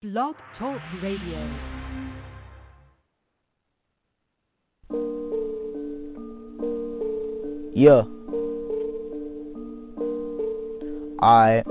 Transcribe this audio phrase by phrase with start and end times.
[0.00, 1.40] Blog Talk Radio.
[7.74, 8.02] Yeah.
[11.20, 11.64] I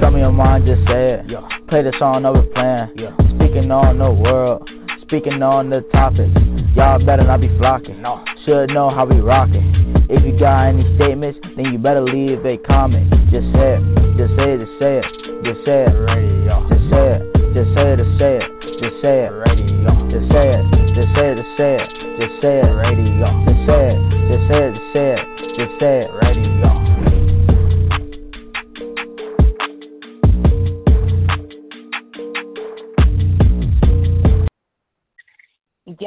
[0.00, 1.26] Tell me your mind, just say it.
[1.28, 1.46] Yeah.
[1.68, 2.94] Play the song of a plan.
[2.96, 3.14] Yeah.
[3.36, 4.66] Speaking on the world,
[5.02, 6.30] speaking on the topic.
[6.74, 8.00] Y'all better not be flocking.
[8.00, 8.24] No.
[8.46, 9.89] Should know how we rockin'.
[10.10, 13.10] If you got any statements, then you better leave a comment.
[13.30, 13.82] Just say it,
[14.18, 15.06] just say it, just say it,
[15.46, 16.66] just say it, Radio.
[16.66, 18.50] just say it, just say it, just say it,
[18.82, 19.90] just say it, Radio.
[20.10, 20.66] just say it,
[20.98, 21.88] just say it, just say it,
[22.18, 23.30] just say it, Radio.
[23.46, 25.22] just say it, just say it, just say it,
[25.54, 26.79] just say it, Radio.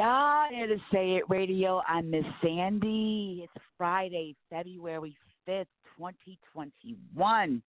[0.04, 1.80] Y'all to say it radio.
[1.88, 3.40] I'm Miss Sandy.
[3.44, 5.16] It's Friday, February
[5.48, 5.64] 5th,
[5.96, 7.62] 2021.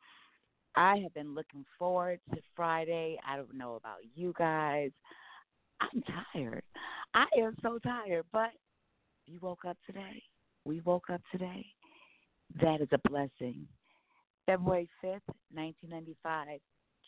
[0.75, 3.17] I have been looking forward to Friday.
[3.25, 4.91] I don't know about you guys.
[5.79, 6.61] I'm tired.
[7.13, 8.49] I am so tired, but
[9.27, 10.21] you woke up today.
[10.65, 11.65] We woke up today.
[12.61, 13.65] That is a blessing.
[14.45, 15.21] February 5th,
[15.53, 16.59] 1995,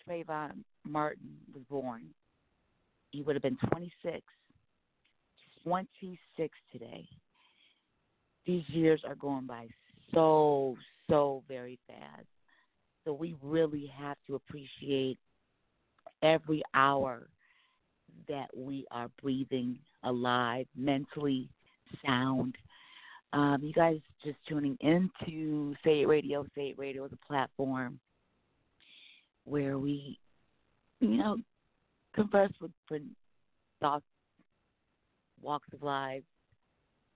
[0.07, 2.03] Trayvon Martin was born.
[3.11, 4.21] He would have been 26.
[5.67, 7.05] 26 today.
[8.45, 9.67] These years are going by
[10.13, 10.77] so,
[11.09, 12.25] so very fast.
[13.03, 15.17] So we really have to appreciate
[16.23, 17.27] every hour
[18.29, 21.49] that we are breathing alive, mentally
[22.05, 22.55] sound.
[23.33, 26.45] Um, you guys just tuning into Say It Radio.
[26.55, 27.99] Say It Radio is a platform
[29.43, 30.17] where we,
[31.01, 31.37] you know,
[32.15, 32.71] converse with
[33.81, 34.05] thoughts
[35.41, 36.23] walks of life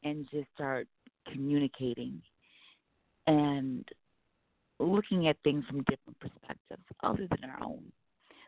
[0.03, 0.87] and just start
[1.31, 2.21] communicating
[3.27, 3.87] and
[4.79, 7.83] looking at things from different perspectives other than our own.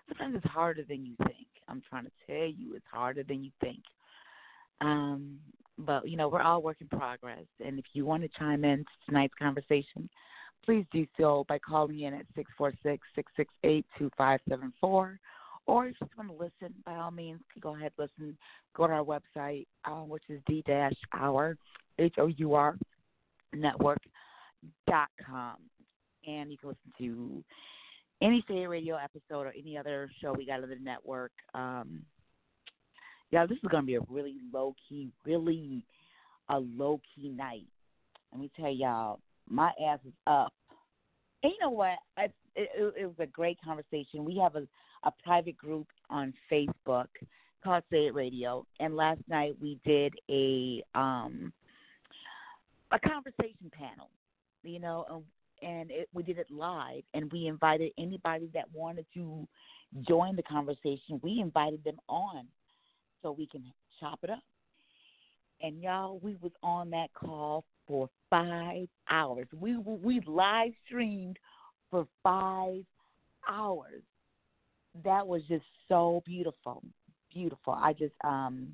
[0.08, 1.48] Sometimes it's harder than you think.
[1.68, 3.84] I'm trying to tell you it's harder than you think.
[4.82, 5.38] Um,
[5.78, 8.80] but you know, we're all work in progress and if you want to chime in
[8.80, 10.10] to tonight's conversation,
[10.66, 14.40] please do so by calling in at six four six six six eight two five
[14.50, 15.20] seven four
[15.66, 18.38] or if you just want to listen, by all means, go ahead, listen.
[18.76, 21.58] Go to our website, uh, which is d dash our
[22.00, 22.78] h o u r
[23.54, 24.00] network
[24.88, 25.56] dot com,
[26.28, 27.44] and you can listen to
[28.22, 31.32] any Say Radio episode or any other show we got on the network.
[31.54, 32.02] Um,
[33.32, 35.86] yeah, this is gonna be a really low key, really
[36.50, 37.68] a low key night.
[38.32, 39.20] Let me tell y'all,
[39.50, 40.54] my ass is up.
[41.44, 41.98] And you know what?
[42.18, 42.26] I,
[42.56, 44.24] it, it was a great conversation.
[44.24, 44.68] We have a
[45.04, 47.08] a private group on Facebook
[47.64, 51.54] called Say It Radio, and last night we did a um
[52.92, 54.10] a conversation panel,
[54.62, 55.24] you know,
[55.64, 59.48] and, it, we did it live, and we invited anybody that wanted to
[60.08, 61.20] join the conversation.
[61.24, 62.46] We invited them on
[63.22, 63.64] so we can
[64.00, 64.44] chop it up.
[65.62, 69.48] And y'all, we was on that call for five hours.
[69.58, 71.40] We we live streamed
[71.90, 72.84] for five
[73.50, 74.04] hours
[75.04, 76.84] that was just so beautiful,
[77.34, 77.74] beautiful.
[77.74, 78.68] I just um,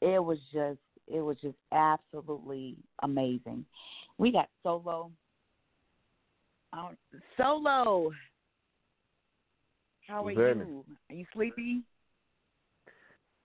[0.00, 3.64] it was just it was just absolutely amazing.
[4.18, 5.10] We got solo.
[6.72, 6.96] Um,
[7.36, 8.12] solo.
[10.06, 10.84] How are you?
[11.08, 11.82] Are you sleepy?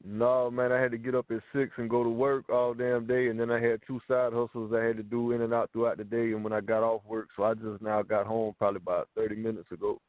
[0.07, 3.07] No, man, I had to get up at six and go to work all damn
[3.07, 5.71] day, and then I had two side hustles I had to do in and out
[5.71, 6.33] throughout the day.
[6.33, 9.35] And when I got off work, so I just now got home probably about thirty
[9.35, 9.99] minutes ago.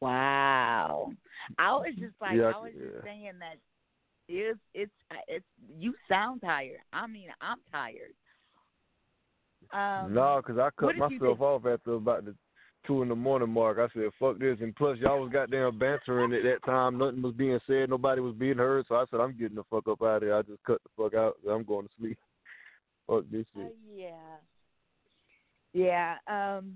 [0.00, 1.12] Wow.
[1.58, 2.90] I was just like Yeah, I was yeah.
[2.92, 3.56] just saying that
[4.28, 4.92] it's it's
[5.26, 5.44] it's
[5.78, 6.78] you sound tired.
[6.92, 8.14] I mean, I'm tired.
[9.72, 12.34] Um, no, because I cut myself off after about the
[12.86, 13.78] two in the morning mark.
[13.78, 16.98] I said, "Fuck this," and plus y'all was goddamn bantering at that time.
[16.98, 17.90] Nothing was being said.
[17.90, 18.86] Nobody was being heard.
[18.88, 21.02] So I said, "I'm getting the fuck up out of here." I just cut the
[21.02, 21.36] fuck out.
[21.48, 22.18] I'm going to sleep.
[23.08, 23.62] Fuck this Uh,
[23.96, 24.36] yeah.
[25.72, 26.16] Yeah.
[26.26, 26.74] Um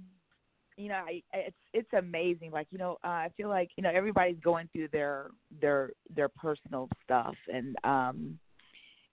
[0.83, 2.51] you know, I it's it's amazing.
[2.51, 5.31] Like, you know, uh, I feel like, you know, everybody's going through their
[5.61, 8.39] their their personal stuff and um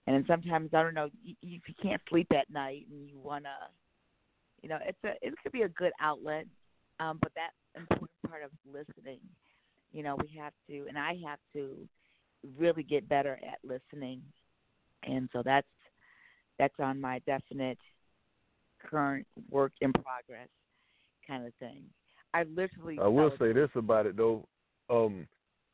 [0.08, 3.50] and sometimes I don't know, you, you can't sleep at night and you want to
[4.62, 6.46] you know, it's a it could be a good outlet.
[6.98, 7.50] Um but that
[7.80, 9.20] important part of listening,
[9.92, 11.88] you know, we have to and I have to
[12.58, 14.22] really get better at listening.
[15.04, 15.68] And so that's
[16.58, 17.78] that's on my definite
[18.84, 20.48] current work in progress
[21.30, 21.84] kind of thing.
[22.34, 24.46] I literally I will say this about it though.
[24.88, 25.26] Um,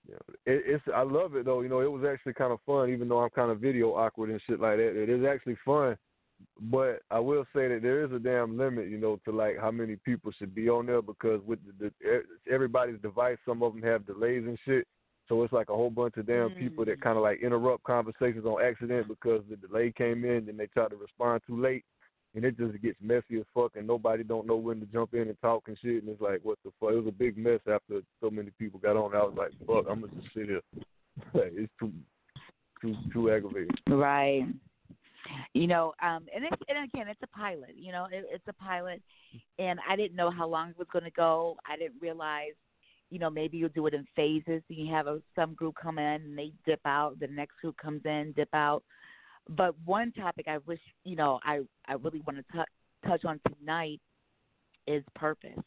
[0.08, 1.62] it, it's I love it though.
[1.62, 4.30] You know, it was actually kind of fun, even though I'm kind of video awkward
[4.30, 5.02] and shit like that.
[5.02, 5.96] It is actually fun
[6.60, 9.70] but I will say that there is a damn limit, you know, to like how
[9.70, 13.82] many people should be on there because with the, the everybody's device, some of them
[13.82, 14.86] have delays and shit.
[15.28, 16.58] So it's like a whole bunch of damn mm.
[16.58, 17.02] people that mm.
[17.02, 20.88] kind of like interrupt conversations on accident because the delay came in and they try
[20.88, 21.84] to respond too late,
[22.36, 25.22] and it just gets messy as fuck, and nobody don't know when to jump in
[25.22, 26.90] and talk and shit, and it's like what the fuck?
[26.90, 29.14] It was a big mess after so many people got on.
[29.14, 30.60] I was like, fuck, I'm gonna just sit here.
[31.34, 31.90] it's too,
[32.82, 33.74] too, too aggravating.
[33.88, 34.44] Right.
[35.54, 37.74] You know, um, and it's and again, it's a pilot.
[37.74, 39.02] You know, it, it's a pilot,
[39.58, 41.56] and I didn't know how long it was going to go.
[41.68, 42.52] I didn't realize
[43.10, 44.62] you know, maybe you'll do it in phases.
[44.68, 47.20] You have a, some group come in and they dip out.
[47.20, 48.82] The next group comes in, dip out.
[49.48, 53.40] But one topic I wish, you know, I I really want to t- touch on
[53.58, 54.00] tonight
[54.86, 55.58] is purpose.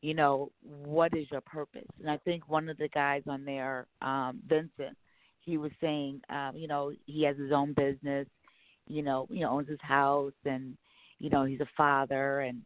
[0.00, 1.88] You know, what is your purpose?
[2.00, 4.96] And I think one of the guys on there, um, Vincent,
[5.40, 8.26] he was saying, um, you know, he has his own business.
[8.86, 10.76] You know, you know, owns his house, and
[11.18, 12.62] you know, he's a father, and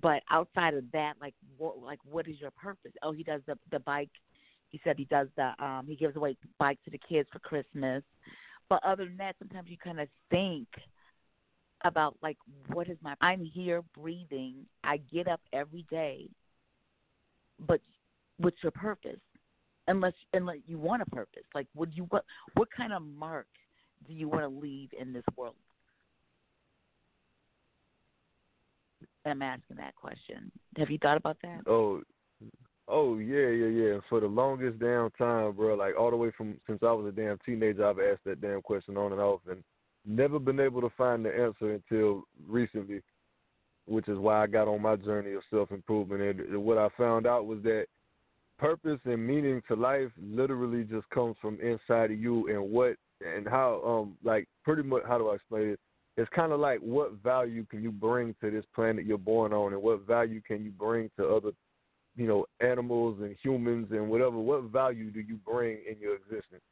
[0.00, 2.92] but outside of that, like what like what is your purpose?
[3.02, 4.10] Oh, he does the the bike.
[4.68, 8.02] He said he does the um he gives away bikes to the kids for Christmas.
[8.72, 10.66] But other than that, sometimes you kind of think
[11.84, 12.38] about like
[12.68, 14.64] what is my I'm here breathing.
[14.82, 16.30] I get up every day.
[17.60, 17.82] But
[18.38, 19.20] what's your purpose?
[19.88, 21.42] Unless unless you want a purpose.
[21.54, 22.24] Like would you what
[22.54, 23.46] what kind of mark
[24.08, 25.56] do you want to leave in this world?
[29.26, 30.50] I'm asking that question.
[30.78, 31.60] Have you thought about that?
[31.66, 32.00] Oh,
[32.92, 33.98] oh yeah, yeah, yeah.
[34.08, 37.12] For the longest damn time, bro, like all the way from since I was a
[37.12, 39.62] damn teenager, I've asked that damn question on and off, and
[40.04, 43.00] never been able to find the answer until recently,
[43.86, 46.40] which is why I got on my journey of self improvement.
[46.40, 47.86] And what I found out was that
[48.58, 53.48] purpose and meaning to life literally just comes from inside of you, and what and
[53.48, 55.80] how um like pretty much how do I explain it?
[56.16, 59.72] it's kind of like what value can you bring to this planet you're born on,
[59.72, 61.50] and what value can you bring to other,
[62.16, 64.38] you know, animals and humans and whatever.
[64.38, 66.62] What value do you bring in your existence?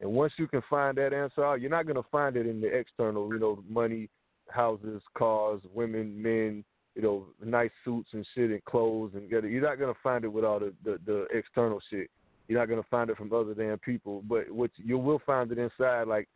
[0.00, 2.60] And once you can find that answer out, you're not going to find it in
[2.60, 4.10] the external, you know, money,
[4.50, 9.50] houses, cars, women, men, you know, nice suits and shit and clothes and get it.
[9.50, 12.10] You're not going to find it with all the, the the external shit.
[12.48, 14.22] You're not going to find it from other damn people.
[14.28, 16.28] But what you will find it inside, like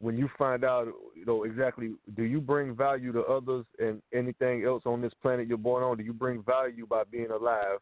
[0.00, 4.64] when you find out, you know, exactly, do you bring value to others and anything
[4.64, 5.96] else on this planet you're born on?
[5.96, 7.78] Do you bring value by being alive?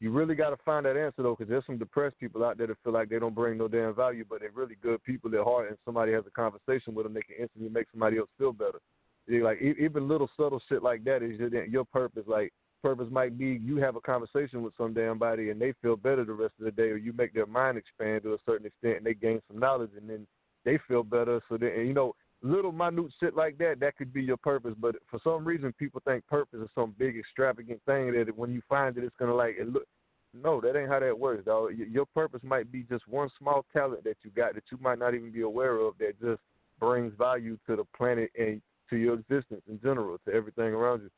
[0.00, 2.66] You really got to find that answer though, because there's some depressed people out there
[2.66, 5.44] that feel like they don't bring no damn value, but they're really good people at
[5.44, 5.68] heart.
[5.68, 8.80] And somebody has a conversation with them, they can instantly make somebody else feel better.
[9.26, 12.24] You're like even little subtle shit like that is your, your purpose.
[12.26, 12.52] Like
[12.82, 16.24] purpose might be you have a conversation with some damn body and they feel better
[16.24, 18.98] the rest of the day, or you make their mind expand to a certain extent
[18.98, 20.26] and they gain some knowledge, and then
[20.64, 21.40] they feel better.
[21.48, 24.74] So that you know, little minute shit like that, that could be your purpose.
[24.78, 28.62] But for some reason, people think purpose is some big extravagant thing that when you
[28.68, 29.86] find it, it's gonna like it look.
[30.34, 31.70] No, that ain't how that works, dog.
[31.76, 35.14] Your purpose might be just one small talent that you got that you might not
[35.14, 36.40] even be aware of that just
[36.80, 38.60] brings value to the planet and
[38.90, 41.10] to your existence in general, to everything around you.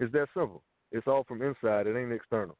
[0.00, 0.62] It's that simple.
[0.92, 1.86] It's all from inside.
[1.86, 2.56] It ain't external.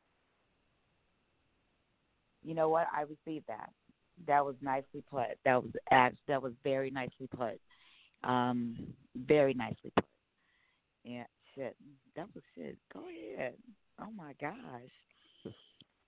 [2.44, 2.86] You know what?
[2.94, 3.70] I received that.
[4.26, 5.38] That was nicely put.
[5.44, 7.60] That was that was very nicely put.
[8.22, 8.76] Um,
[9.16, 10.04] very nicely put.
[11.04, 11.24] Yeah,
[11.54, 11.76] shit.
[12.16, 12.78] That was shit.
[12.92, 13.54] Go ahead.
[14.00, 14.54] Oh my gosh.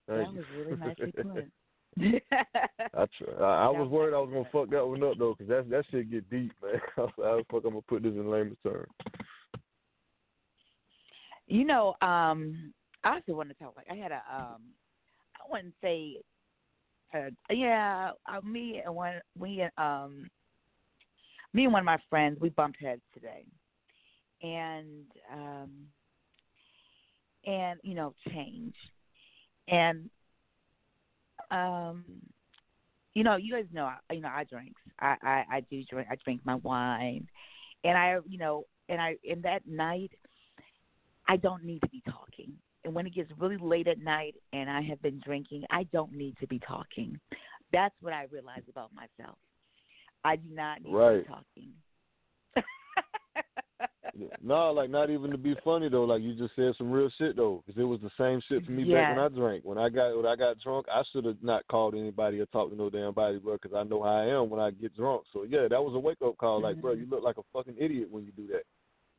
[0.07, 0.39] Thank that you.
[0.39, 1.51] was really nicely put.
[1.99, 3.35] I try.
[3.41, 5.85] I, I was worried I was gonna fuck that one up though, cause that that
[5.91, 6.81] shit get deep, man.
[6.97, 8.87] I was like, how the fuck I'm gonna put this in layman's terms?
[11.47, 12.73] You know, um,
[13.05, 13.75] I also want to talk.
[13.77, 14.63] Like, I had a, um,
[15.37, 16.17] I wouldn't say
[17.51, 20.29] yeah, uh, me and one we um
[21.53, 23.45] me and one of my friends we bumped heads today,
[24.43, 25.71] and um
[27.47, 28.75] and you know change,
[29.69, 30.11] and
[31.51, 32.05] um
[33.15, 34.75] you know you guys know I, you know I drink.
[35.01, 37.27] I, I I do drink I drink my wine,
[37.85, 40.13] and I you know and I in that night
[41.29, 42.53] I don't need to be talking
[42.87, 46.13] and when it gets really late at night and I have been drinking, I don't
[46.13, 47.19] need to be talking.
[47.73, 49.37] That's what I realize about myself.
[50.25, 51.17] I do not need right.
[51.17, 51.73] to be talking.
[54.43, 56.05] no, like not even to be funny though.
[56.05, 58.71] Like you just said some real shit though, because it was the same shit for
[58.71, 58.99] me yes.
[58.99, 59.65] back when I drank.
[59.65, 62.71] When I got when I got drunk, I should have not called anybody or talked
[62.71, 65.25] to no damn body, bro, because I know how I am when I get drunk.
[65.33, 66.63] So yeah, that was a wake up call.
[66.63, 66.83] Like, mm-hmm.
[66.83, 68.63] bro, you look like a fucking idiot when you do that.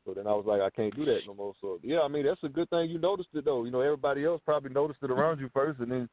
[0.08, 1.52] So then I was like, I can't do that no more.
[1.60, 3.64] So yeah, I mean that's a good thing you noticed it though.
[3.64, 6.08] You know, everybody else probably noticed it around you first, and then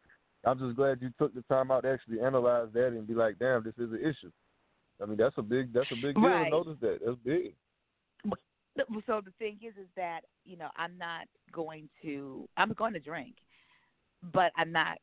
[0.45, 3.39] I'm just glad you took the time out to actually analyze that and be like,
[3.39, 4.31] damn, this is an issue.
[5.01, 6.43] I mean, that's a big that's a big deal right.
[6.43, 6.99] to notice that.
[7.05, 7.53] That's big.
[9.07, 12.49] so the thing is, is that you know I'm not going to.
[12.57, 13.35] I'm going to drink,
[14.33, 14.97] but I'm not.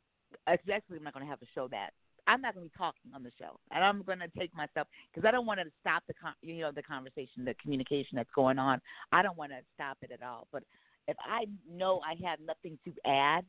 [0.46, 1.90] Especially, I'm not going to have a show that
[2.32, 4.88] I'm not going to be talking on the show, and I'm going to take myself
[5.12, 8.30] because I don't want to stop the con- you know the conversation, the communication that's
[8.34, 8.80] going on.
[9.12, 10.46] I don't want to stop it at all.
[10.50, 10.62] But
[11.08, 13.44] if I know I have nothing to add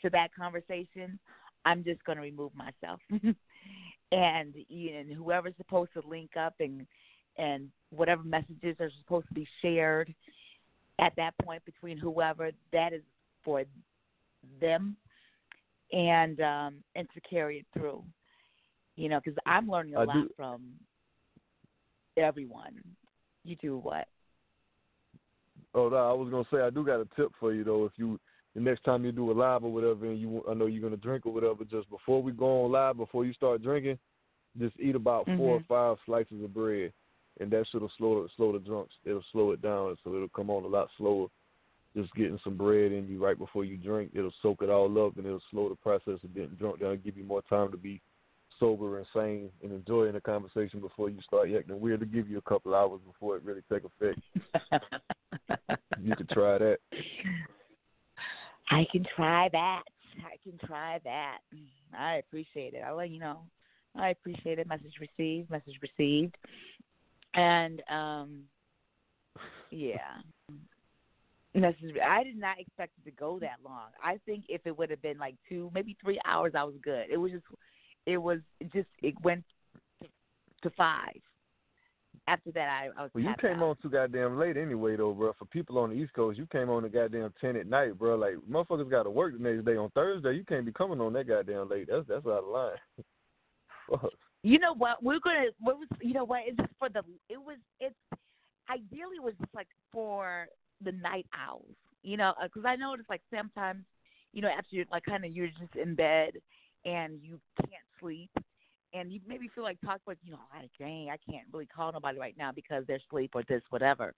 [0.00, 1.18] to that conversation,
[1.66, 2.98] I'm just going to remove myself.
[3.10, 6.86] and and whoever's supposed to link up and
[7.36, 10.14] and whatever messages are supposed to be shared
[10.98, 13.02] at that point between whoever that is
[13.44, 13.64] for
[14.62, 14.96] them
[15.94, 18.02] and um and to carry it through
[18.96, 20.62] you know because i'm learning a I lot do- from
[22.16, 22.74] everyone
[23.44, 24.06] you do what
[25.76, 27.84] Oh, no, I was gonna say I do got a tip for you though.
[27.84, 28.20] If you
[28.54, 30.96] the next time you do a live or whatever, and you I know you're gonna
[30.96, 33.98] drink or whatever, just before we go on live, before you start drinking,
[34.56, 35.66] just eat about four or Mhm.
[35.66, 36.92] five slices of bread,
[37.40, 38.94] and that should slow slow the drunks.
[39.04, 41.26] It'll slow it down, so it'll come on a lot slower.
[41.96, 45.16] Just getting some bread in you right before you drink, it'll soak it all up,
[45.16, 47.00] and it'll slow the process of getting drunk down.
[47.04, 48.00] Give you more time to be
[48.58, 52.00] sober and sane and enjoying the conversation before you start acting weird.
[52.00, 54.20] To give you a couple hours before it really take effect.
[56.00, 56.78] You could try that.
[58.70, 59.82] I can try that.
[60.18, 61.38] I can try that.
[61.98, 62.82] I appreciate it.
[62.86, 63.40] I'll let you know.
[63.96, 64.68] I appreciate it.
[64.68, 65.50] Message received.
[65.50, 66.36] Message received.
[67.34, 68.42] And um,
[69.70, 70.18] yeah.
[71.54, 71.96] Message.
[72.04, 73.90] I did not expect it to go that long.
[74.02, 77.06] I think if it would have been like two, maybe three hours, I was good.
[77.10, 77.44] It was just.
[78.06, 78.40] It was
[78.72, 78.88] just.
[79.02, 79.44] It went
[80.02, 80.08] to,
[80.62, 81.20] to five.
[82.26, 83.10] After that, I, I was.
[83.14, 83.68] Well, you came out.
[83.68, 85.32] on too goddamn late anyway, though, bro.
[85.38, 88.16] For people on the East Coast, you came on the goddamn ten at night, bro.
[88.16, 90.34] Like motherfuckers got to work the next day on Thursday.
[90.34, 91.88] You can't be coming on that goddamn late.
[91.88, 92.72] That's that's out of line.
[93.90, 94.10] Fuck.
[94.42, 95.02] You know what?
[95.04, 95.50] We're gonna.
[95.60, 95.88] What was?
[96.00, 96.42] You know what?
[96.46, 97.02] It's just for the.
[97.28, 97.58] It was.
[97.78, 97.94] It's
[98.70, 100.46] ideally it was just like for
[100.84, 101.74] the night owls.
[102.02, 103.84] You know, because I noticed like sometimes,
[104.32, 106.32] you know, after you're like kind of you're just in bed
[106.84, 108.30] and you can't sleep,
[108.92, 111.92] and you maybe feel like talk, but you know, I dang, I can't really call
[111.92, 114.14] nobody right now because they're asleep or this whatever.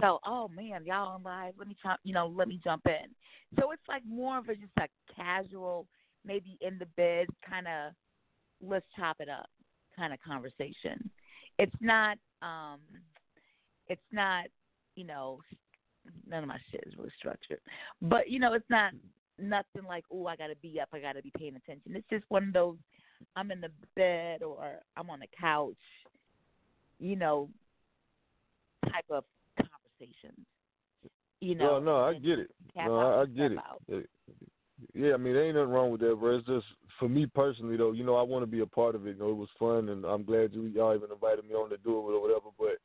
[0.00, 1.54] So, oh man, y'all on live?
[1.58, 2.00] Let me jump.
[2.04, 3.10] You know, let me jump in.
[3.58, 5.86] So it's like more of a just a casual,
[6.24, 7.92] maybe in the bed kind of
[8.62, 9.50] let's chop it up
[9.96, 11.10] kind of conversation.
[11.58, 12.80] It's not um
[13.88, 14.46] it's not,
[14.94, 15.40] you know,
[16.28, 17.60] none of my shit is really structured.
[18.00, 18.92] But you know, it's not
[19.38, 22.08] nothing like, "Oh, I got to be up, I got to be paying attention." It's
[22.10, 22.76] just one of those
[23.36, 25.74] I'm in the bed or I'm on the couch,
[26.98, 27.48] you know,
[28.86, 29.24] type of
[29.56, 30.46] conversations.
[31.40, 31.72] You know.
[31.72, 32.50] well, no, I get it.
[32.76, 33.58] No, I, I get it.
[33.58, 33.82] out.
[33.92, 34.00] Uh,
[34.94, 36.36] Yeah, I mean, there ain't nothing wrong with that, bro.
[36.36, 36.66] It's just
[37.00, 37.92] for me personally, though.
[37.92, 39.16] You know, I want to be a part of it.
[39.16, 41.78] You know, it was fun, and I'm glad you y'all even invited me on to
[41.78, 42.50] do it or whatever.
[42.56, 42.78] But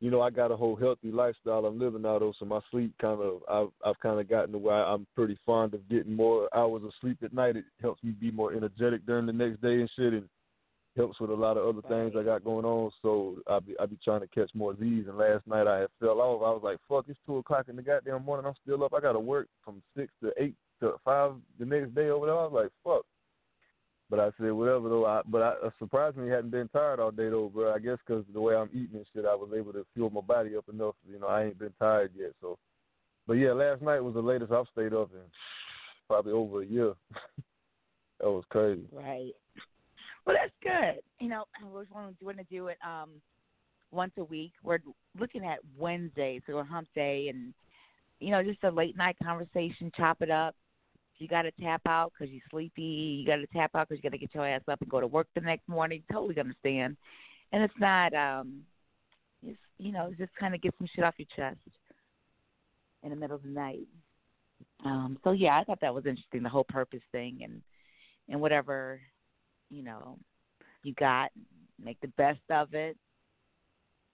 [0.00, 2.32] you know, I got a whole healthy lifestyle I'm living now, though.
[2.38, 5.74] So my sleep kind of, I've I've kind of gotten to where I'm pretty fond
[5.74, 7.56] of getting more hours of sleep at night.
[7.56, 10.28] It helps me be more energetic during the next day and shit, and
[10.96, 12.90] helps with a lot of other things I got going on.
[13.02, 15.06] So I be I be trying to catch more of these.
[15.06, 16.42] And last night I had fell off.
[16.42, 18.46] I was like, fuck, it's two o'clock in the goddamn morning.
[18.46, 18.94] I'm still up.
[18.94, 22.38] I got to work from six to eight to five the next day over there.
[22.38, 23.04] I was like, fuck.
[24.10, 25.06] But I said whatever though.
[25.06, 27.72] I, but I uh, surprisingly hadn't been tired all day though, bro.
[27.72, 30.20] I guess 'cause the way I'm eating and shit, I was able to fuel my
[30.20, 30.96] body up enough.
[31.08, 32.32] You know, I ain't been tired yet.
[32.40, 32.58] So,
[33.28, 35.20] but yeah, last night was the latest I've stayed up in
[36.08, 36.94] probably over a year.
[38.20, 38.82] that was crazy.
[38.90, 39.30] Right.
[40.26, 41.00] Well, that's good.
[41.20, 43.10] You know, we're to want to do it um
[43.92, 44.52] once a week.
[44.64, 44.78] We're
[45.18, 47.54] looking at Wednesday, so a hump day, and
[48.18, 49.92] you know, just a late night conversation.
[49.96, 50.56] Chop it up.
[51.20, 54.10] You got to tap out because you're sleepy, you got to tap out because you
[54.10, 56.02] got to get your ass up and go to work the next morning.
[56.10, 56.96] Totally understand.
[57.52, 58.62] And it's not, um,
[59.46, 61.58] it's you know, just kind of get some shit off your chest
[63.02, 63.86] in the middle of the night.
[64.84, 67.60] Um, so yeah, I thought that was interesting, the whole purpose thing, and
[68.28, 69.00] and whatever
[69.70, 70.18] you know
[70.82, 71.30] you got,
[71.82, 72.96] make the best of it.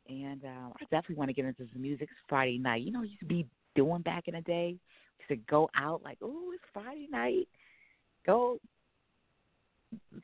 [0.09, 2.09] And um, I definitely want to get into some music.
[2.29, 2.83] Friday night.
[2.83, 4.77] You know, you used to be doing back in the day.
[5.29, 7.49] To go out like, oh, it's Friday night.
[8.25, 8.61] Go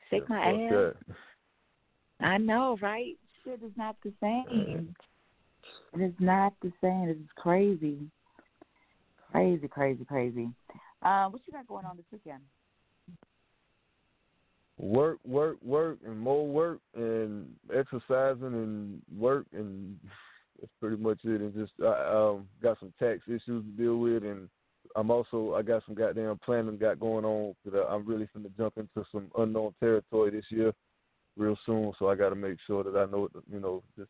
[0.09, 0.71] shake my ass.
[0.71, 0.95] that.
[2.21, 3.15] I know, right?
[3.43, 4.95] Shit is not the same.
[5.93, 7.09] It is not the same.
[7.09, 7.97] It's crazy.
[9.31, 10.49] Crazy, crazy, crazy.
[11.01, 12.43] Uh, what you got going on this weekend?
[14.77, 19.97] work, work, work, and more work, and exercising and work, and
[20.59, 21.41] that's pretty much it.
[21.41, 24.49] And just I um, got some tax issues to deal with, and
[24.95, 28.77] I'm also I got some goddamn planning got going on that I'm really finna jump
[28.77, 30.73] into some unknown territory this year,
[31.37, 31.93] real soon.
[31.99, 34.09] So I got to make sure that I know, you know, just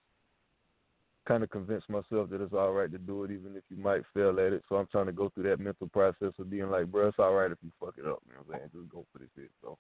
[1.25, 4.01] kind of convince myself that it's all right to do it, even if you might
[4.13, 4.63] fail at it.
[4.67, 7.33] So I'm trying to go through that mental process of being like, bro, it's all
[7.33, 8.21] right if you fuck it up.
[8.27, 8.71] You know what I'm saying?
[8.73, 9.51] Just go for this shit.
[9.61, 9.77] So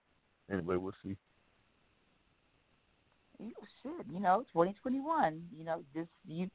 [0.51, 1.17] anyway, we'll see.
[3.39, 5.41] You should, you know, 2021.
[5.57, 6.49] You know, just you,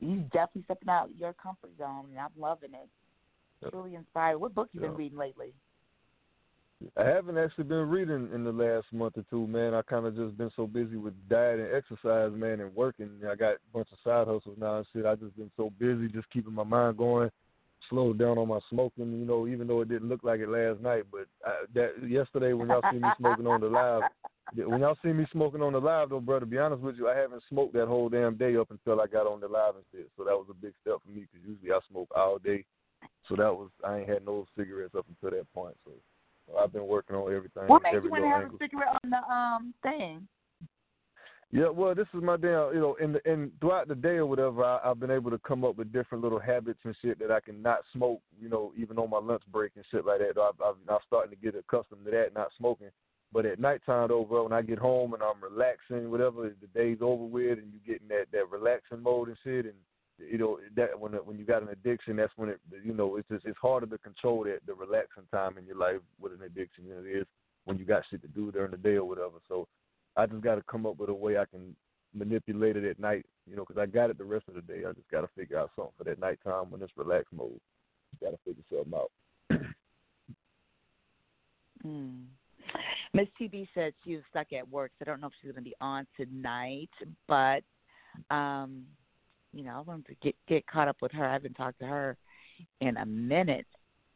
[0.00, 2.88] you definitely stepping out your comfort zone, and I'm loving it.
[3.68, 4.38] Truly inspired.
[4.38, 4.98] What book you been Yep.
[4.98, 5.54] reading lately?
[6.96, 9.74] I haven't actually been reading in the last month or two, man.
[9.74, 13.20] I kind of just been so busy with diet and exercise, man, and working.
[13.30, 15.04] I got a bunch of side hustles now and shit.
[15.04, 17.30] I just been so busy, just keeping my mind going.
[17.88, 20.80] Slowed down on my smoking, you know, even though it didn't look like it last
[20.80, 21.04] night.
[21.10, 24.04] But I, that yesterday when y'all see me smoking on the live,
[24.54, 27.08] when y'all see me smoking on the live, though, bro, to be honest with you,
[27.08, 29.84] I haven't smoked that whole damn day up until I got on the live and
[29.92, 30.10] shit.
[30.16, 32.64] So that was a big step for me because usually I smoke all day.
[33.28, 35.76] So that was I ain't had no cigarettes up until that point.
[35.84, 35.92] So
[36.58, 37.64] I've been working on everything.
[37.66, 38.56] What made every you want to have angle.
[38.56, 40.28] a cigarette on the um thing?
[41.52, 44.26] Yeah, well, this is my damn, you know, in the in throughout the day or
[44.26, 47.32] whatever, I, I've been able to come up with different little habits and shit that
[47.32, 50.40] I can not smoke, you know, even on my lunch break and shit like that.
[50.40, 52.90] I've, I've, I'm starting to get accustomed to that, not smoking.
[53.32, 56.98] But at nighttime, though, bro, when I get home and I'm relaxing, whatever, the day's
[57.00, 59.74] over with, and you get in that that relaxing mode and shit, and
[60.28, 63.28] you know that when when you got an addiction, that's when it, you know, it's
[63.28, 66.88] just it's harder to control that the relaxing time in your life with an addiction
[66.88, 67.26] than it is
[67.64, 69.38] when you got shit to do during the day or whatever.
[69.48, 69.66] So
[70.16, 71.74] I just got to come up with a way I can
[72.14, 74.84] manipulate it at night, you know, 'cause I got it the rest of the day.
[74.84, 77.60] I just got to figure out something for that nighttime when it's relaxed mode.
[78.20, 79.12] Got to figure something out.
[81.86, 82.26] Mm.
[83.14, 85.64] Miss TB said she was stuck at work, so I don't know if she's going
[85.64, 86.90] to be on tonight.
[87.26, 87.64] But,
[88.30, 88.84] um,
[89.52, 91.24] you know, I wanted to get get caught up with her.
[91.26, 92.16] I haven't talked to her
[92.80, 93.66] in a minute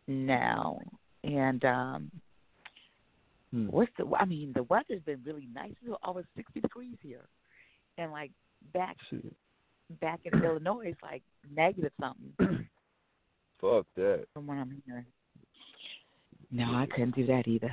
[0.06, 0.78] now,
[1.22, 2.10] and um,
[3.50, 3.68] Hmm.
[3.68, 4.04] what's the?
[4.18, 5.72] I mean, the weather's been really nice.
[5.82, 7.26] It's almost sixty degrees here,
[7.98, 8.32] and like
[8.72, 9.32] back Shit.
[10.00, 11.22] back in Illinois, it's like
[11.54, 12.32] negative something
[13.60, 14.24] Fuck that.
[14.34, 15.06] from what I'm hearing.
[16.50, 17.72] No, I couldn't do that either.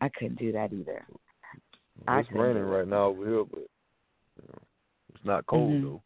[0.00, 1.04] I couldn't do that either.
[2.08, 4.58] It's raining right now over here, but you know,
[5.14, 5.82] it's not cold Mhm.
[5.82, 6.02] though.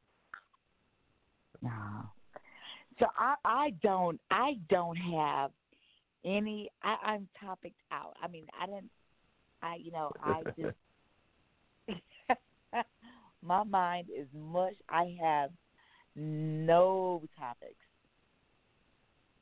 [1.63, 2.11] No.
[2.99, 5.51] So I I don't I don't have
[6.25, 8.17] any I, I'm topicked out.
[8.23, 8.91] I mean I didn't
[9.63, 10.77] I you know, I just
[13.43, 14.75] my mind is mush.
[14.89, 15.51] I have
[16.15, 17.75] no topics.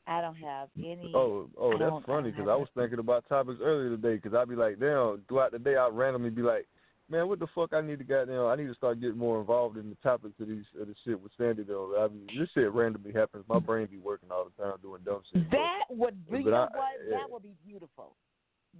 [0.06, 3.90] I don't have any Oh, oh, that's funny because I was thinking about topics earlier
[3.90, 6.66] today because I'd be like, damn, throughout the day I randomly be like,
[7.10, 9.76] man, what the fuck I need to goddamn, I need to start getting more involved
[9.76, 11.94] in the topics of these of the shit with Sandy though.
[11.98, 13.44] I mean, this shit randomly happens.
[13.48, 15.50] My brain be working all the time doing dumb shit.
[15.50, 17.18] that would be But you know yeah.
[17.18, 18.16] That would be beautiful.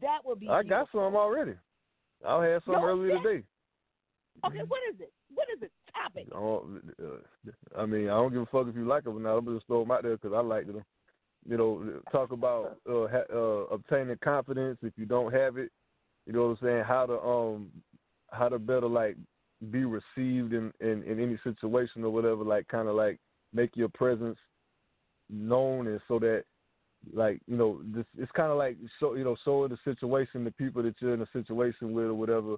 [0.01, 1.55] That would be I got some already.
[2.27, 3.45] I had some No earlier today.
[4.45, 5.13] Okay, what is it?
[5.33, 5.71] What is it?
[5.95, 6.27] Topic.
[6.35, 9.37] I, uh, I mean, I don't give a fuck if you like them or not.
[9.37, 10.83] I'm just throw them out there because I like them.
[11.49, 15.71] You know, talk about uh, ha- uh, obtaining confidence if you don't have it.
[16.27, 16.85] You know what I'm saying?
[16.85, 17.71] How to um,
[18.35, 19.17] how to better like
[19.71, 22.45] be received in in, in any situation or whatever.
[22.45, 23.19] Like kind of like
[23.53, 24.39] make your presence
[25.31, 26.45] known and so that
[27.13, 30.51] like you know this it's kind of like so you know so the situation the
[30.53, 32.57] people that you're in a situation with or whatever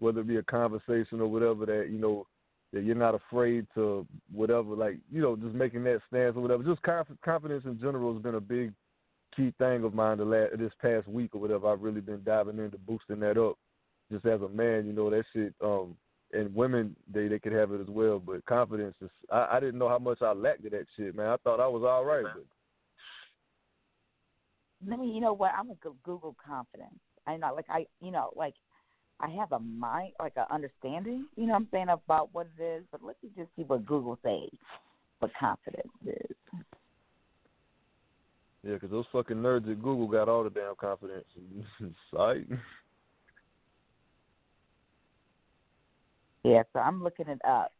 [0.00, 2.26] whether it be a conversation or whatever that you know
[2.72, 6.62] that you're not afraid to whatever like you know just making that stance or whatever
[6.62, 8.72] just conf- confidence in general has been a big
[9.36, 12.58] key thing of mine the last this past week or whatever I've really been diving
[12.58, 13.56] into boosting that up
[14.14, 15.96] just as a man you know that shit um
[16.32, 19.78] and women they they could have it as well but confidence is I, I didn't
[19.78, 22.24] know how much I lacked of that shit man I thought I was all right
[22.24, 22.44] but
[24.86, 28.10] let me you know what i'm gonna go google confidence i know like i you
[28.10, 28.54] know like
[29.20, 32.62] i have a mind like a understanding you know what i'm saying about what it
[32.62, 34.50] is but let me just see what google says
[35.20, 36.36] what confidence is
[38.62, 41.28] Yeah, 'cause those fucking nerds at Google got all the damn confidence.
[42.10, 42.46] Sight.
[46.44, 47.72] Yeah so i'm looking it up.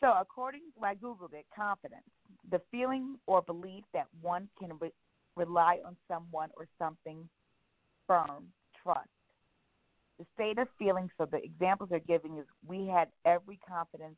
[0.00, 2.02] So according i googled it confidence
[2.50, 4.92] the feeling or belief that one can re-
[5.36, 7.28] rely on someone or something
[8.06, 8.48] firm
[8.82, 9.08] trust.
[10.18, 14.16] The state of feeling so the examples they're giving is we had every confidence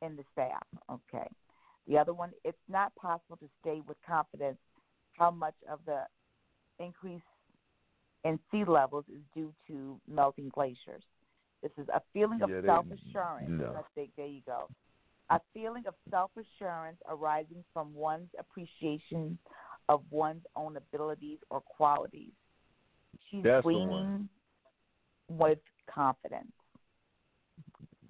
[0.00, 1.28] in the staff okay.
[1.86, 4.58] The other one it's not possible to stay with confidence
[5.18, 6.02] how much of the
[6.78, 7.20] increase
[8.24, 11.02] in sea levels is due to melting glaciers
[11.62, 13.72] this is a feeling of Yeah, self assurance no.
[13.74, 14.68] let's think there you go
[15.30, 19.38] a feeling of self assurance arising from one's appreciation
[19.88, 22.32] of one's own abilities or qualities
[23.30, 23.72] she's That's the
[25.30, 25.58] with
[25.92, 26.52] confidence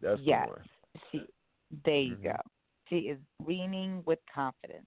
[0.01, 0.69] That's yes the one.
[1.11, 1.27] she
[1.85, 2.23] There you Mhm.
[2.25, 2.41] go.
[2.89, 4.87] She is beaming with confidence.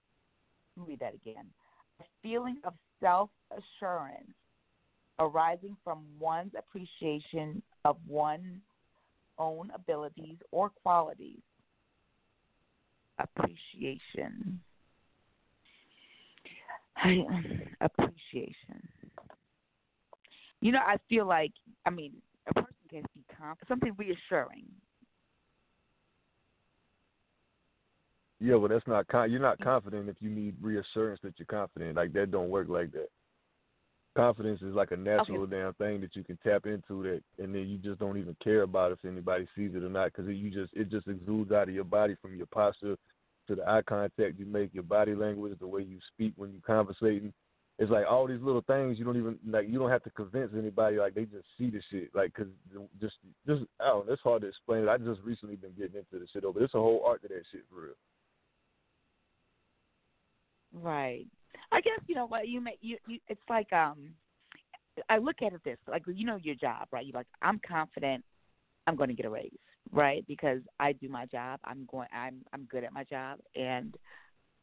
[0.76, 1.52] Let me Read that again.
[2.00, 4.32] A feeling of self assurance
[5.18, 8.60] arising from one's appreciation of one's
[9.38, 11.40] own abilities or qualities.
[13.18, 14.60] Appreciation.
[17.80, 18.88] Appreciation.
[20.60, 21.52] You know, I feel like,
[21.86, 22.12] I mean,
[22.48, 24.66] a person can be confident, something reassuring.
[28.40, 29.68] Yeah, but that's not con- you're not mm-hmm.
[29.68, 31.96] confident if you need reassurance that you're confident.
[31.96, 33.08] Like that don't work like that.
[34.14, 37.66] Confidence is like a natural damn thing that you can tap into that, and then
[37.66, 40.70] you just don't even care about if anybody sees it or not because you just
[40.74, 42.96] it just exudes out of your body from your posture
[43.48, 46.60] to the eye contact you make, your body language, the way you speak when you're
[46.60, 47.32] conversating.
[47.78, 49.66] It's like all these little things you don't even like.
[49.66, 50.98] You don't have to convince anybody.
[50.98, 52.14] Like they just see the shit.
[52.14, 52.52] Like because
[53.00, 53.14] just
[53.46, 54.06] just I don't.
[54.06, 54.82] know, It's hard to explain.
[54.84, 54.88] it.
[54.90, 56.62] I just recently been getting into the shit over.
[56.62, 57.94] It's a whole art to that shit for real.
[60.74, 61.26] Right.
[61.70, 64.10] I guess you know what you may you, you it's like um
[65.08, 67.04] I look at it this like you know your job, right?
[67.04, 68.24] You're like I'm confident
[68.86, 69.52] I'm going to get a raise,
[69.92, 70.24] right?
[70.26, 71.60] Because I do my job.
[71.64, 73.96] I'm going I'm I'm good at my job and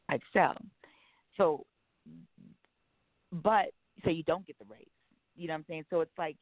[0.08, 0.56] I excel.
[1.36, 1.64] So
[3.32, 3.66] but
[4.04, 4.86] so you don't get the raise.
[5.36, 5.84] You know what I'm saying?
[5.90, 6.36] So it's like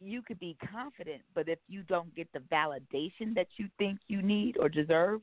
[0.00, 4.22] you could be confident, but if you don't get the validation that you think you
[4.22, 5.20] need or deserve,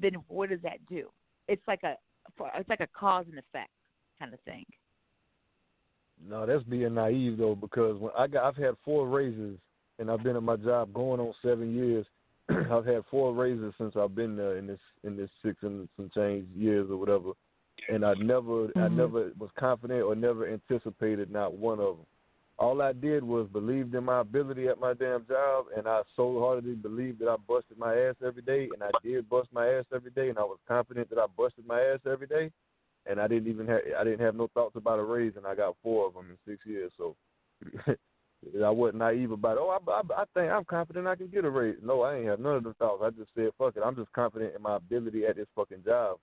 [0.00, 1.08] then what does that do?
[1.46, 1.94] It's like a
[2.36, 3.70] for it's like a cause and effect
[4.18, 4.64] kind of thing.
[6.26, 9.58] No, that's being naive though, because when I got, I've had four raises,
[9.98, 12.06] and I've been at my job going on seven years.
[12.48, 16.10] I've had four raises since I've been there in this in this six and some
[16.14, 17.32] change years or whatever,
[17.88, 18.96] and I never I Mhm.
[18.96, 22.06] never was confident or never anticipated not one of them.
[22.58, 26.40] All I did was believed in my ability at my damn job, and I so
[26.40, 29.84] heartedly believed that I busted my ass every day, and I did bust my ass
[29.94, 32.50] every day, and I was confident that I busted my ass every day,
[33.06, 35.54] and I didn't even have I didn't have no thoughts about a raise, and I
[35.54, 36.90] got four of them in six years.
[36.96, 37.14] So
[38.64, 39.60] I wasn't naive about it.
[39.60, 41.76] Oh, I, I, I think I'm confident I can get a raise.
[41.80, 43.02] No, I ain't have none of them thoughts.
[43.04, 43.84] I just said fuck it.
[43.84, 46.18] I'm just confident in my ability at this fucking job,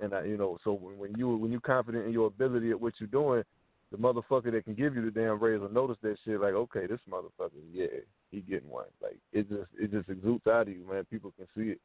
[0.00, 2.80] and I, you know, so when, when you when you confident in your ability at
[2.80, 3.42] what you're doing,
[3.90, 6.40] the motherfucker that can give you the damn raise will notice that shit.
[6.40, 7.86] Like, okay, this motherfucker, yeah,
[8.30, 8.86] he getting one.
[9.02, 11.04] Like it just it just exudes out of you, man.
[11.10, 11.80] People can see it.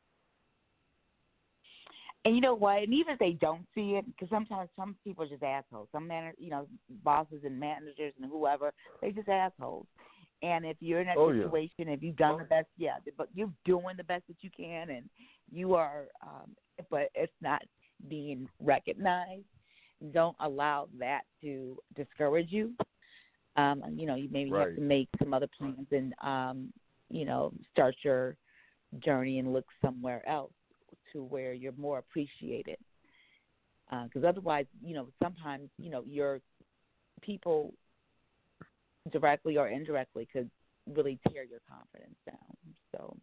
[2.25, 2.83] And you know what?
[2.83, 5.87] And even if they don't see it, because sometimes some people are just assholes.
[5.91, 6.67] Some man, you know,
[7.03, 9.87] bosses and managers and whoever, they just assholes.
[10.41, 11.43] And if you're in that Oh, yeah.
[11.43, 14.89] situation, if you've done the best, yeah, but you're doing the best that you can,
[14.89, 15.09] and
[15.51, 16.55] you are, um,
[16.89, 17.61] but it's not
[18.07, 19.43] being recognized.
[20.13, 22.73] Don't allow that to discourage you.
[23.55, 26.73] Um, you know, you maybe have to make some other plans and, um,
[27.09, 28.37] you know, start your
[29.03, 30.53] journey and look somewhere else
[31.13, 32.77] to where you're more appreciated.
[34.03, 36.41] Because otherwise, you know, sometimes you know your
[37.21, 37.73] people
[39.11, 40.49] directly or indirectly could
[40.93, 42.37] really tear your confidence down.
[42.91, 43.17] So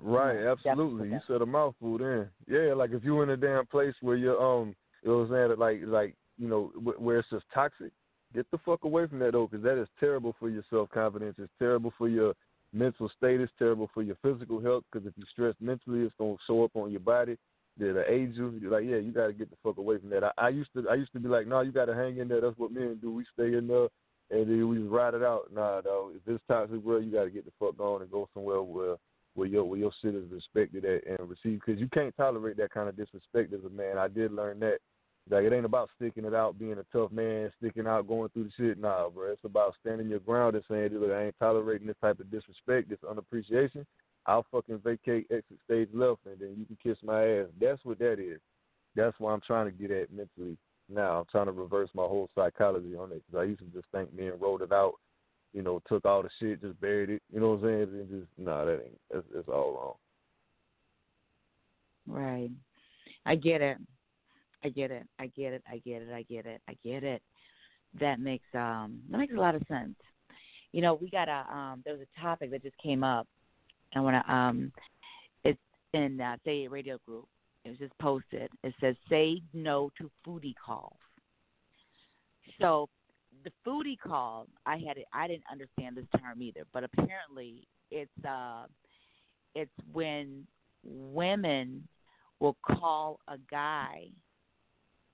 [0.00, 1.10] Right, absolutely.
[1.10, 2.28] You said a mouthful then.
[2.46, 5.48] Yeah, like if you're in a damn place where you're um, you know what I'm
[5.48, 7.92] saying, like like you know where it's just toxic,
[8.34, 11.36] get the fuck away from that though, because that is terrible for your self confidence.
[11.38, 12.34] It's terrible for your
[12.72, 13.40] mental state.
[13.40, 14.84] It's terrible for your physical health.
[14.90, 17.36] Because if you're stressed mentally, it's gonna show up on your body.
[17.78, 18.58] That'll age you.
[18.60, 20.24] You're like, yeah, you gotta get the fuck away from that.
[20.24, 22.40] I, I used to I used to be like, no, you gotta hang in there.
[22.40, 23.10] That's what men do.
[23.10, 23.88] We stay in there.
[24.30, 25.52] And then we just ride it out.
[25.52, 26.10] Nah, though.
[26.14, 28.96] If it's toxic world, you got to get the fuck on and go somewhere where
[29.36, 32.72] where your where your shit is respected at and received because you can't tolerate that
[32.72, 33.98] kind of disrespect as a man.
[33.98, 34.78] I did learn that.
[35.28, 38.44] Like it ain't about sticking it out, being a tough man, sticking out, going through
[38.44, 38.78] the shit.
[38.78, 39.32] Nah, bro.
[39.32, 42.88] It's about standing your ground and saying, dude, I ain't tolerating this type of disrespect,
[42.88, 43.84] this unappreciation.
[44.26, 47.46] I'll fucking vacate exit stage left and then you can kiss my ass.
[47.60, 48.40] That's what that is.
[48.94, 50.56] That's what I'm trying to get at mentally
[50.88, 51.20] now.
[51.20, 54.14] I'm trying to reverse my whole psychology on it because I used to just think
[54.16, 54.94] men wrote it out
[55.56, 57.22] you know, took all the shit, just buried it.
[57.32, 58.00] You know what I'm saying?
[58.00, 59.98] And just nah, that ain't that's, that's all
[62.06, 62.20] wrong.
[62.20, 62.50] right,
[63.24, 63.78] I get it.
[64.62, 65.08] I get it.
[65.18, 65.62] I get it.
[65.66, 66.12] I get it.
[66.12, 66.60] I get it.
[66.68, 67.22] I get it.
[67.98, 69.94] That makes um that makes a lot of sense.
[70.72, 73.26] You know, we got a um there was a topic that just came up.
[73.94, 74.70] I want to um
[75.42, 75.58] it's
[75.94, 77.28] in uh, Say Radio Group.
[77.64, 78.50] It was just posted.
[78.62, 80.98] It says say no to foodie calls.
[82.60, 82.90] So
[83.46, 85.06] the foodie call, I had it.
[85.12, 88.64] I didn't understand this term either, but apparently it's uh
[89.54, 90.46] it's when
[90.84, 91.86] women
[92.40, 94.08] will call a guy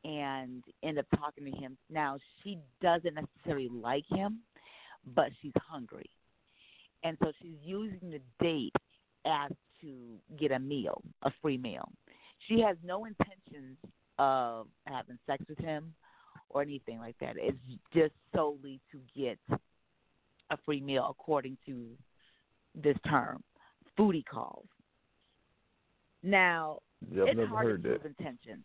[0.05, 1.77] and end up talking to him.
[1.91, 4.39] Now she doesn't necessarily like him,
[5.15, 6.09] but she's hungry,
[7.05, 8.75] and so she's using the date
[9.27, 9.51] as
[9.83, 9.93] to
[10.41, 11.93] get a meal, a free meal.
[12.49, 13.77] She has no intentions
[14.19, 15.93] of having sex with him
[16.53, 17.35] or anything like that.
[17.37, 17.59] It's
[17.95, 19.39] just solely to get
[20.51, 21.89] a free meal according to
[22.75, 23.43] this term,
[23.99, 24.67] foodie calls.
[26.23, 28.01] Now, Yeah, it's never hard heard to that.
[28.03, 28.65] prove intentions.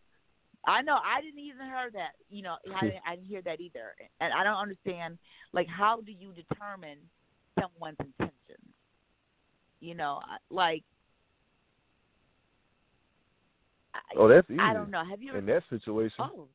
[0.66, 0.98] I know.
[1.04, 2.12] I didn't even hear that.
[2.30, 5.18] You know, I didn't, I didn't hear that either, and I don't understand.
[5.54, 6.98] Like, how do you determine
[7.60, 8.34] someone's intentions?
[9.80, 10.20] You know,
[10.50, 10.84] like.
[14.18, 14.60] Oh, that's easy.
[14.60, 15.04] I don't know.
[15.10, 15.38] Have you ever?
[15.40, 16.48] In that situation, Oh,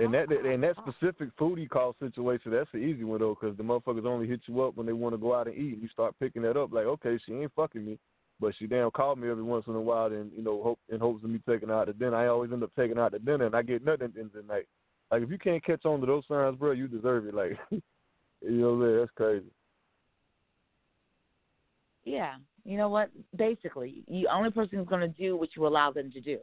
[0.00, 3.62] in that in that specific foodie call situation, that's the easy one though, because the
[3.62, 5.78] motherfuckers only hit you up when they want to go out and eat.
[5.80, 7.98] You start picking that up, like, okay, she ain't fucking me,
[8.40, 11.00] but she damn called me every once in a while, and you know, hope in
[11.00, 12.16] hopes of me taking out to dinner.
[12.16, 14.30] I always end up taking out to dinner, and I get nothing at the end
[14.34, 14.66] of the night.
[15.10, 17.34] Like, if you can't catch on to those signs, bro, you deserve it.
[17.34, 17.80] Like, you
[18.42, 18.98] know, what I'm saying?
[19.00, 19.50] that's crazy.
[22.04, 23.10] Yeah, you know what?
[23.36, 26.38] Basically, the only person who's going to do what you allow them to do.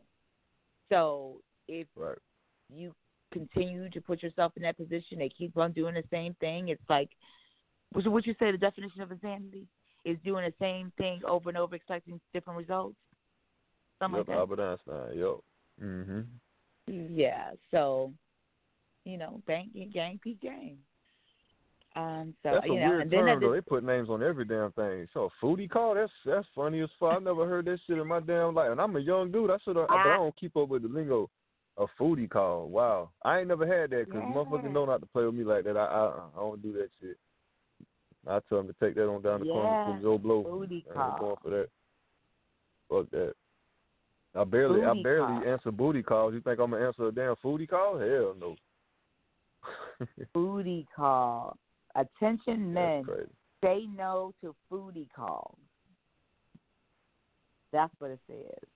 [0.90, 2.18] So if Right.
[2.74, 2.94] you
[3.32, 6.70] continue to put yourself in that position, they keep on doing the same thing.
[6.70, 7.10] It's like,
[7.92, 8.52] what you- what you say?
[8.52, 9.68] The definition of insanity
[10.06, 12.98] is doing the same thing over and over, expecting different results.
[14.00, 15.18] Something Yep, like Albert Einstein.
[15.18, 15.44] Yo.
[15.82, 16.28] Mhm.
[16.88, 17.54] Yeah.
[17.72, 18.14] So,
[19.06, 20.78] you know, bang, gang, peak gang.
[21.96, 22.36] Um.
[22.44, 23.54] So That's a you know, weird and then term that though.
[23.54, 25.08] They put names on every damn thing.
[25.14, 27.14] So a foodie call, that's that's funny as fuck.
[27.16, 28.72] I never heard that shit in my damn life.
[28.72, 29.50] And I'm a young dude.
[29.50, 31.30] I should I I- don't keep up with the lingo.
[31.78, 32.68] A foodie call.
[32.70, 33.12] Wow.
[33.24, 34.34] I ain't never had that because Yeah.
[34.34, 35.78] motherfuckers know not to play with me like that.
[35.78, 37.18] I I, I don't do that shit.
[38.26, 40.44] I tell them to take that on down the corner Yeah, from Joe Blow.
[40.44, 41.18] foodie call.
[41.20, 41.70] going for that.
[42.90, 43.34] Fuck that.
[44.36, 45.54] I barely I barely call.
[45.54, 46.34] answer booty calls.
[46.34, 47.98] You think I'm gonna answer a damn foodie call?
[48.00, 48.56] Hell no.
[50.36, 51.58] foodie call.
[51.96, 53.06] Attention, men.
[53.64, 55.58] Say no to foodie calls.
[57.72, 58.68] That's what it says.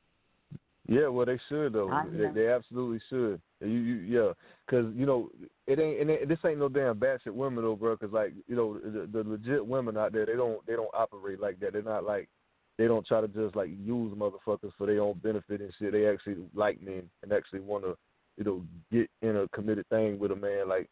[0.88, 1.90] Yeah, well, they should though.
[2.12, 3.40] They, they absolutely should.
[3.62, 4.34] You, you, yeah,
[4.66, 5.30] because you know
[5.68, 6.02] it ain't.
[6.02, 7.96] And it, this ain't no damn batshit women though, bro.
[7.96, 11.40] Because like you know the, the legit women out there, they don't they don't operate
[11.40, 11.74] like that.
[11.74, 12.30] They're not like
[12.78, 15.92] they don't try to just like use motherfuckers for their own benefit and shit.
[15.92, 17.96] They actually like men and actually want to
[18.38, 20.68] you know get in a committed thing with a man.
[20.68, 20.90] Like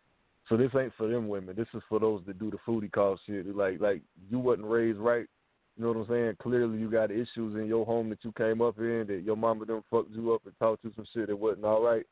[0.47, 1.55] so, this ain't for them women.
[1.55, 3.55] This is for those that do the foodie call shit.
[3.55, 5.25] Like like you wasn't raised right.
[5.79, 6.35] You know what I'm saying?
[6.41, 9.65] Clearly, you got issues in your home that you came up in that your mama
[9.65, 12.05] done fucked you up and taught you some shit that wasn't all right.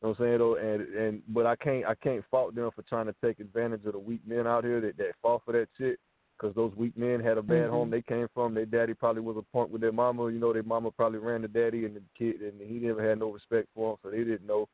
[0.00, 0.54] You know what I'm saying though?
[0.54, 3.92] And and but I can't I can't fault them for trying to take advantage of
[3.92, 5.98] the weak men out here that that fall for that shit.
[6.38, 7.70] Because those weak men had a bad Mhm.
[7.70, 8.54] home they came from.
[8.54, 10.30] Their daddy probably was a punk with their mama.
[10.30, 13.18] You know, their mama probably ran the daddy and the kid, and he never had
[13.18, 14.66] no respect for him, so they didn't know.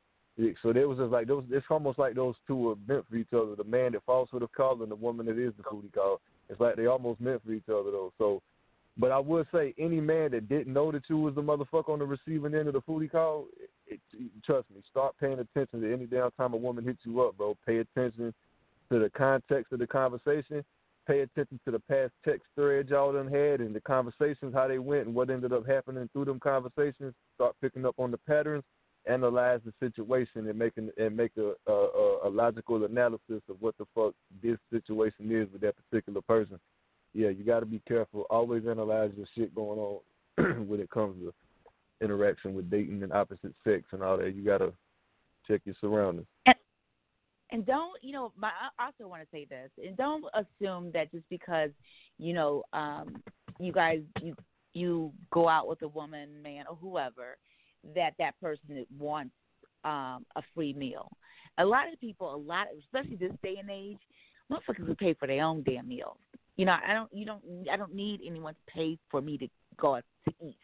[0.61, 1.43] So there was just like those.
[1.51, 3.55] It's almost like those two were meant for each other.
[3.57, 6.21] The man that falls for the call and the woman that is the foodie call.
[6.49, 8.13] It's like they almost meant for each other though.
[8.17, 8.41] So,
[8.97, 11.99] but I would say any man that didn't know that you was the motherfucker on
[11.99, 13.47] the receiving end of the foodie call,
[13.85, 17.21] it, it, trust me, start paying attention to any damn time a woman hits you
[17.21, 17.55] up, bro.
[17.65, 18.33] Pay attention
[18.91, 20.63] to the context of the conversation.
[21.05, 24.79] Pay attention to the past text threads y'all done had and the conversations, how they
[24.79, 27.13] went and what ended up happening through them conversations.
[27.35, 28.63] Start picking up on the patterns
[29.07, 33.77] analyze the situation and make an, and make a, a a logical analysis of what
[33.77, 36.59] the fuck this situation is with that particular person.
[37.13, 38.25] Yeah, you got to be careful.
[38.29, 41.33] Always analyze the shit going on when it comes to
[42.03, 44.35] interaction with dating and opposite sex and all that.
[44.35, 44.73] You got to
[45.47, 46.27] check your surroundings.
[46.45, 46.55] And,
[47.51, 51.11] And don't, you know, my, I also want to say this, and don't assume that
[51.11, 51.69] just because,
[52.17, 53.21] you know, um,
[53.59, 54.35] you guys you
[54.73, 57.37] you go out with a woman, man, or whoever,
[57.95, 59.33] that that person wants
[59.83, 61.09] um, a free meal.
[61.57, 63.97] A lot of people, a lot, especially this day and age,
[64.51, 66.17] motherfuckers will pay for their own damn meals.
[66.55, 69.47] You know, I don't, you don't, I don't need anyone to pay for me to
[69.77, 70.57] go out to eat.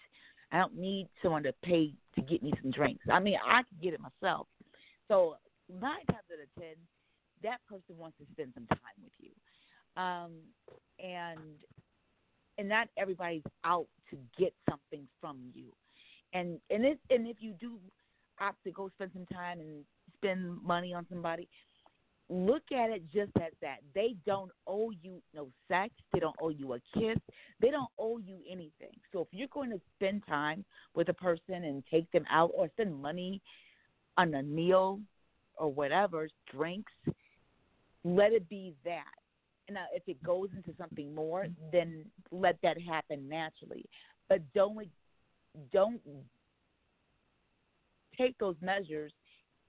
[0.51, 3.05] I don't need someone to pay to get me some drinks.
[3.11, 4.47] I mean, I can get it myself.
[5.07, 5.35] So
[5.69, 6.75] nine times out of ten,
[7.43, 10.31] that person wants to spend some time with you, um,
[10.99, 11.39] and
[12.57, 15.71] and not everybody's out to get something from you,
[16.33, 17.77] and and it, and if you do
[18.39, 19.83] opt to go spend some time and
[20.17, 21.47] spend money on somebody,
[22.29, 23.77] look at it just as that.
[23.93, 25.93] They don't owe you no sex.
[26.11, 27.17] They don't owe you a kiss.
[27.61, 28.95] They don't owe you anything.
[29.11, 30.65] So if you're going to spend time
[30.95, 33.41] with a person and take them out or spend money
[34.17, 34.99] on a meal
[35.57, 36.91] or whatever, drinks,
[38.03, 39.03] let it be that.
[39.71, 43.85] Now, if it goes into something more, then let that happen naturally.
[44.27, 44.75] But don't
[45.71, 46.01] don't
[48.17, 49.11] take those measures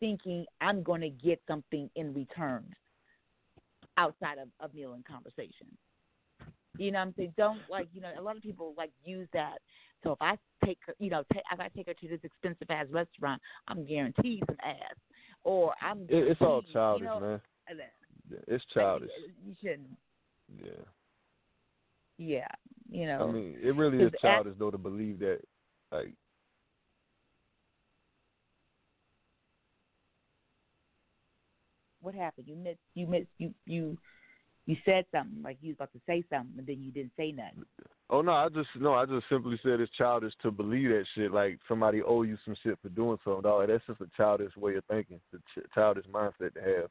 [0.01, 2.65] thinking I'm going to get something in return
[3.97, 5.67] outside of a meal and conversation.
[6.77, 7.35] You know what I'm saying?
[7.37, 9.59] Don't like you know a lot of people like use that.
[10.03, 12.69] So if I take her, you know, ta if I take her to this expensive
[12.71, 14.97] ass restaurant, I'm guaranteed some ass.
[15.45, 16.03] Or I'm.
[16.09, 17.41] It, it's all childish, you know, man.
[17.71, 19.11] uh, It's childish.
[19.47, 19.97] You shouldn't.
[20.59, 20.71] Yeah.
[22.19, 22.49] Yeah.
[22.91, 23.29] You know.
[23.29, 25.41] I mean, it really is at- childish though to believe that,
[25.95, 26.15] like,
[32.01, 32.47] what happened?
[32.49, 32.79] You missed.
[32.95, 33.31] You missed.
[33.39, 33.97] You you
[34.67, 37.33] you said something like you was about to say something, and then you didn't say
[37.33, 37.65] nothing.
[38.11, 41.33] oh no, I just no, I just simply said it's childish to believe that shit.
[41.33, 43.43] Like somebody owe you some shit for doing something.
[43.43, 43.69] Dog.
[43.69, 45.21] That's just a childish way of thinking.
[45.33, 46.91] It's a ch- childish mindset to have.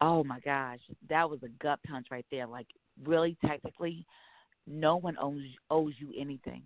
[0.00, 2.48] Oh my gosh, that was a gut punch right there.
[2.48, 2.66] Like
[3.04, 4.04] really, technically,
[4.66, 6.62] no one owes owes you anything.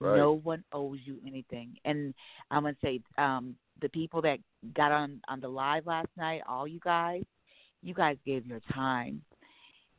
[0.00, 0.16] Right.
[0.16, 1.76] No one owes you anything.
[1.84, 2.14] And
[2.50, 4.38] I'm gonna say, um, the people that
[4.74, 7.22] got on on the live last night, all you guys,
[7.82, 9.22] you guys gave your time.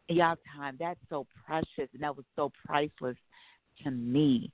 [0.09, 3.15] Y'all time, that's so precious and that was so priceless
[3.83, 4.51] to me.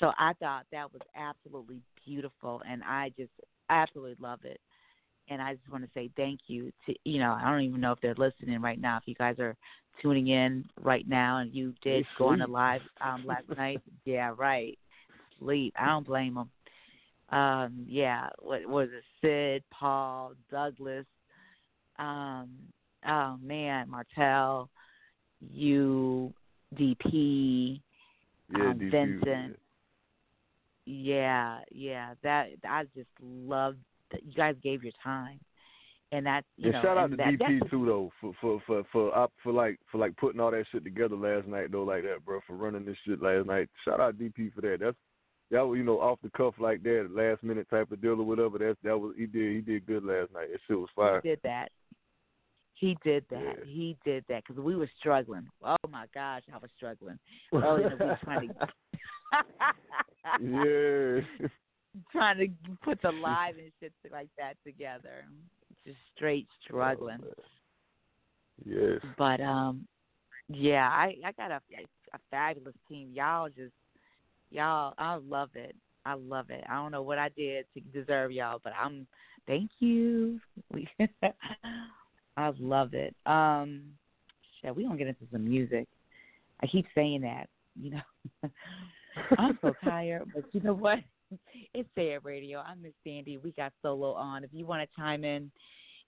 [0.00, 3.30] So I thought that was absolutely beautiful and I just
[3.70, 4.60] absolutely love it.
[5.30, 7.92] And I just want to say thank you to you know, I don't even know
[7.92, 8.98] if they're listening right now.
[8.98, 9.56] If you guys are
[10.02, 14.34] tuning in right now and you did go on the live um last night, yeah,
[14.36, 14.78] right.
[15.38, 15.74] Sleep.
[15.78, 16.50] I don't blame them.
[17.30, 19.04] Um, yeah, what was it?
[19.20, 21.04] Sid, Paul, Douglas,
[21.98, 22.48] um,
[23.06, 24.70] oh man, Martell,
[25.40, 26.32] you,
[26.74, 27.80] DP,
[28.50, 29.58] Yeah, um, DP, Vincent.
[30.86, 32.14] Yeah, yeah.
[32.22, 33.76] That I just love
[34.10, 35.38] that you guys gave your time,
[36.12, 36.82] and that's you And know.
[36.82, 39.98] shout out to that, DP too though for for for for op- for like for
[39.98, 42.40] like putting all that shit together last night though like that, bro.
[42.46, 43.68] For running this shit last night.
[43.84, 44.78] Shout out DP for that.
[44.80, 44.96] That's
[45.50, 48.24] that was you know off the cuff like that, last minute type of deal or
[48.24, 48.58] whatever.
[48.58, 50.48] That's that was he did he did good last night.
[50.52, 51.20] That shit was fire.
[51.22, 51.70] He did that.
[52.74, 53.56] He did that.
[53.58, 53.64] Yeah.
[53.64, 55.48] He did that because we were struggling.
[55.64, 57.18] Oh my gosh, I was struggling.
[57.52, 58.68] Early in the week trying to
[60.40, 61.48] yeah.
[62.12, 62.48] trying to
[62.84, 65.24] put the live and shit like that together.
[65.84, 67.18] Just straight struggling.
[68.64, 69.00] yes.
[69.16, 69.86] But um,
[70.48, 71.60] yeah, I I got a
[72.14, 73.10] a fabulous team.
[73.12, 73.72] Y'all just
[74.50, 75.74] y'all, I love it.
[76.04, 76.64] I love it.
[76.68, 79.06] I don't know what I did to deserve y'all, but I'm
[79.46, 80.40] thank you.
[82.36, 83.14] I love it.
[83.26, 83.82] Um,
[84.60, 85.86] shit, we gonna get into some music.
[86.62, 87.48] I keep saying that,
[87.80, 88.50] you know.
[89.38, 90.98] I'm so tired, but you know what?
[91.74, 92.60] It's Say It Radio.
[92.60, 93.36] I'm Miss Sandy.
[93.36, 94.44] We got solo on.
[94.44, 95.50] If you want to chime in,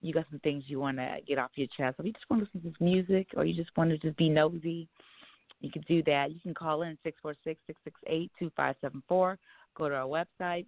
[0.00, 2.42] you got some things you want to get off your chest, or you just want
[2.42, 4.88] to listen to music, or you just want to just be nosy,
[5.61, 6.31] you can do that.
[6.33, 9.38] You can call in six four six six six eight two five seven four.
[9.77, 10.66] Go to our website.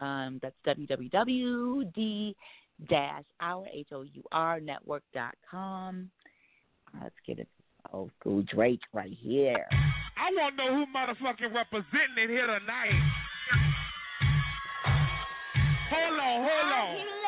[0.00, 2.34] Um, that's www
[2.88, 6.10] dash our h o u r network dot com.
[7.00, 7.48] Let's get it.
[7.92, 9.66] Old school Drake right here.
[10.16, 12.98] I want to know who motherfucking representing it here tonight.
[15.90, 17.23] Hold on, hold on.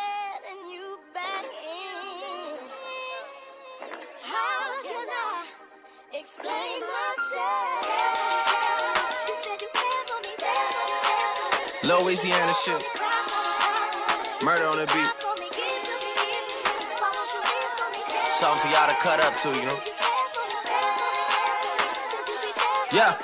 [11.96, 12.82] Louisiana shit.
[14.44, 15.12] Murder on the beat.
[18.36, 19.78] Something for y'all to cut up to, you know?
[22.92, 23.16] Yeah.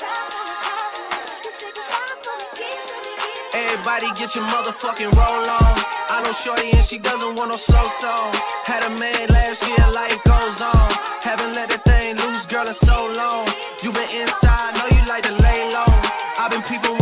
[3.52, 5.76] Everybody get your motherfucking roll on.
[6.08, 8.32] I know Shorty and she doesn't want no slow song.
[8.64, 10.88] Had a man last year, life goes on.
[11.20, 13.52] Haven't let that thing loose, girl, in so long.
[13.84, 15.92] You been inside, know you like to lay low.
[16.40, 17.01] I've been you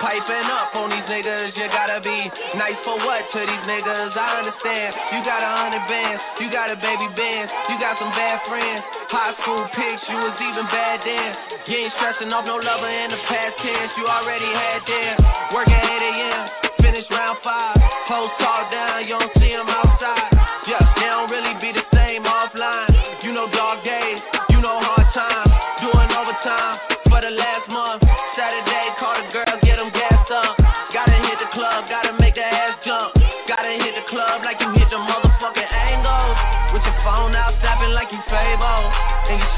[0.00, 1.54] piping up on these niggas.
[1.54, 2.18] You gotta be
[2.58, 4.14] nice for what to these niggas?
[4.14, 4.90] I understand.
[5.14, 8.82] You got a hundred bands, you got a baby band, you got some bad friends.
[9.10, 11.30] High school pics, you was even bad then.
[11.66, 13.92] You ain't stressing off no lover in the past tense.
[13.98, 15.14] You already had them.
[15.54, 16.40] Work at 8 a.m.,
[16.82, 17.76] finish round five.
[18.06, 19.87] Post talk down, you don't see them outside.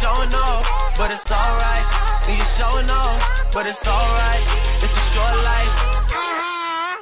[0.01, 0.65] showing off,
[0.97, 1.85] but it's alright.
[2.29, 3.21] And you showing off,
[3.53, 4.41] but it's alright.
[4.83, 5.75] It's a short life.
[6.09, 6.97] Uh-huh.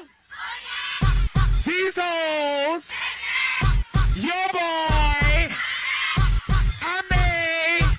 [1.67, 2.83] These hoes.
[4.17, 5.49] Your boy.
[6.83, 7.99] I mean.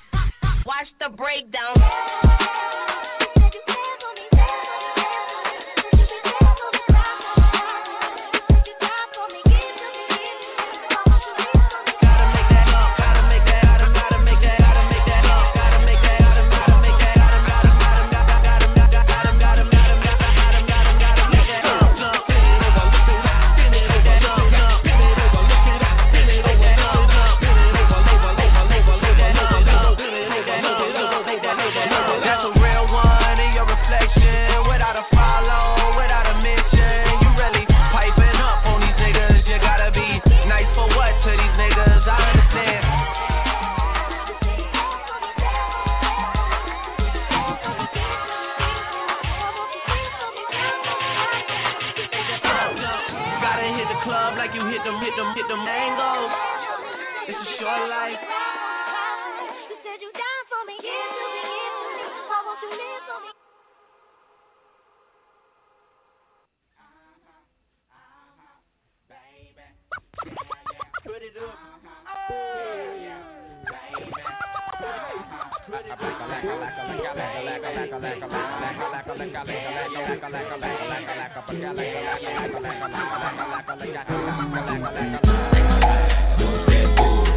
[0.66, 2.19] Watch the breakdown.
[55.50, 55.58] the.
[57.26, 58.22] It's a short life.
[59.68, 60.74] You said you died for me.
[60.78, 62.06] Give to me, give to me.
[62.30, 63.34] Why won't you live for me?
[71.06, 71.34] Put it.
[77.80, 79.24] Thank
[87.24, 87.29] you.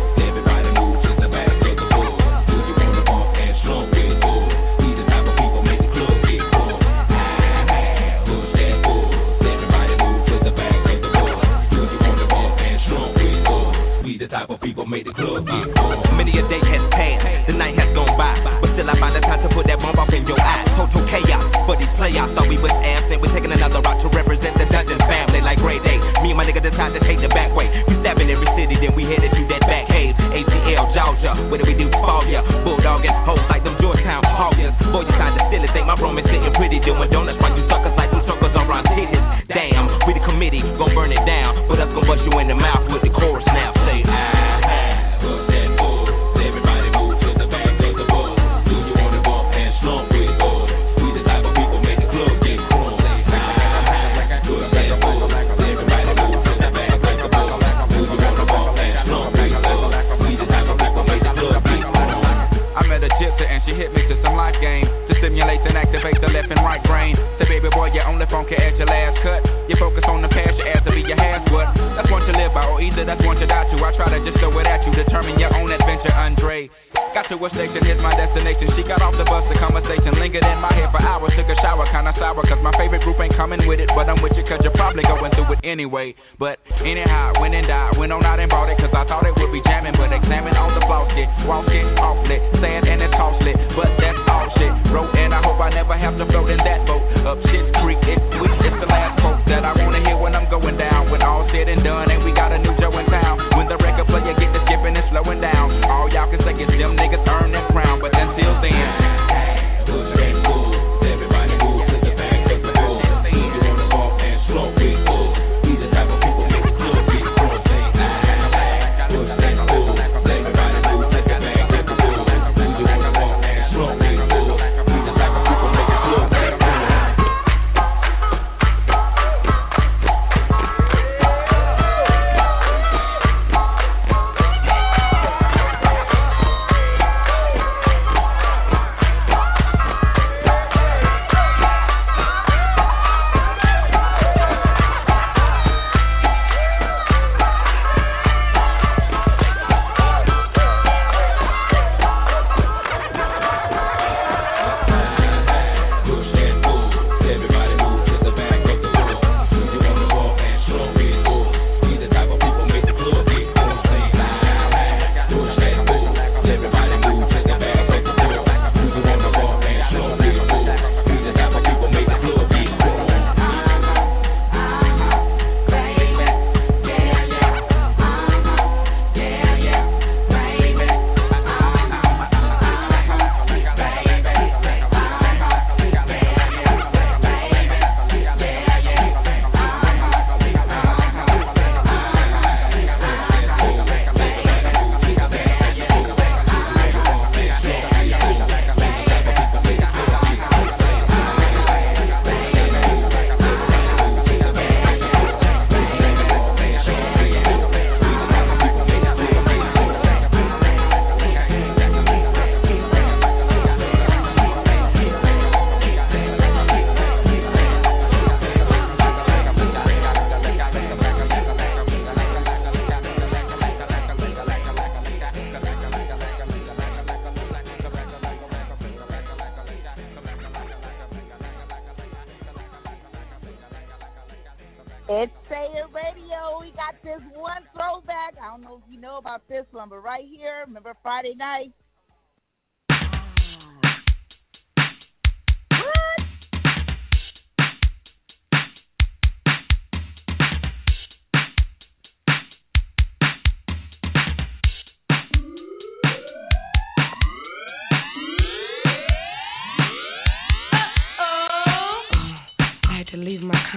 [14.84, 16.18] gon' make the club get on.
[16.20, 19.24] Many a day has passed, the night has gone by, but still I find the
[19.24, 20.68] time to put that bomb off in your eyes.
[20.76, 22.36] Total chaos for these playoffs.
[22.36, 25.80] Thought we was absent, we're taking another route to represent the Dungeon family like Grey
[25.80, 25.96] Day.
[26.20, 27.72] Me and my nigga decide to take the back way.
[27.88, 30.16] We stabbing every city, then we headed to that back cave.
[30.20, 32.44] ATL, Georgia, what do we do for ya?
[32.68, 33.93] Bulldog and hoes like them Georgia.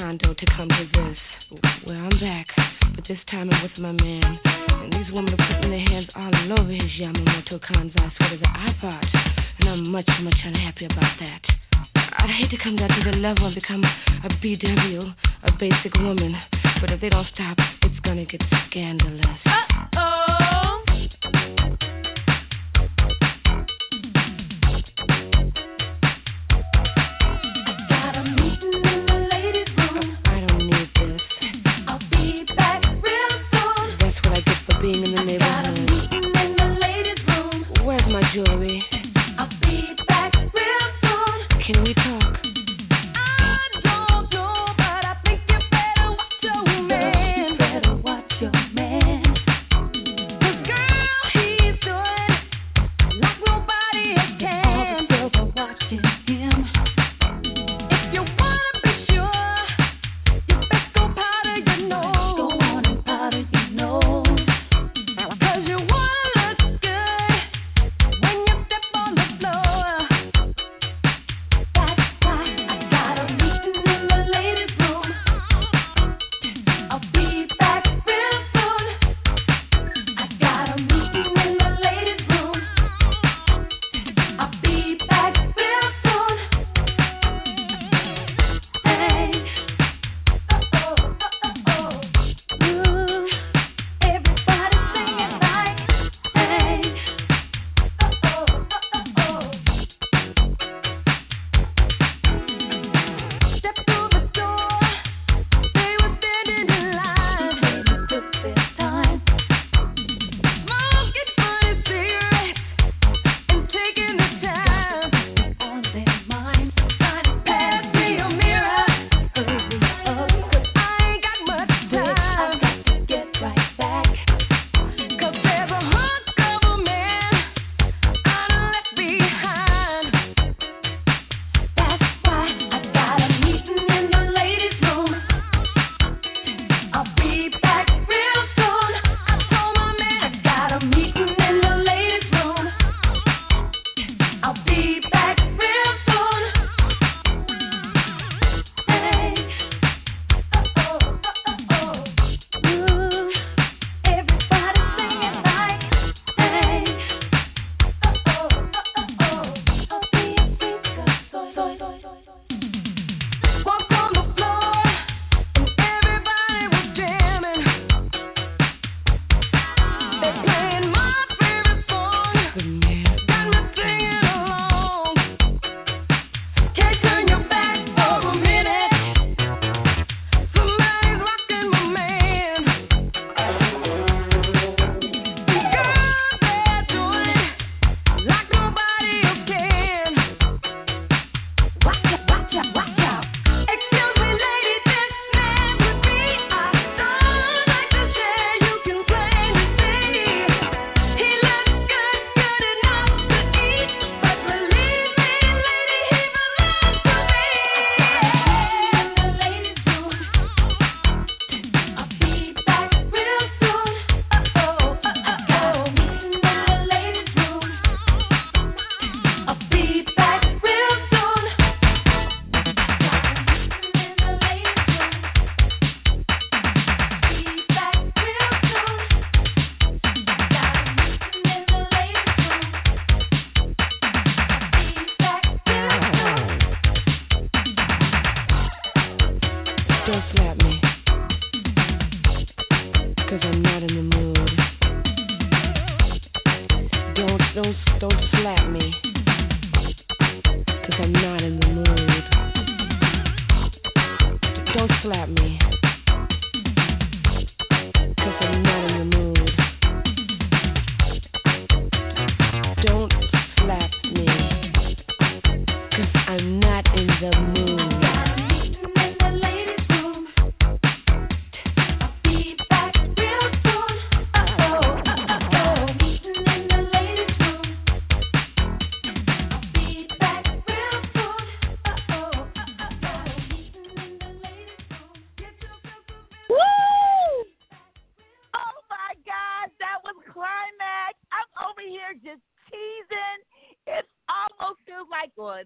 [0.06, 1.18] Condo to come this.
[1.84, 2.46] Well, I'm back,
[2.94, 4.38] but this time it was my man.
[4.44, 6.90] And these women are putting their hands all over his
[7.58, 9.04] Kansai sweater that I bought.
[9.58, 11.40] And I'm much, much unhappy about that.
[12.18, 16.36] I'd hate to come down to the level and become a BW, a basic woman.
[16.80, 19.40] But if they don't stop, it's gonna get scandalous.
[19.44, 19.65] Uh,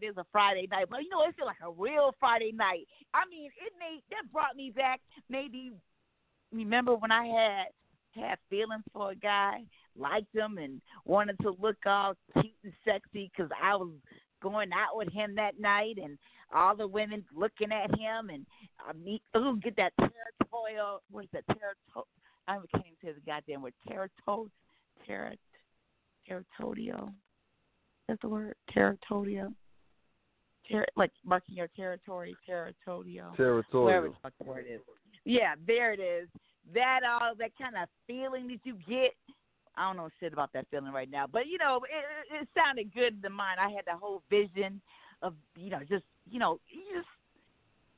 [0.03, 2.87] it's a Friday night, but you know, it feels like a real Friday night.
[3.15, 5.01] I mean, it made that brought me back.
[5.29, 5.73] Maybe
[6.53, 7.67] remember when I had
[8.23, 9.63] had feelings for a guy,
[9.97, 13.91] liked him, and wanted to look all cute and sexy because I was
[14.43, 16.19] going out with him that night, and
[16.55, 18.47] all the women looking at him, and
[18.81, 21.03] I meet, ooh, get that territorial.
[21.11, 22.09] What's that territorial?
[22.49, 23.75] I can't even say the goddamn word.
[23.87, 24.51] Territorial.
[25.07, 25.39] Territ.
[26.27, 27.11] Territorial.
[28.09, 28.55] That's the word.
[28.73, 29.53] Territorial.
[30.71, 32.37] Ter- like marking your territory.
[32.47, 33.33] Territorial.
[33.37, 33.85] Territorial.
[33.85, 34.81] Whatever the word is.
[35.25, 36.29] Yeah, there it is.
[36.75, 39.15] That all that kind of feeling that you get.
[39.77, 42.93] I don't know shit about that feeling right now, but you know, it, it, sounded
[42.93, 43.59] good in the mind.
[43.61, 44.81] I had the whole vision
[45.23, 47.09] of you know just you know you just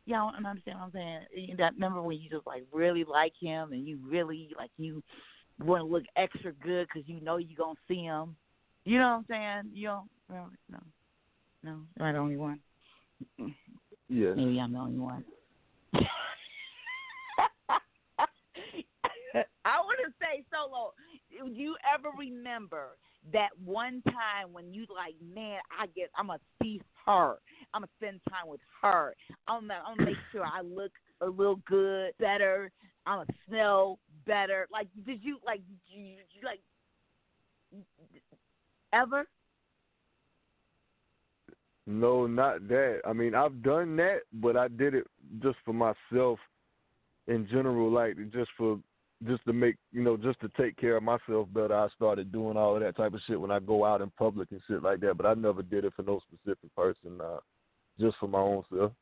[0.05, 1.21] you know and understand what I'm saying.
[1.35, 5.03] You know, remember when you just like really like him and you really like you
[5.61, 8.37] want to look extra good because you know you're gonna see him.
[8.85, 9.75] You know what I'm saying?
[9.75, 10.57] You don't remember?
[10.71, 10.79] No,
[11.63, 12.61] no, am I the only one?
[14.09, 14.35] Yes.
[14.37, 15.25] Maybe I'm the only one.
[19.65, 20.93] I want to say, Solo,
[21.31, 22.97] do you ever remember
[23.33, 27.37] that one time when you like, man, I get, I'm gonna see her,
[27.73, 29.15] I'm gonna spend time with her,
[29.47, 32.71] I'm gonna, I'm gonna make sure I look a little good, better,
[33.07, 34.67] I'm gonna smell better.
[34.73, 36.61] Like, did you like, did you, did you like,
[38.93, 39.27] ever?
[41.87, 43.01] No, not that.
[43.05, 45.07] I mean, I've done that, but I did it
[45.43, 46.39] just for myself
[47.27, 48.79] in general, like just for
[49.27, 51.77] just to make you know, just to take care of myself better.
[51.77, 54.49] I started doing all of that type of shit when I go out in public
[54.51, 55.17] and shit like that.
[55.17, 57.39] But I never did it for no specific person, uh,
[57.99, 58.93] just for my own self.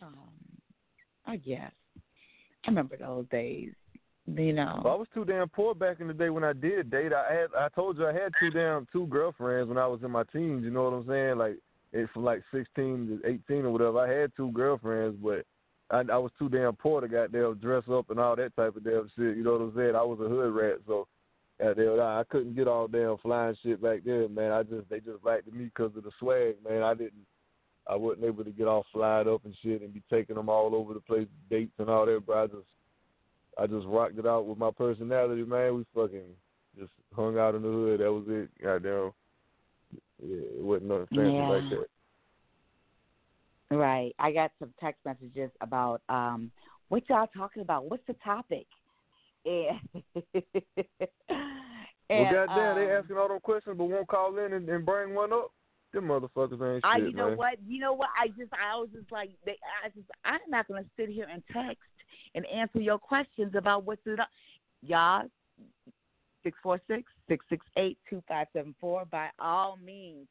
[0.00, 0.18] Um,
[1.26, 1.72] I guess.
[2.64, 3.72] I remember those days.
[4.26, 4.80] You know.
[4.84, 7.12] Well, I was too damn poor back in the day when I did date.
[7.12, 10.10] I had I told you I had two damn two girlfriends when I was in
[10.10, 10.62] my teens.
[10.64, 11.38] You know what I'm saying?
[11.38, 11.56] Like
[11.92, 13.98] it, from like 16 to 18 or whatever.
[13.98, 15.44] I had two girlfriends, but
[15.90, 18.84] I, I was too damn poor to goddamn dress up and all that type of
[18.84, 19.36] damn shit.
[19.36, 19.96] You know what I'm saying?
[19.96, 21.06] I was a hood rat, so
[21.60, 24.52] goddamn I couldn't get all damn flying shit back then, man.
[24.52, 26.82] I just they just liked me because of the swag, man.
[26.82, 27.26] I didn't.
[27.88, 30.72] I wasn't able to get all flyed up and shit and be taking them all
[30.74, 32.22] over the place, dates and all that.
[32.24, 32.68] But I just
[33.58, 35.76] I just rocked it out with my personality, man.
[35.76, 36.24] We fucking
[36.78, 38.00] just hung out in the hood.
[38.00, 38.48] That was it.
[38.62, 39.12] Goddamn.
[40.24, 41.48] Yeah, it wasn't nothing fancy Yeah.
[41.48, 41.88] like that.
[43.76, 44.14] Right.
[44.18, 46.50] I got some text messages about um
[46.88, 47.90] what y'all talking about.
[47.90, 48.66] What's the topic?
[52.10, 54.84] And, Well, goddamn, they um, asking all those questions, but won't call in and, and
[54.84, 55.50] bring one up.
[55.94, 57.38] Them motherfuckers ain't I, shit, you know man.
[57.38, 57.54] what?
[57.66, 58.10] You know what?
[58.20, 61.42] I just, I was just like, they, I just, I'm not gonna sit here and
[61.52, 61.82] text
[62.34, 64.20] and answer your questions about what's it.
[64.20, 64.28] up.
[64.82, 65.24] Y'all,
[66.42, 69.04] six four six six six eight two five seven four.
[69.04, 70.26] By all means,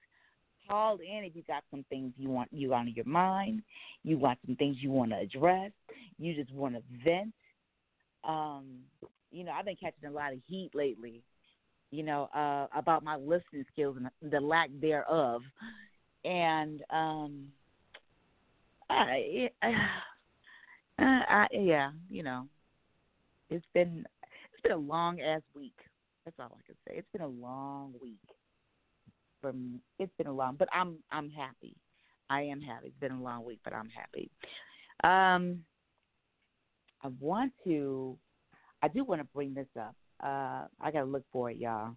[0.67, 3.61] call in if you got some things you want you on your mind.
[4.03, 5.71] You want some things you want to address.
[6.19, 7.33] You just want to vent.
[8.23, 8.79] Um,
[9.31, 11.23] you know, I've been catching a lot of heat lately
[11.91, 15.41] you know, uh, about my listening skills and the lack thereof.
[16.23, 17.47] And um,
[18.89, 19.71] I, I,
[21.03, 22.47] I, yeah, you know,
[23.49, 24.05] it's been
[24.53, 25.77] it's been a long ass week.
[26.25, 26.95] That's all I can say.
[26.97, 28.19] It's been a long week.
[29.41, 31.75] From it's been a long, but I'm I'm happy.
[32.29, 32.87] I am happy.
[32.87, 34.29] It's been a long week, but I'm happy.
[35.03, 35.63] Um,
[37.03, 38.17] I want to.
[38.83, 39.95] I do want to bring this up.
[40.23, 41.95] Uh, I gotta look for it, y'all.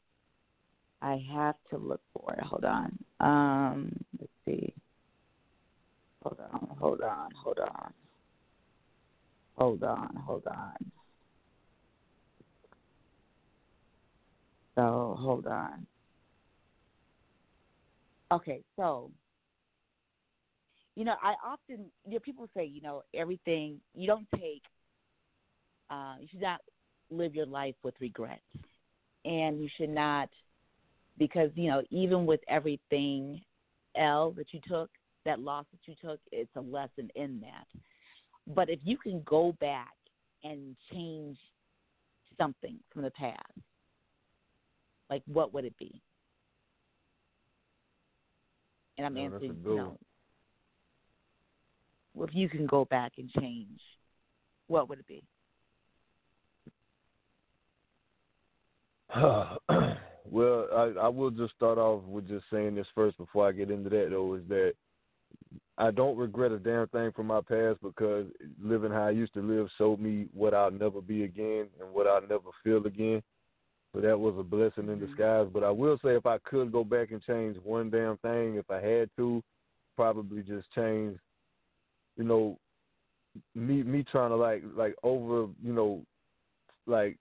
[1.02, 2.42] I have to look for it.
[2.44, 2.98] Hold on.
[3.20, 4.72] Um, let's see.
[6.22, 6.76] Hold on.
[6.78, 7.28] Hold on.
[7.42, 7.92] Hold on.
[9.56, 10.16] Hold on.
[10.26, 10.90] Hold on.
[14.74, 15.86] So hold on.
[18.32, 19.10] Okay, so
[20.96, 24.62] you know, I often you know people say you know everything you don't take.
[25.90, 26.60] Uh, you should not
[27.10, 28.42] live your life with regrets,
[29.24, 30.28] and you should not
[31.18, 33.40] because you know even with everything
[33.96, 34.90] L that you took,
[35.24, 37.66] that loss that you took, it's a lesson in that.
[38.46, 39.94] But if you can go back
[40.42, 41.38] and change
[42.38, 43.40] something from the past,
[45.08, 46.00] like what would it be?
[48.96, 49.98] And I'm a answering, you know,
[52.14, 53.80] well, if you can go back and change,
[54.68, 55.24] what would it be?
[60.30, 63.70] well, I, I will just start off with just saying this first before I get
[63.70, 64.74] into that though, is that
[65.76, 68.26] I don't regret a damn thing from my past because
[68.62, 72.06] living how I used to live showed me what I'll never be again and what
[72.06, 73.22] I'll never feel again.
[73.92, 75.06] So that was a blessing in mm-hmm.
[75.06, 75.48] disguise.
[75.52, 78.70] But I will say, if I could go back and change one damn thing, if
[78.70, 79.42] I had to,
[79.96, 81.16] probably just change,
[82.16, 82.58] you know,
[83.54, 86.02] me me trying to like like over, you know,
[86.86, 87.16] like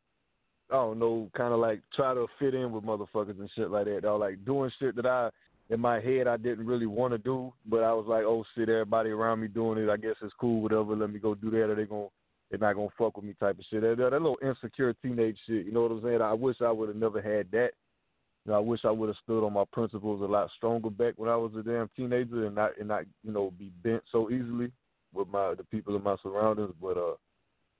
[0.69, 3.85] I don't know, kind of like try to fit in with motherfuckers and shit like
[3.85, 4.05] that.
[4.05, 5.29] Or like doing shit that I
[5.69, 8.69] in my head I didn't really want to do, but I was like, oh shit,
[8.69, 9.89] everybody around me doing it.
[9.89, 10.95] I guess it's cool, whatever.
[10.95, 12.07] Let me go do that, or they gonna
[12.49, 13.81] they're not gonna fuck with me type of shit.
[13.81, 15.65] That, that, that little insecure teenage shit.
[15.65, 16.21] You know what I'm saying?
[16.21, 17.71] I wish I would have never had that.
[18.45, 21.13] You know, I wish I would have stood on my principles a lot stronger back
[21.17, 24.29] when I was a damn teenager and not and not you know be bent so
[24.29, 24.71] easily
[25.13, 26.73] with my the people in my surroundings.
[26.81, 27.15] But uh,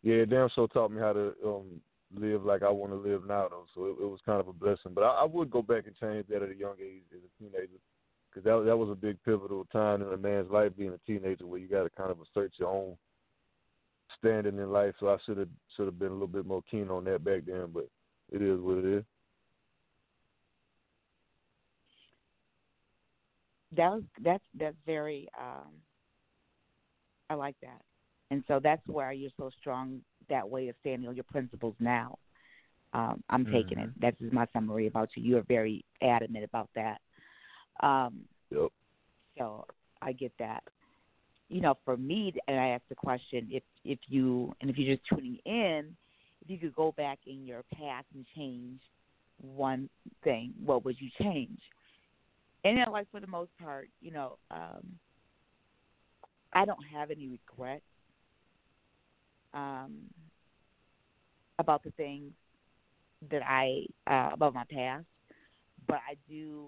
[0.03, 1.81] yeah, damn sure taught me how to um
[2.15, 3.65] live like I want to live now though.
[3.75, 4.93] So it, it was kind of a blessing.
[4.93, 7.43] But I, I would go back and change that at a young age as a
[7.43, 7.79] teenager
[8.29, 11.45] because that that was a big pivotal time in a man's life being a teenager
[11.45, 12.97] where you got to kind of assert your own
[14.17, 14.93] standing in life.
[14.99, 17.41] So I should have should have been a little bit more keen on that back
[17.45, 17.67] then.
[17.73, 17.87] But
[18.31, 19.03] it is what it is.
[23.75, 25.27] That was that's that's very.
[25.39, 25.71] um
[27.29, 27.81] I like that,
[28.31, 32.17] and so that's why you're so strong that way of standing on your principles now.
[32.93, 33.53] Um, I'm Mm-hmm.
[33.53, 33.89] taking it.
[33.99, 35.23] That's just my summary about you.
[35.23, 36.99] You're very adamant about that.
[37.81, 38.21] Um,
[38.51, 38.71] Yep.
[39.37, 39.65] so
[40.01, 40.63] I get that.
[41.49, 44.95] You know, for me, and I asked the question: if if you and if you're
[44.95, 45.95] just tuning in,
[46.41, 48.79] if you could go back in your past and change
[49.41, 49.89] one
[50.23, 51.59] thing, what would you change?
[52.63, 54.83] And then, like for the most part, you know, um,
[56.53, 57.83] I don't have any regrets
[59.53, 59.91] um,
[61.59, 62.31] about the things
[63.31, 65.05] that I uh, about my past,
[65.87, 66.67] but I do.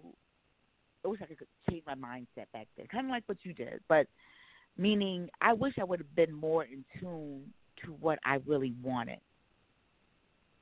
[1.03, 3.79] I wish I could change my mindset back then, kind of like what you did.
[3.87, 4.07] But
[4.77, 9.19] meaning, I wish I would have been more in tune to what I really wanted.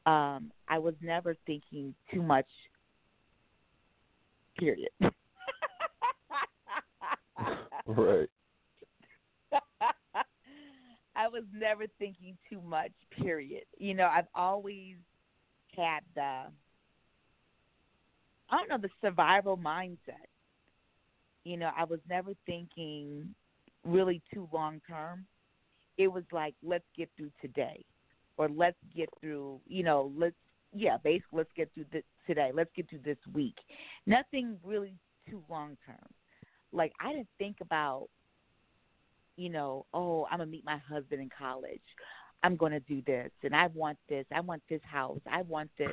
[0.05, 2.47] Um, I was never thinking too much.
[4.57, 4.89] Period.
[7.85, 8.29] Right.
[11.23, 13.63] I was never thinking too much, period.
[13.77, 14.95] You know, I've always
[15.75, 16.51] had the
[18.49, 20.27] I don't know, the survival mindset.
[21.45, 23.33] You know, I was never thinking
[23.85, 25.25] really too long term.
[25.97, 27.85] It was like, let's get through today.
[28.37, 30.35] Or let's get through, you know, let's
[30.75, 32.51] yeah, basically let's get through this today.
[32.53, 33.55] Let's get through this week.
[34.05, 34.95] Nothing really
[35.29, 36.05] too long term.
[36.73, 38.09] Like I didn't think about
[39.35, 41.81] you know, oh, I'm gonna meet my husband in college.
[42.43, 44.25] I'm gonna do this, and I want this.
[44.33, 45.21] I want this house.
[45.31, 45.89] I want this.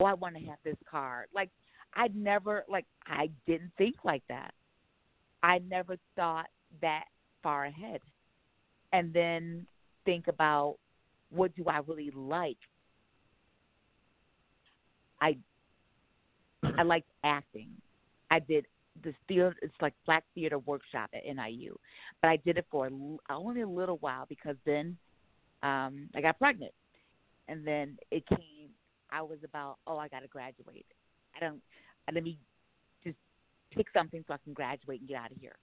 [0.00, 1.26] Oh, I want to have this car.
[1.34, 1.50] Like
[1.94, 4.54] I never, like I didn't think like that.
[5.42, 6.46] I never thought
[6.80, 7.04] that
[7.42, 8.00] far ahead,
[8.92, 9.66] and then
[10.04, 10.76] think about
[11.30, 12.58] what do I really like.
[15.20, 15.36] I
[16.62, 17.70] I liked acting.
[18.30, 18.66] I did
[19.02, 19.54] this theater.
[19.62, 21.76] It's like Black Theater Workshop at NIU,
[22.20, 22.88] but I did it for
[23.30, 24.96] only a little while because then
[25.62, 26.72] um I got pregnant,
[27.48, 28.70] and then it came.
[29.10, 30.86] I was about oh I got to graduate.
[31.36, 31.60] I don't.
[32.12, 32.38] Let me
[33.04, 33.16] just
[33.70, 35.56] pick something so I can graduate and get out of here.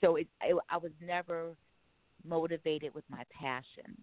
[0.00, 1.54] So it, it I was never
[2.26, 3.96] motivated with my passion.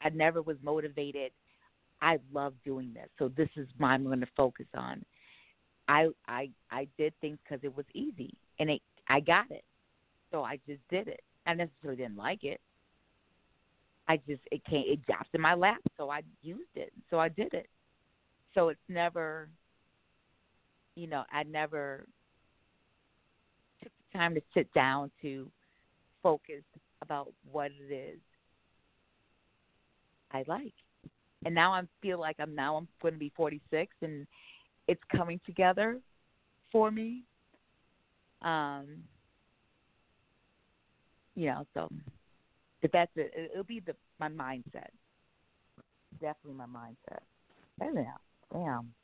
[0.00, 1.32] I never was motivated.
[2.00, 5.04] I love doing this, so this is what I'm going to focus on.
[5.88, 9.64] I I I did things because it was easy, and it I got it,
[10.30, 11.20] so I just did it.
[11.46, 12.60] I necessarily didn't like it.
[14.06, 17.28] I just it came it dropped in my lap, so I used it, so I
[17.28, 17.68] did it.
[18.54, 19.48] So it's never,
[20.94, 22.06] you know, I never
[23.82, 25.50] took the time to sit down to
[26.22, 26.62] focus
[27.02, 28.18] about what it is
[30.32, 30.74] I like.
[31.44, 34.26] And now I feel like I'm now I'm going to be 46 and
[34.88, 36.00] it's coming together
[36.72, 37.22] for me.
[38.42, 38.86] Um,
[41.34, 41.88] you know, so
[42.82, 44.90] if that's it, it- it'll be the my mindset.
[46.20, 47.20] Definitely my mindset.
[47.78, 47.94] Damn,
[48.52, 48.94] damn.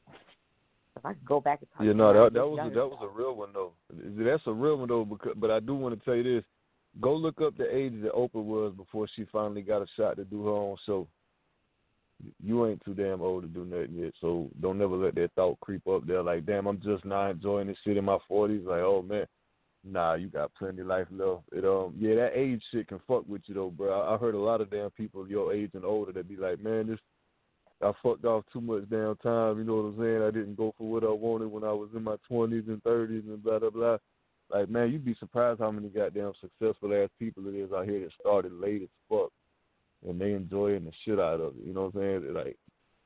[0.96, 2.98] If I could go back and talk Yeah, no, that that was a, that was
[3.02, 3.72] a real one though.
[3.92, 5.04] That's a real one though.
[5.04, 6.44] Because, but I do want to tell you this:
[7.00, 10.24] go look up the age that Oprah was before she finally got a shot to
[10.24, 11.06] do her own show.
[12.42, 15.60] You ain't too damn old to do nothing yet, so don't never let that thought
[15.60, 16.22] creep up there.
[16.22, 18.62] Like, damn, I'm just not enjoying this shit in my forties.
[18.66, 19.26] Like, oh man,
[19.84, 21.42] nah, you got plenty of life left.
[21.52, 24.14] It um, yeah, that age shit can fuck with you though, bro.
[24.14, 26.86] I, heard a lot of damn people your age and older that be like, man,
[26.88, 26.98] this
[27.82, 29.58] I fucked off too much damn time.
[29.58, 30.22] You know what I'm saying?
[30.22, 33.24] I didn't go for what I wanted when I was in my twenties and thirties
[33.26, 33.98] and blah blah blah.
[34.50, 38.00] Like man, you'd be surprised how many goddamn successful ass people it is out here
[38.00, 39.30] that started late as fuck,
[40.08, 41.66] and they enjoying the shit out of it.
[41.66, 42.34] You know what I'm saying?
[42.34, 42.56] Like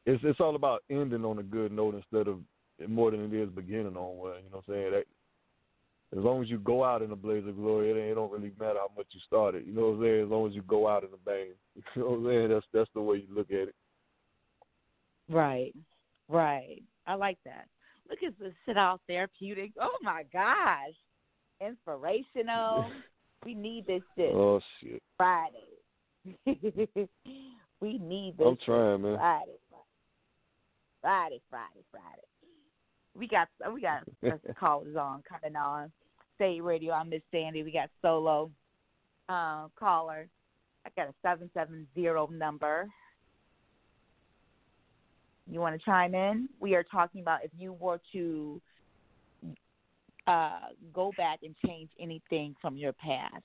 [0.07, 2.39] it's it's all about ending on a good note instead of
[2.89, 4.37] more than it is beginning on one.
[4.45, 4.91] You know what I'm saying?
[4.93, 5.05] That,
[6.17, 8.33] as long as you go out in a blaze of glory, it, ain't, it don't
[8.33, 9.67] really matter how much you started.
[9.67, 10.23] You know what I'm saying?
[10.25, 11.49] As long as you go out in a bang.
[11.95, 12.49] You know what I'm saying?
[12.49, 13.75] That's that's the way you look at it.
[15.29, 15.75] Right,
[16.29, 16.83] right.
[17.07, 17.69] I like that.
[18.09, 19.73] Look at this shit all therapeutic.
[19.81, 20.97] Oh my gosh,
[21.61, 22.91] inspirational.
[23.45, 24.33] we need this shit.
[24.35, 25.03] Oh shit.
[25.19, 25.68] Friday.
[26.47, 28.47] we need this.
[28.47, 29.17] I'm trying, man.
[29.17, 29.59] Friday,
[31.01, 32.23] Friday, Friday, Friday.
[33.17, 34.05] We got we got
[34.59, 35.91] callers on coming on.
[36.39, 36.93] Say It Radio.
[36.93, 37.63] I'm Miss Sandy.
[37.63, 38.51] We got solo
[39.29, 40.29] uh, caller.
[40.87, 42.89] I got a seven seven zero number.
[45.51, 46.49] You want to chime in?
[46.61, 48.61] We are talking about if you were to
[50.27, 50.59] uh,
[50.93, 53.43] go back and change anything from your past,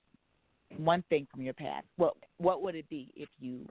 [0.78, 1.86] one thing from your past.
[1.97, 3.67] What what would it be if you,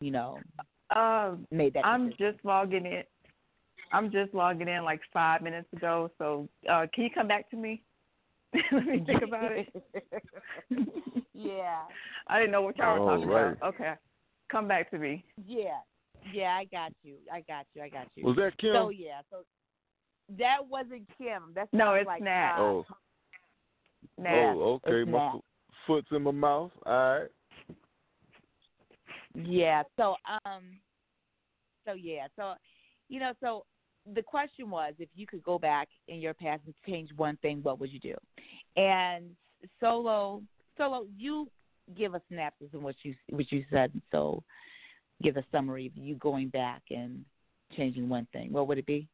[0.00, 0.38] you know,
[0.94, 1.84] um, made that?
[1.84, 2.32] I'm decision?
[2.32, 3.02] just logging in.
[3.92, 6.10] I'm just logging in like five minutes ago.
[6.18, 7.82] So uh, can you come back to me?
[8.72, 9.68] Let me think about it.
[11.34, 11.80] yeah.
[12.26, 13.52] I didn't know what y'all were talking right.
[13.52, 13.74] about.
[13.74, 13.92] Okay,
[14.50, 15.24] come back to me.
[15.46, 15.78] Yeah.
[16.32, 17.14] Yeah, I got you.
[17.32, 17.82] I got you.
[17.82, 18.24] I got you.
[18.24, 18.74] Was that Kim?
[18.74, 19.44] So yeah, so
[20.38, 21.52] that wasn't Kim.
[21.54, 22.56] That's No, it's like, Nat.
[22.56, 22.86] Uh, Oh.
[24.18, 24.54] Nat.
[24.54, 25.10] Oh, okay.
[25.10, 25.38] My
[25.86, 26.70] foot's in my mouth.
[26.86, 27.28] All right.
[29.34, 29.82] Yeah.
[29.96, 30.64] So um.
[31.86, 32.26] So yeah.
[32.36, 32.54] So,
[33.08, 33.32] you know.
[33.40, 33.64] So
[34.14, 37.60] the question was, if you could go back in your past and change one thing,
[37.62, 38.14] what would you do?
[38.76, 39.24] And
[39.80, 40.42] solo,
[40.76, 41.48] solo, you
[41.96, 43.92] give a synopsis of what you what you said.
[44.10, 44.42] So,
[45.22, 47.24] give a summary of you going back and
[47.76, 48.52] changing one thing.
[48.52, 49.08] What would it be?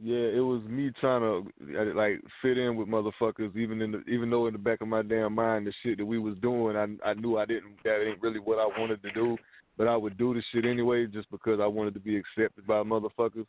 [0.00, 3.98] Yeah, it was me trying to uh, like fit in with motherfuckers, even in the
[4.04, 6.76] even though in the back of my damn mind the shit that we was doing,
[6.76, 9.36] I I knew I didn't that ain't really what I wanted to do,
[9.76, 12.82] but I would do the shit anyway just because I wanted to be accepted by
[12.82, 13.46] motherfuckers,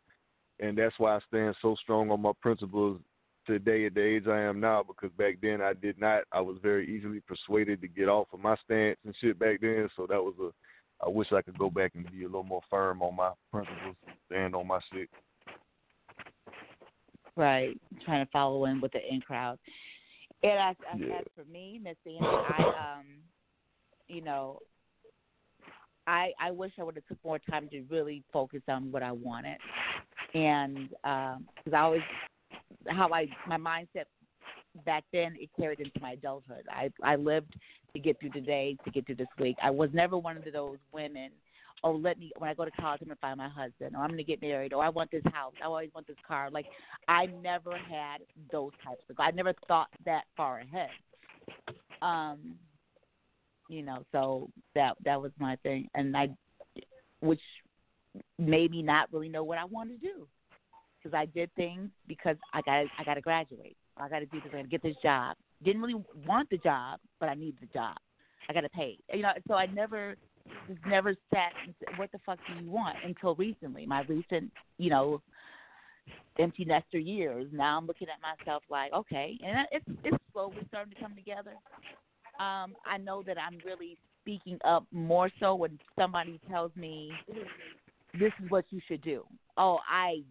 [0.59, 2.99] and that's why I stand so strong on my principles
[3.45, 6.23] today at the age I am now because back then I did not.
[6.31, 9.89] I was very easily persuaded to get off of my stance and shit back then,
[9.95, 10.49] so that was a.
[11.03, 13.95] I wish I could go back and be a little more firm on my principles,
[14.25, 15.09] stand on my shit.
[17.39, 19.57] Right, trying to follow in with the in crowd.
[20.43, 21.19] And as, as, Yeah.
[21.19, 22.63] as for me, Miss Sandy, I
[22.99, 23.05] um,
[24.09, 24.59] you know,
[26.05, 29.13] I I wish I would have took more time to really focus on what I
[29.13, 29.57] wanted,
[30.33, 32.01] and because I always
[32.89, 34.05] how I my mindset
[34.85, 36.65] back then it carried into my adulthood.
[36.69, 37.55] I I lived
[37.93, 39.55] to get through today, to get through this week.
[39.63, 41.31] I was never one of those women.
[41.83, 44.09] Oh, let me when I go to college, I'm gonna find my husband, or I'm
[44.09, 46.49] gonna get married, or I want this house, I always want this car.
[46.51, 46.65] Like
[47.07, 48.17] I never had
[48.51, 49.15] those types of.
[49.19, 50.89] I never thought that far ahead.
[52.01, 52.55] Um,
[53.69, 56.29] you know, so that that was my thing, and I,
[57.21, 57.41] which
[58.37, 60.27] made me not really know what I wanted to do,
[61.01, 64.41] because I did things because I got I got to graduate, I got to do
[64.41, 65.37] this, I got to get this job.
[65.63, 67.95] Didn't really want the job, but I needed the job.
[68.49, 69.31] I got to pay, you know.
[69.47, 70.15] So I never
[70.67, 74.51] just never sat and said, "What the fuck do you want?" Until recently, my recent,
[74.77, 75.21] you know,
[76.39, 77.47] empty nester years.
[77.51, 81.53] Now I'm looking at myself like, okay, and it's it's slowly starting to come together.
[82.39, 87.11] Um, I know that I'm really speaking up more so when somebody tells me
[88.13, 89.23] this is what you should do.
[89.57, 90.23] Oh, I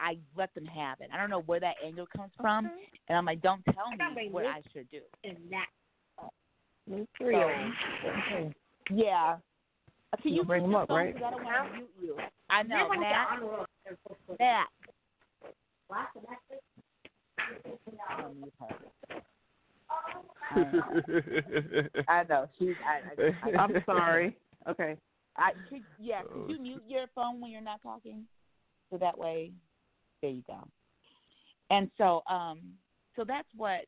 [0.00, 1.10] I let them have it.
[1.12, 2.70] I don't know where that anger comes from,
[3.08, 5.00] and I'm like, don't tell me what I should do.
[5.22, 5.66] And that.
[6.86, 7.50] There's three of.
[8.02, 8.52] So,
[8.90, 9.36] yeah.
[10.12, 10.96] Uh, Can you, you bring them up, phone?
[10.96, 11.16] right?
[11.16, 12.16] I don't want to mute you.
[12.50, 13.28] I know, Matt.
[14.38, 14.68] Matt.
[18.08, 18.68] I'll mute her.
[22.08, 22.74] I know she's.
[22.86, 24.36] I, I, I, I'm sorry.
[24.68, 24.96] Okay.
[25.36, 26.22] I could, yeah.
[26.22, 28.24] Could you mute your phone when you're not talking,
[28.90, 29.50] so that way,
[30.22, 30.66] there you go.
[31.70, 32.60] And so, um,
[33.16, 33.86] so that's what.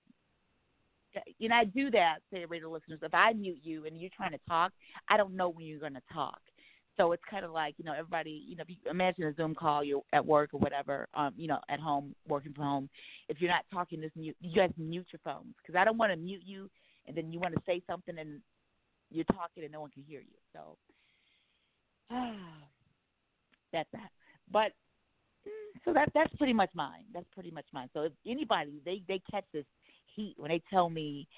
[1.41, 3.01] Know, I do that, say radio listeners.
[3.03, 4.73] If I mute you and you're trying to talk,
[5.09, 6.41] I don't know when you're going to talk.
[6.97, 8.43] So it's kind of like you know, everybody.
[8.47, 11.07] You know, if you imagine a Zoom call, you're at work or whatever.
[11.15, 12.89] Um, you know, at home, working from home.
[13.29, 14.37] If you're not talking, just mute.
[14.41, 16.71] You guys mute your phones because I don't want to mute you,
[17.07, 18.41] and then you want to say something and
[19.11, 20.37] you're talking and no one can hear you.
[20.53, 20.77] So
[23.73, 24.11] that's that.
[24.51, 24.73] But
[25.47, 27.05] mm, so that that's pretty much mine.
[27.13, 27.89] That's pretty much mine.
[27.93, 29.65] So if anybody they they catch this
[30.17, 31.29] heat when they tell me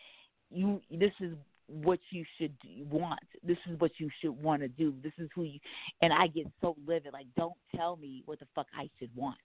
[0.51, 1.35] you this is
[1.67, 2.55] what you should
[2.91, 3.21] want.
[3.43, 4.95] This is what you should want to do.
[5.03, 5.59] This is who you
[6.01, 7.13] and I get so livid.
[7.13, 9.37] Like don't tell me what the fuck I should want.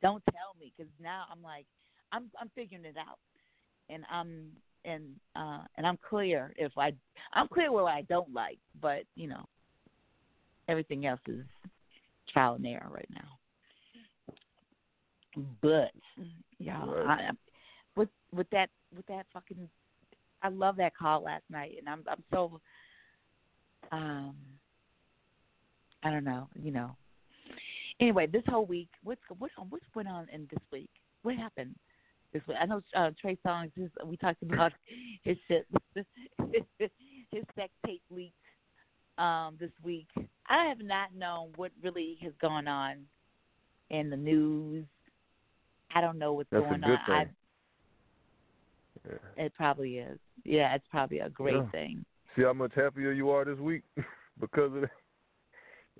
[0.00, 1.66] Don't tell me because now I'm like
[2.12, 3.18] I'm I'm figuring it out
[3.90, 4.46] and I'm
[4.84, 5.04] and
[5.36, 6.92] uh and I'm clear if I
[7.34, 9.44] I'm clear what I don't like, but you know
[10.68, 11.44] Everything else is
[12.30, 13.38] trial and error right now.
[15.62, 15.92] But
[16.58, 17.30] y'all, Right.
[17.30, 17.30] I,
[18.34, 19.68] with that with that fucking,
[20.42, 22.60] I love that call last night, and I'm I'm so,
[23.92, 24.34] um,
[26.02, 26.96] I don't know, you know.
[28.00, 30.90] Anyway, this whole week, what's what what's went on in this week?
[31.22, 31.74] What happened
[32.32, 32.56] this week?
[32.60, 33.72] I know uh, Trey Songz.
[33.76, 34.72] His, we talked about
[35.24, 38.34] his shit, his sex tape leaked
[39.18, 40.08] um, this week.
[40.48, 42.98] I have not known what really has gone on
[43.90, 44.84] in the news.
[45.94, 47.10] I don't know what's That's a going good on.
[47.10, 47.26] I.
[49.06, 49.44] Yeah.
[49.44, 50.18] it probably is.
[50.44, 51.70] Yeah, it's probably a great Yeah.
[51.70, 52.04] thing.
[52.36, 53.82] See how much happier you are this week
[54.40, 54.90] because of that.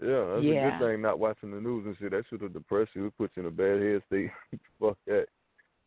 [0.01, 1.03] Yeah, that's a good thing.
[1.03, 2.13] Not watching the news and shit.
[2.13, 3.07] That should have depressed you.
[3.07, 4.31] It puts you in a bad head state.
[4.81, 5.27] Fuck that.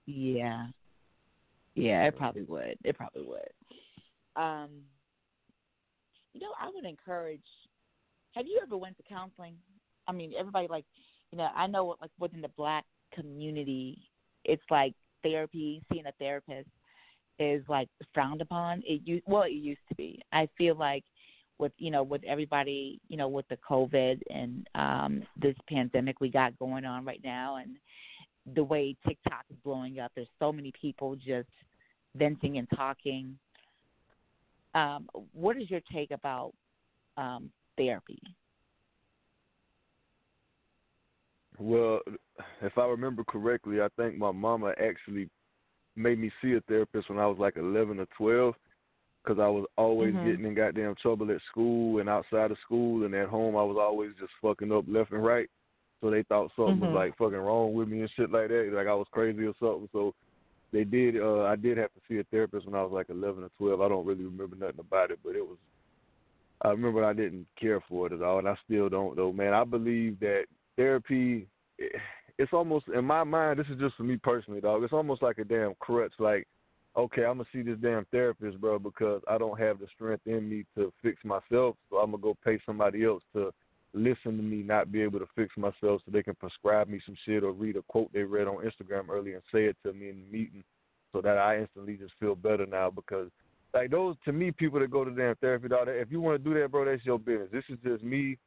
[0.05, 0.67] Yeah.
[1.75, 2.77] Yeah, it probably would.
[2.83, 3.51] It probably would.
[4.41, 4.69] Um
[6.33, 7.41] you know, I would encourage
[8.33, 9.55] have you ever went to counseling?
[10.07, 10.85] I mean, everybody like
[11.31, 12.83] you know, I know what like within the black
[13.13, 13.97] community
[14.43, 14.93] it's like
[15.23, 16.67] therapy, seeing a therapist
[17.41, 18.83] is like frowned upon.
[18.85, 20.21] It used well, it used to be.
[20.31, 21.03] I feel like
[21.57, 26.29] with you know with everybody you know with the COVID and um this pandemic we
[26.29, 27.75] got going on right now and
[28.55, 30.11] the way TikTok is blowing up.
[30.15, 31.49] There's so many people just
[32.15, 33.37] venting and talking.
[34.73, 36.53] Um, what is your take about
[37.17, 38.19] um, therapy?
[41.59, 41.99] Well,
[42.61, 45.29] if I remember correctly, I think my mama actually
[45.95, 48.55] made me see a therapist when I was like 11 or 12
[49.23, 50.23] because I was always Mhm.
[50.23, 53.77] getting in goddamn trouble at school and outside of school and at home I was
[53.79, 55.49] always just fucking up left and right.
[56.01, 56.79] So they thought something Mhm.
[56.79, 59.53] was like fucking wrong with me and shit like that, like I was crazy or
[59.59, 59.87] something.
[59.91, 60.13] So
[60.71, 61.19] they did.
[61.21, 63.81] uh I did have to see a therapist when I was like 11 or 12.
[63.81, 65.57] I don't really remember nothing about it, but it was.
[66.63, 69.53] I remember I didn't care for it at all, and I still don't though, man.
[69.53, 70.45] I believe that
[70.77, 71.95] therapy, it-
[72.41, 73.59] it's almost in my mind.
[73.59, 74.83] This is just for me personally, dog.
[74.83, 76.13] It's almost like a damn crutch.
[76.17, 76.47] Like,
[76.97, 80.49] okay, I'm gonna see this damn therapist, bro, because I don't have the strength in
[80.49, 81.75] me to fix myself.
[81.89, 83.51] So I'm gonna go pay somebody else to
[83.93, 87.15] listen to me not be able to fix myself, so they can prescribe me some
[87.25, 90.09] shit or read a quote they read on Instagram earlier and say it to me
[90.09, 90.63] in the meeting,
[91.13, 93.29] so that I instantly just feel better now because
[93.73, 96.49] like those to me people that go to damn therapy dog if you want to
[96.49, 98.37] do that bro that's your business this is just me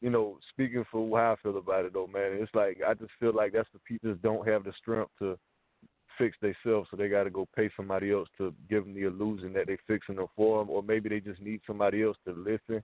[0.00, 3.10] you know speaking for how i feel about it though man it's like i just
[3.18, 5.38] feel like that's the people that don't have the strength to
[6.16, 9.52] fix themselves so they got to go pay somebody else to give them the illusion
[9.52, 12.82] that they're fixing them for them or maybe they just need somebody else to listen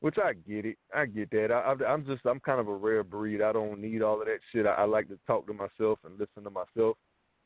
[0.00, 0.78] which i get it.
[0.94, 1.52] I get that.
[1.52, 3.42] I, I i'm just i'm kind of a rare breed.
[3.42, 4.66] I don't need all of that shit.
[4.66, 6.96] I, I like to talk to myself and listen to myself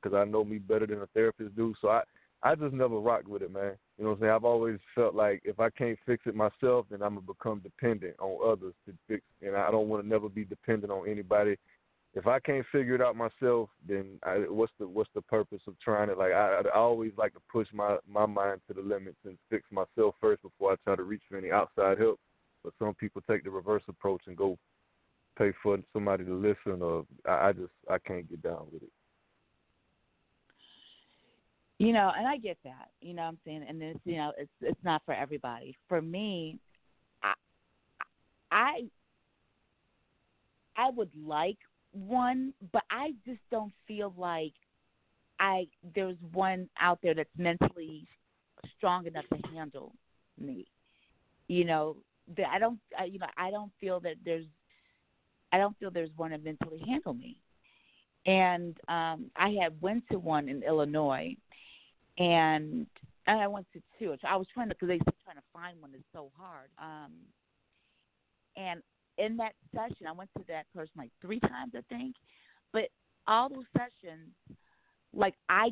[0.02, 1.74] because i know me better than a therapist do.
[1.80, 2.02] So i
[2.44, 3.72] I just never rocked with it, man.
[3.96, 4.32] You know what I'm saying?
[4.32, 8.16] I've always felt like if I can't fix it myself, then I'm gonna become dependent
[8.20, 9.22] on others to fix.
[9.40, 11.56] And I don't want to never be dependent on anybody.
[12.12, 15.80] If I can't figure it out myself, then I, what's the what's the purpose of
[15.80, 16.18] trying it?
[16.18, 19.64] Like I, I always like to push my my mind to the limits and fix
[19.72, 22.20] myself first before I try to reach for any outside help.
[22.62, 24.58] But some people take the reverse approach and go
[25.38, 26.82] pay for somebody to listen.
[26.82, 28.92] Or I, I just I can't get down with it.
[31.84, 32.88] You know, and I get that.
[33.02, 33.66] You know what I'm saying?
[33.68, 35.76] And this, you know, it's it's not for everybody.
[35.86, 36.58] For me,
[38.50, 38.88] I
[40.76, 41.58] I would like
[41.92, 44.54] one, but I just don't feel like
[45.38, 48.06] I there's one out there that's mentally
[48.78, 49.92] strong enough to handle
[50.40, 50.66] me.
[51.48, 51.96] You know,
[52.36, 54.46] that I don't I, you know, I don't feel that there's
[55.52, 57.36] I don't feel there's one that mentally handle me.
[58.24, 61.36] And um I had went to one in Illinois
[62.18, 62.86] and
[63.26, 64.14] and I went to two.
[64.28, 66.68] I was trying to because they trying to find one is so hard.
[66.78, 67.12] Um,
[68.56, 68.82] and
[69.18, 72.16] in that session, I went to that person like three times, I think.
[72.72, 72.88] But
[73.26, 74.30] all those sessions,
[75.14, 75.70] like I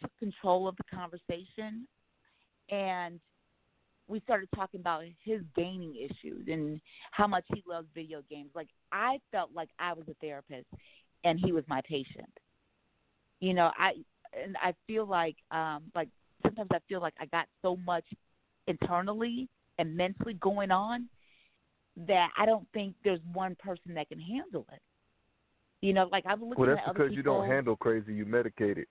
[0.00, 1.86] took control of the conversation,
[2.70, 3.20] and
[4.08, 6.80] we started talking about his gaming issues and
[7.12, 8.50] how much he loves video games.
[8.54, 10.66] Like I felt like I was a therapist,
[11.24, 12.30] and he was my patient.
[13.40, 13.92] You know, I
[14.32, 16.08] and I feel like um like
[16.42, 18.04] sometimes I feel like I got so much
[18.66, 21.08] internally and mentally going on
[22.06, 24.80] that I don't think there's one person that can handle it.
[25.80, 28.14] You know, like I'm looking Well, that's at other because you don't handle crazy.
[28.14, 28.88] You medicate it.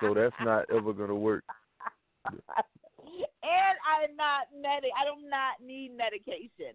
[0.00, 1.44] so that's not ever gonna work.
[2.26, 2.42] and
[3.42, 4.90] I'm not medic.
[5.00, 6.74] I don't not need medication.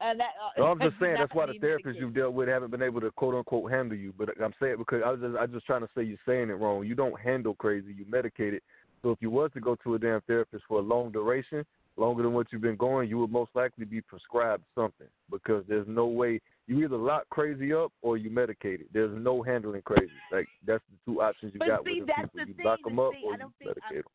[0.00, 2.82] And that, uh, I'm just saying that's why the therapists you've dealt with haven't been
[2.82, 4.14] able to quote unquote handle you.
[4.16, 6.54] But I'm saying because I was just I'm just trying to say you're saying it
[6.54, 6.84] wrong.
[6.86, 7.94] You don't handle crazy.
[7.96, 8.62] You medicate it.
[9.02, 11.64] So if you was to go to a damn therapist for a long duration,
[11.96, 15.86] longer than what you've been going, you would most likely be prescribed something because there's
[15.88, 18.86] no way you either lock crazy up or you medicate it.
[18.92, 20.10] There's no handling crazy.
[20.32, 22.40] Like that's the two options you But got see, with that's people.
[22.44, 24.12] the You thing, lock them up see, or you don't I'm- medicate them.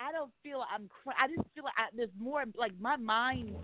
[0.00, 0.90] I don't feel I'm.
[1.18, 2.44] I just feel like I, there's more.
[2.58, 3.54] Like my mind,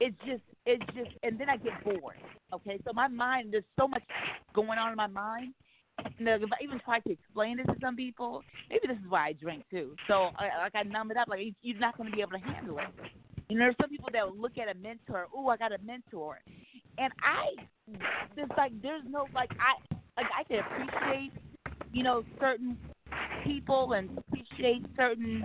[0.00, 2.16] it's just, it's just, and then I get bored.
[2.52, 4.02] Okay, so my mind, there's so much
[4.54, 5.54] going on in my mind.
[6.18, 9.28] And if I even try to explain this to some people, maybe this is why
[9.28, 9.94] I drink too.
[10.08, 11.28] So I, like I numb it up.
[11.28, 12.86] Like you- you're not going to be able to handle it.
[13.48, 15.26] You know, there's some people that will look at a mentor.
[15.34, 16.40] Oh, I got a mentor,
[16.98, 17.54] and I,
[18.34, 21.32] there's like there's no like I like I can appreciate,
[21.92, 22.78] you know, certain
[23.44, 24.18] people and
[24.52, 25.44] appreciate certain,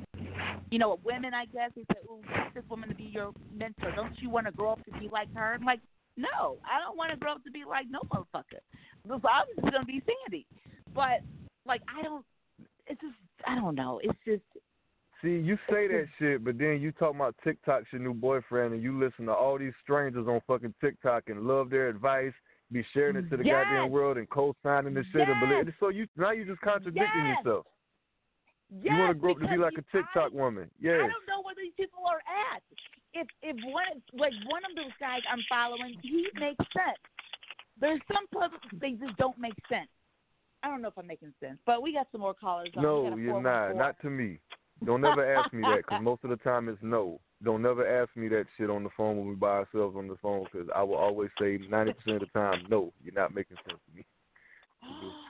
[0.70, 1.34] you know, women.
[1.34, 3.92] I guess they said, "Oh, want this woman to be your mentor.
[3.96, 5.80] Don't you want to grow up to be like her?" I'm like,
[6.16, 8.60] no, I don't want to grow up to be like no motherfucker.
[9.08, 10.46] So I'm just gonna be Sandy.
[10.94, 11.22] But
[11.66, 12.26] like, I don't.
[12.88, 13.14] It's just
[13.46, 14.00] I don't know.
[14.04, 14.44] It's just
[15.24, 18.84] See, you say that shit, but then you talk about TikTok's your new boyfriend, and
[18.84, 22.34] you listen to all these strangers on fucking TikTok and love their advice,
[22.72, 23.66] be sharing it to the Yes.
[23.66, 25.68] goddamn world and co-signing the shit and believe.
[25.68, 25.74] it.
[25.80, 27.44] So you now you're just contradicting Yes.
[27.44, 27.66] yourself.
[28.70, 31.00] Yes, you want to grow up to be like a TikTok woman, yes.
[31.00, 32.22] I don't know where these people are
[32.54, 32.62] at.
[33.14, 37.02] If if one like one of those guys I'm following, he makes sense.
[37.80, 39.90] There's some puzzles they just don't make sense.
[40.64, 42.70] I don't know if I'm making sense, but we got some more callers.
[42.76, 42.84] On.
[42.84, 43.44] No, you're 414.
[43.44, 43.76] not.
[43.76, 44.40] Not to me.
[44.86, 47.20] Don't never ask me that because most of the time it's no.
[47.44, 50.18] Don't never ask me that shit on the phone when we by ourselves on the
[50.22, 53.80] phone because I will always say 90% of the time, no, you're not making sense
[53.90, 54.06] to me.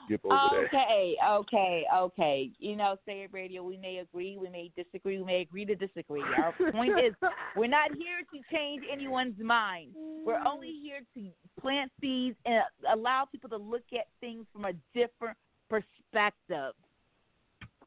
[0.06, 0.78] Skip over that.
[0.78, 2.50] Okay, okay, okay.
[2.58, 3.62] You know, say it radio.
[3.62, 6.22] We may agree, we may disagree, we may agree to disagree.
[6.22, 7.14] Our point is,
[7.56, 9.90] we're not here to change anyone's mind.
[10.24, 11.30] We're only here to
[11.60, 15.36] plant seeds and allow people to look at things from a different
[15.68, 16.74] perspective.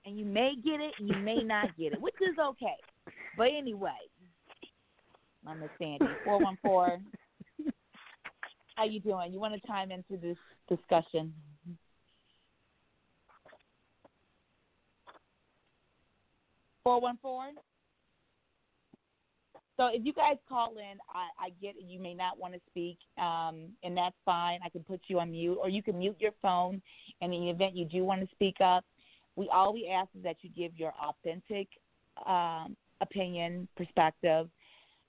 [0.06, 2.78] And you may get it, you may not get it, which is okay.
[3.38, 3.92] But anyway,
[5.44, 7.00] Mama Sandy, four one four.
[8.76, 9.34] How you doing?
[9.34, 10.38] You want to chime into this
[10.70, 11.34] discussion?
[16.84, 17.52] Four one four.
[19.78, 21.86] So if you guys call in, I, I get it.
[21.88, 24.60] You may not want to speak, um, and that's fine.
[24.64, 26.82] I can put you on mute, or you can mute your phone.
[27.22, 28.86] And in the event you do want to speak up,
[29.36, 31.68] we all we ask is that you give your authentic
[32.28, 34.50] um, opinion, perspective.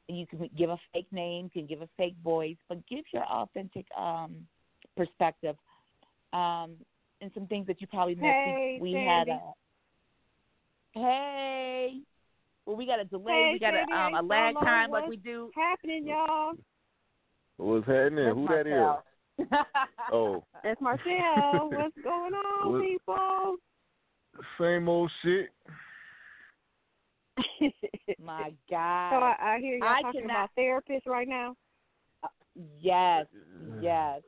[0.09, 3.25] You can give a fake name, you can give a fake voice, but give your
[3.25, 4.37] authentic um,
[4.97, 5.57] perspective.
[6.33, 6.77] Um,
[7.21, 8.27] and some things that you probably missed.
[8.45, 9.33] Hey, we, we had Sandy.
[9.33, 9.53] a
[10.93, 12.01] hey.
[12.67, 13.33] Well, we got a delay.
[13.33, 15.01] Hey, we got a um, a lag so time long.
[15.03, 15.45] like we do.
[15.55, 16.53] What's happening, y'all?
[17.57, 18.35] What's happening?
[18.35, 19.49] Who that is?
[20.13, 21.71] Oh, It's Marcel.
[21.71, 23.57] What's going on, What- people?
[24.59, 25.51] same old shit.
[28.23, 29.11] My God.
[29.11, 31.55] So I, I hear y'all I talking cannot- about therapists right now.
[32.81, 33.27] Yes,
[33.81, 34.21] yes.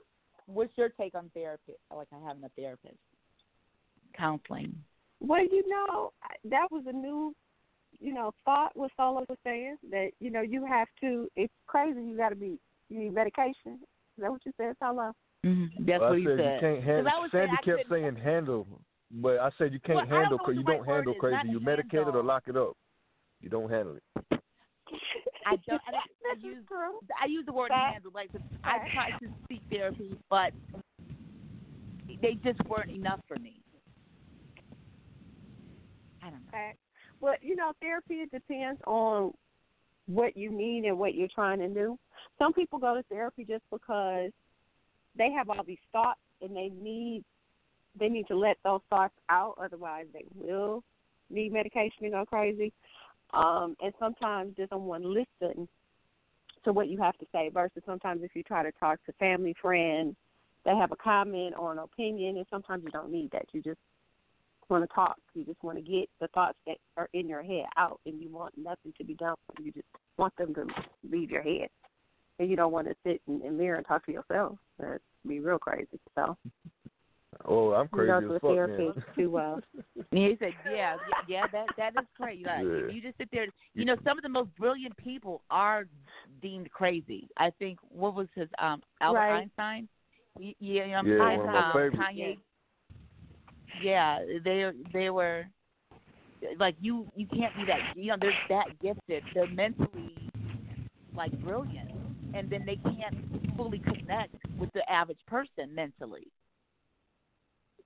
[0.47, 1.73] What's your take on therapy?
[1.95, 2.97] Like I having a therapist,
[4.16, 4.74] counseling.
[5.26, 6.12] Well, you know,
[6.51, 7.34] that was a new,
[8.01, 11.28] you know, thought what Solo was saying that you know you have to.
[11.36, 12.01] It's crazy.
[12.02, 12.59] You got to be.
[12.90, 13.78] You need medication.
[14.16, 15.12] Is that what you said, Solo?
[15.44, 15.84] Mm-hmm.
[15.86, 16.55] That's Well, what I he said said.
[16.55, 17.05] you can't handle.
[17.05, 18.66] 'Cause I was saying Sandy I kept saying handle,
[19.10, 21.36] but I said you can't Well, I don't handle because you don't right handle crazy.
[21.36, 22.76] not You medicate it or lock it up.
[23.40, 24.02] You don't handle it.
[25.46, 25.80] I don't.
[25.86, 26.64] I, I use
[27.22, 27.92] I use the word Fact.
[27.94, 28.12] handle.
[28.14, 28.30] Like
[28.64, 30.52] I tried to seek therapy, but
[32.22, 33.60] they just weren't enough for me.
[36.24, 36.51] I don't know.
[36.51, 36.78] Fact.
[37.20, 39.32] Well, you know, therapy it depends on
[40.06, 41.98] what you need and what you're trying to do.
[42.38, 44.30] Some people go to therapy just because
[45.16, 47.24] they have all these thoughts and they need
[47.98, 50.82] they need to let those thoughts out, otherwise they will
[51.30, 52.72] need medication and go crazy.
[53.32, 55.68] Um, and sometimes just someone listen
[56.64, 59.55] to what you have to say versus sometimes if you try to talk to family,
[59.62, 60.16] friends,
[60.64, 63.46] they have a comment or an opinion and sometimes you don't need that.
[63.52, 63.78] You just
[64.70, 65.16] want to talk.
[65.35, 68.31] You just want to get the thoughts that are in your head out, and you
[68.31, 69.35] want nothing to be done.
[69.61, 69.86] You just
[70.19, 70.66] want them to
[71.11, 71.69] leave your head,
[72.39, 74.59] and you don't want to sit in the mirror and talk to yourself.
[74.78, 75.99] That'd be real crazy.
[76.15, 76.36] So
[77.47, 78.55] Oh, I'm you crazy go as to a fuck, man.
[78.55, 79.57] therapist to uh,
[80.12, 80.97] Yeah, he said, yeah, yeah,
[81.28, 82.45] yeah, that that is crazy.
[82.45, 82.93] Like, Yeah.
[82.95, 85.86] you just sit there, you know, some of the most brilliant people are
[86.41, 87.28] deemed crazy.
[87.36, 89.43] I think what was his um Albert Right.
[89.43, 89.89] Einstein?
[90.39, 91.36] Yeah, you know, Yeah, saying?
[91.39, 91.97] one of my um, favorites.
[91.99, 92.39] Kanye.
[93.82, 95.44] Yeah, they they were
[96.59, 97.06] like you.
[97.16, 97.96] You can't be that.
[97.96, 99.22] You know, they're that gifted.
[99.34, 100.14] They're mentally
[101.16, 101.90] like brilliant,
[102.34, 106.26] and then they can't fully connect with the average person mentally.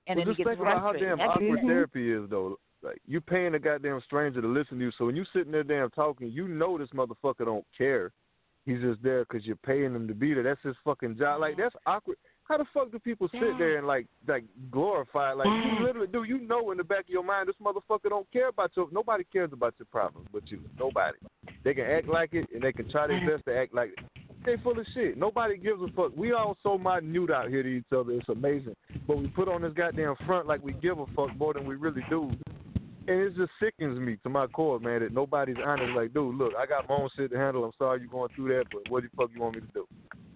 [0.06, 1.66] And well, just think about how damn That's awkward it.
[1.66, 2.58] therapy is, though.
[2.82, 4.92] Like you paying a goddamn stranger to listen to you.
[4.96, 8.12] So when you sitting there damn talking, you know this motherfucker don't care.
[8.64, 10.44] He's just there because you're paying him to be there.
[10.44, 11.40] That's his fucking job.
[11.40, 11.62] Like mm-hmm.
[11.62, 12.18] that's awkward.
[12.48, 15.32] How the fuck do people sit there and like like glorify?
[15.32, 16.22] Like you literally do.
[16.22, 18.88] You know in the back of your mind, this motherfucker don't care about your.
[18.90, 20.60] Nobody cares about your problems but you.
[20.78, 21.18] Nobody.
[21.62, 24.04] They can act like it and they can try their best to act like it.
[24.46, 25.18] They full of shit.
[25.18, 26.16] Nobody gives a fuck.
[26.16, 28.12] We all so minute out here to each other.
[28.12, 28.76] It's amazing.
[29.06, 31.74] But we put on this goddamn front like we give a fuck more than we
[31.74, 32.30] really do.
[33.08, 35.96] And it just sickens me to my core, man, that nobody's honest.
[35.96, 37.64] Like, dude, look, I got my own shit to handle.
[37.64, 39.86] I'm sorry you're going through that, but what the fuck you want me to do?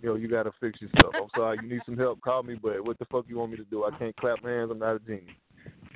[0.03, 1.15] You know, you gotta fix yourself.
[1.15, 2.21] I'm sorry, you need some help.
[2.23, 3.85] Call me, but what the fuck you want me to do?
[3.85, 4.71] I can't clap my hands.
[4.73, 5.37] I'm not a genius.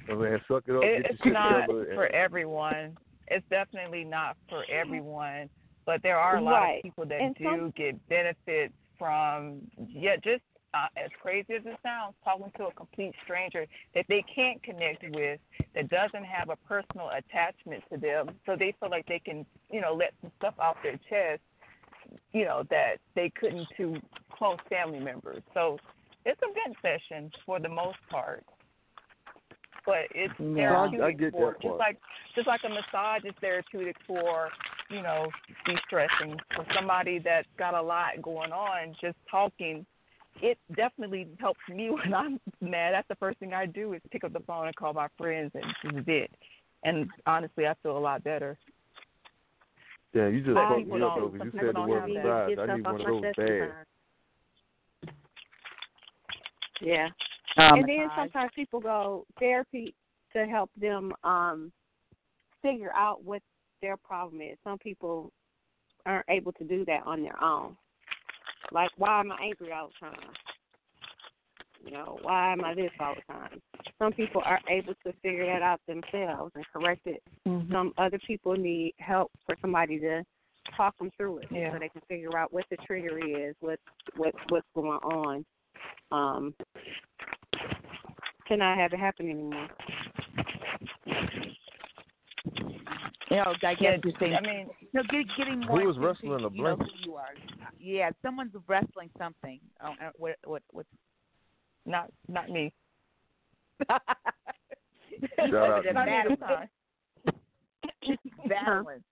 [0.08, 0.84] I mean, suck it up.
[0.84, 1.94] It- get it's your shit not together.
[1.94, 2.98] for and- everyone.
[3.28, 5.48] It's definitely not for everyone.
[5.86, 6.76] But there are a lot Right.
[6.76, 10.42] of people that And do some- get benefits from yeah, just
[10.76, 15.04] uh, as crazy as it sounds, talking to a complete stranger that they can't connect
[15.10, 15.40] with,
[15.74, 19.80] that doesn't have a personal attachment to them, so they feel like they can, you
[19.80, 21.40] know, let some stuff off their chest,
[22.32, 23.96] you know, that they couldn't to
[24.32, 25.42] close family members.
[25.54, 25.78] So
[26.24, 28.44] it's a vent session for the most part.
[29.84, 31.98] But it's Yeah, I- I therapeutic for just like
[32.34, 34.50] just like a massage is therapeutic for,
[34.90, 35.30] you know,
[35.64, 36.38] de stressing.
[36.56, 39.86] For somebody that's got a lot going on, just talking
[40.42, 42.92] it definitely helps me when I'm mad.
[42.94, 45.52] That's the first thing I do is pick up the phone and call my friends
[45.54, 45.64] and
[45.94, 46.30] this is it.
[46.84, 48.58] And honestly I feel a lot better.
[50.12, 51.72] Yeah, you just Some fucked people me up don't- though, 'cause some you said the
[51.72, 52.22] don't word have
[52.56, 52.70] that.
[52.70, 53.86] I need one of those bad.
[56.80, 57.08] Yeah.
[57.58, 59.94] Um, and then sometimes people go therapy
[60.34, 61.72] to help them um
[62.62, 63.42] figure out what
[63.80, 64.58] their problem is.
[64.64, 65.32] Some people
[66.04, 67.76] aren't able to do that on their own.
[68.72, 70.32] Like, why am I angry all the time?
[71.84, 73.60] You know, why am I this all the time?
[73.98, 77.22] Some people are able to figure that out themselves and correct it.
[77.46, 77.72] Mm-hmm.
[77.72, 80.24] Some other people need help for somebody to
[80.76, 81.72] talk them through it Yeah.
[81.72, 83.78] so they can figure out what the trigger is, what
[84.16, 85.44] what what's going on.
[86.10, 86.54] Um,
[88.48, 89.68] cannot have it happen anymore.
[93.30, 94.34] You know, I guess Yeah, you're saying.
[94.34, 97.34] I mean no, get, getting Who more was wrestling a you know, you are.
[97.80, 99.60] Yeah, someone's wrestling something.
[99.82, 100.62] Oh, uh, what what
[101.84, 102.72] not not me.
[103.88, 104.00] Shout
[105.40, 106.28] out to Not me you.
[106.30, 106.68] this time.
[108.48, 109.02] battling.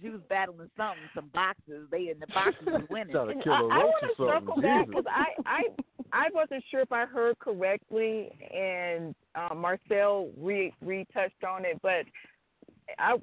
[0.00, 1.88] She was battling something, some boxes.
[1.90, 3.12] They in the boxes was winning.
[3.12, 4.62] Trying to kill I, a I roach want to or circle something.
[4.62, 5.62] back because I, I
[6.12, 12.04] I wasn't sure if I heard correctly, and uh, Marcel re retouched on it, but
[12.98, 13.16] I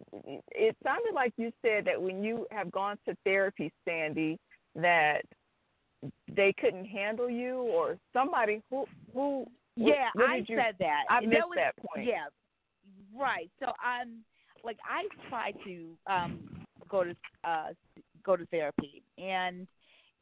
[0.52, 4.38] it sounded like you said that when you have gone to therapy, Sandy,
[4.76, 5.22] that
[6.30, 9.46] they couldn't handle you or somebody who who
[9.76, 11.04] Yeah, what I you- said that.
[11.10, 12.06] I missed was- that point.
[12.08, 12.26] Yeah,
[13.16, 13.50] right.
[13.60, 14.24] So I'm
[14.64, 17.70] like I try to um go to uh
[18.24, 19.68] go to therapy, and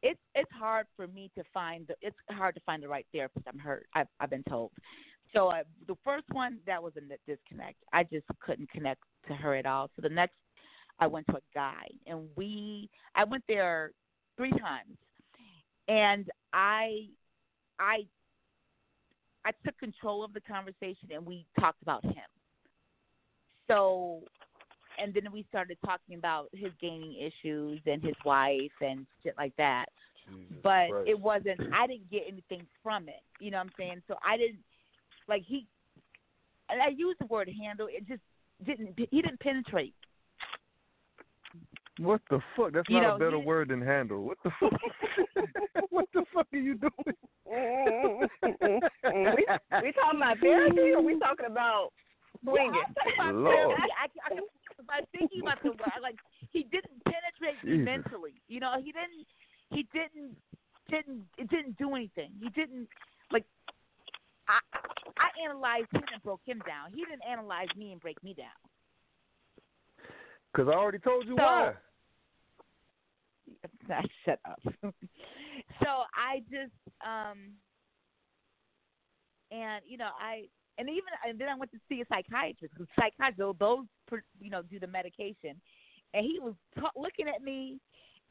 [0.04, 3.48] it's it's hard for me to find the it's hard to find the right therapist.
[3.48, 3.88] I'm hurt.
[3.96, 4.72] I've I've been told.
[5.34, 7.78] So uh, the first one that was a disconnect.
[7.94, 9.90] I just couldn't connect to her at all.
[9.96, 10.36] So the next,
[11.00, 13.92] I went to a guy, and we I went there
[14.38, 14.98] three times,
[15.88, 17.08] and I
[17.80, 18.06] I
[19.46, 22.16] I took control of the conversation and we talked about him.
[23.68, 24.22] So,
[25.02, 29.56] and then we started talking about his gaming issues and his wife and shit like
[29.58, 29.86] that.
[30.64, 31.10] but Christ.
[31.10, 31.62] it wasn't.
[31.74, 33.22] I didn't get anything from it.
[33.40, 34.02] You know what I'm saying?
[34.08, 34.60] So I didn't
[35.32, 35.66] like he.
[36.70, 37.88] And I used the word handle.
[37.90, 38.22] It just
[38.66, 38.94] didn't.
[38.98, 39.96] He didn't penetrate.
[41.98, 42.74] What the fuck?
[42.74, 44.24] That's You not know, a better he- word than handle.
[44.24, 44.74] What the fuck?
[45.90, 47.16] what the fuck are you doing?
[49.36, 49.46] we
[49.84, 51.90] we talking about therapy or we talking about
[52.44, 52.74] swinging?
[53.18, 53.78] Yeah, Lord.
[53.80, 54.40] I, I, I,
[54.98, 56.02] I'm thinking about the word.
[56.02, 56.16] Like
[56.52, 57.86] he didn't penetrate me Jesus.
[57.86, 58.34] mentally.
[58.48, 59.28] You know, he didn't.
[59.72, 60.36] He didn't.
[60.90, 61.24] Didn't.
[61.38, 62.32] It didn't do anything.
[62.42, 62.88] He didn't.
[63.32, 63.46] Like
[64.48, 64.60] I.
[65.18, 66.92] I analyzed him and broke him down.
[66.94, 68.48] He didn't analyze me and break me down.
[70.52, 71.74] Because I already told you So- why.
[74.26, 74.60] Shut up.
[74.84, 76.74] so I just
[77.06, 77.52] um
[79.52, 80.46] and you know I
[80.78, 82.74] and even and then I went to see a psychiatrist.
[82.76, 83.86] Cause psychiatrists those
[84.40, 85.60] you know do the medication,
[86.14, 87.80] and he was ta- looking at me.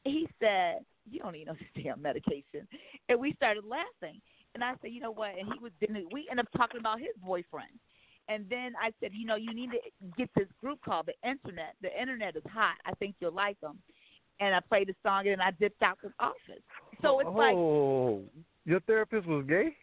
[0.03, 0.79] He said,
[1.09, 2.67] "You don't need no damn medication,"
[3.07, 4.19] and we started laughing.
[4.53, 6.99] And I said, "You know what?" And he was then we ended up talking about
[6.99, 7.71] his boyfriend.
[8.27, 9.79] And then I said, "You know, you need to
[10.17, 11.75] get this group called the Internet.
[11.81, 12.75] The Internet is hot.
[12.85, 13.79] I think you'll like them."
[14.39, 16.63] And I played the song, and I dipped out the office.
[17.01, 18.23] So it's oh, like oh,
[18.65, 19.75] your therapist was gay?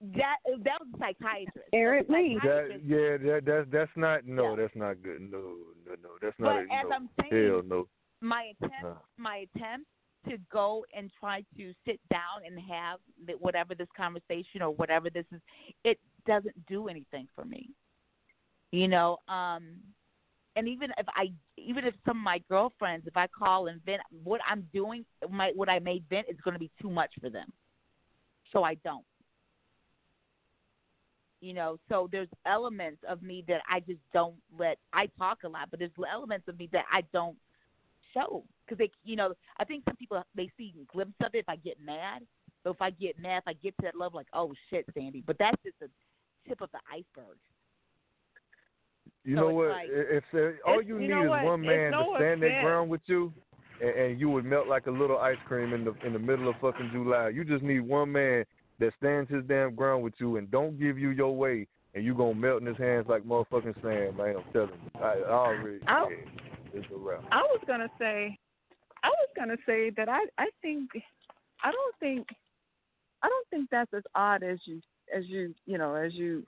[0.00, 1.68] that that was a psychiatrist.
[1.72, 2.38] Eric That Lee.
[2.42, 5.20] That, yeah, that that's that's not no, that's not good.
[5.20, 5.56] No,
[5.86, 6.66] no, no, that's not.
[6.68, 6.96] But a, as no.
[6.96, 7.88] I'm saying, Hell no.
[8.20, 8.96] my attempt No.
[9.18, 9.86] my attempt
[10.28, 12.98] to go and try to sit down and have
[13.38, 15.40] whatever this conversation or whatever this is
[15.84, 17.70] it doesn't do anything for me.
[18.72, 19.76] You know um
[20.56, 24.00] and even if i even if some of my girlfriends if i call and vent
[24.24, 27.30] what i'm doing my what i may vent is going to be too much for
[27.30, 27.52] them.
[28.52, 29.04] So i don't.
[31.40, 35.48] You know so there's elements of me that i just don't let i talk a
[35.48, 37.36] lot but there's elements of me that i don't
[38.14, 41.38] show because they you know i think some people they see a glimpse of it
[41.38, 42.22] if i get mad
[42.64, 45.22] but if i get mad if i get to that level like oh shit sandy
[45.26, 45.88] but that's just the
[46.48, 47.36] tip of the iceberg
[49.24, 49.68] You So know what?
[49.68, 51.44] like- if if all you you need is what?
[51.44, 52.64] one man no to stand that offense.
[52.64, 53.32] ground with you,
[53.82, 56.48] and, and you would melt like a little ice cream in the in the middle
[56.48, 57.28] of fucking July.
[57.28, 58.44] You just need one man
[58.78, 62.14] that stands his damn ground with you and don't give you your way, and you
[62.14, 64.36] gonna melt in his hands like motherfucking sand, man.
[64.38, 65.00] I'm telling you.
[65.00, 65.78] I, I already.
[65.86, 66.08] Oh.
[66.08, 66.49] I-
[66.90, 67.24] wrap.
[67.30, 68.36] I was gonna say,
[69.02, 70.90] I was gonna say that I I think
[71.62, 72.26] I don't think
[73.22, 74.80] I don't think that's as odd as you
[75.16, 76.44] as you you know as you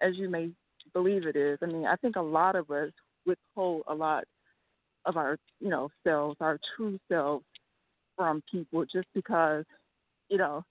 [0.00, 0.50] as you may
[0.92, 1.58] believe it is.
[1.62, 2.90] I mean, I think a lot of us
[3.26, 4.24] withhold a lot
[5.04, 7.44] of our you know selves, our true selves,
[8.16, 9.64] from people just because
[10.28, 10.64] you know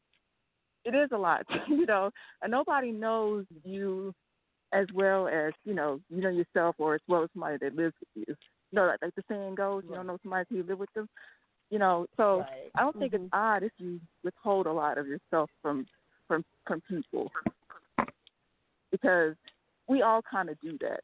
[0.86, 1.46] it is a lot.
[1.68, 2.12] you know,
[2.42, 4.14] and nobody knows you
[4.74, 7.96] as well as you know you know yourself or as well as somebody that lives
[8.00, 8.36] with you.
[8.72, 10.94] You know, like, like the saying goes, you don't know somebody till you live with
[10.94, 11.08] them.
[11.70, 12.72] You know, so Right.
[12.76, 13.36] I don't think it's mm-hmm.
[13.40, 15.86] odd if you withhold a lot of yourself from
[16.28, 17.32] from from people
[18.92, 19.36] because
[19.88, 21.02] we all kind of do that.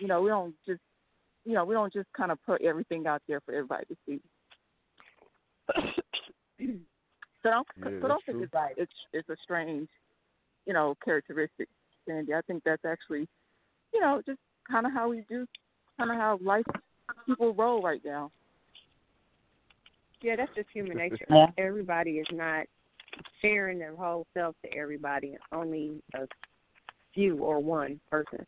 [0.00, 0.80] You know, we don't just
[1.44, 4.20] you know we don't just kind of put everything out there for everybody to see.
[7.42, 8.48] so don't Yeah, so don't think true.
[8.52, 9.88] it's it's it's a strange
[10.66, 11.68] you know characteristic,
[12.06, 12.34] Sandy.
[12.34, 13.28] I think that's actually
[13.94, 14.40] you know just
[14.70, 15.46] kind of how we do,
[15.96, 16.64] kind of how life
[17.26, 18.30] people roll right now.
[20.22, 21.26] Yeah, that's just human nature.
[21.28, 21.46] Yeah.
[21.58, 22.66] Everybody is not
[23.42, 25.36] sharing their whole self to everybody.
[25.52, 26.26] Only a
[27.14, 28.46] few or one person.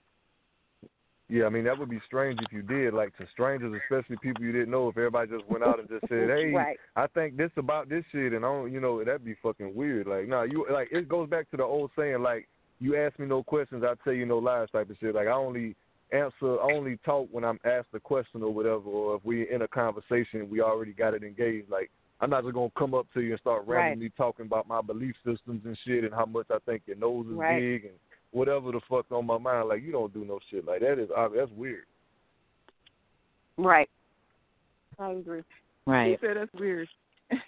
[1.30, 4.42] Yeah, I mean that would be strange if you did, like to strangers, especially people
[4.42, 4.88] you didn't know.
[4.88, 6.78] If everybody just went out and just said, "Hey, Right.
[6.96, 10.06] I think this about this shit," and I don't, you know, that'd be fucking weird.
[10.06, 12.48] Like, nah, you like it goes back to the old saying, like,
[12.80, 15.14] you ask me no questions, I tell you no lies, type of shit.
[15.14, 15.76] Like, I only
[16.12, 19.62] answer, I only talk when I'm asked a question or whatever, or if we're in
[19.62, 21.70] a conversation, we already got it engaged.
[21.70, 21.90] Like,
[22.20, 23.76] I'm not just gonna come up to you and start Right.
[23.84, 27.26] randomly talking about my belief systems and shit and how much I think your nose
[27.26, 27.60] is Right.
[27.60, 27.94] big and
[28.32, 29.68] whatever the fuck's on my mind.
[29.68, 30.98] Like, you don't do no shit like that.
[30.98, 31.84] Is ob- that's weird.
[33.56, 33.88] Right.
[34.98, 35.44] I agree.
[35.86, 36.88] right He said that's weird.
[37.30, 37.38] yeah,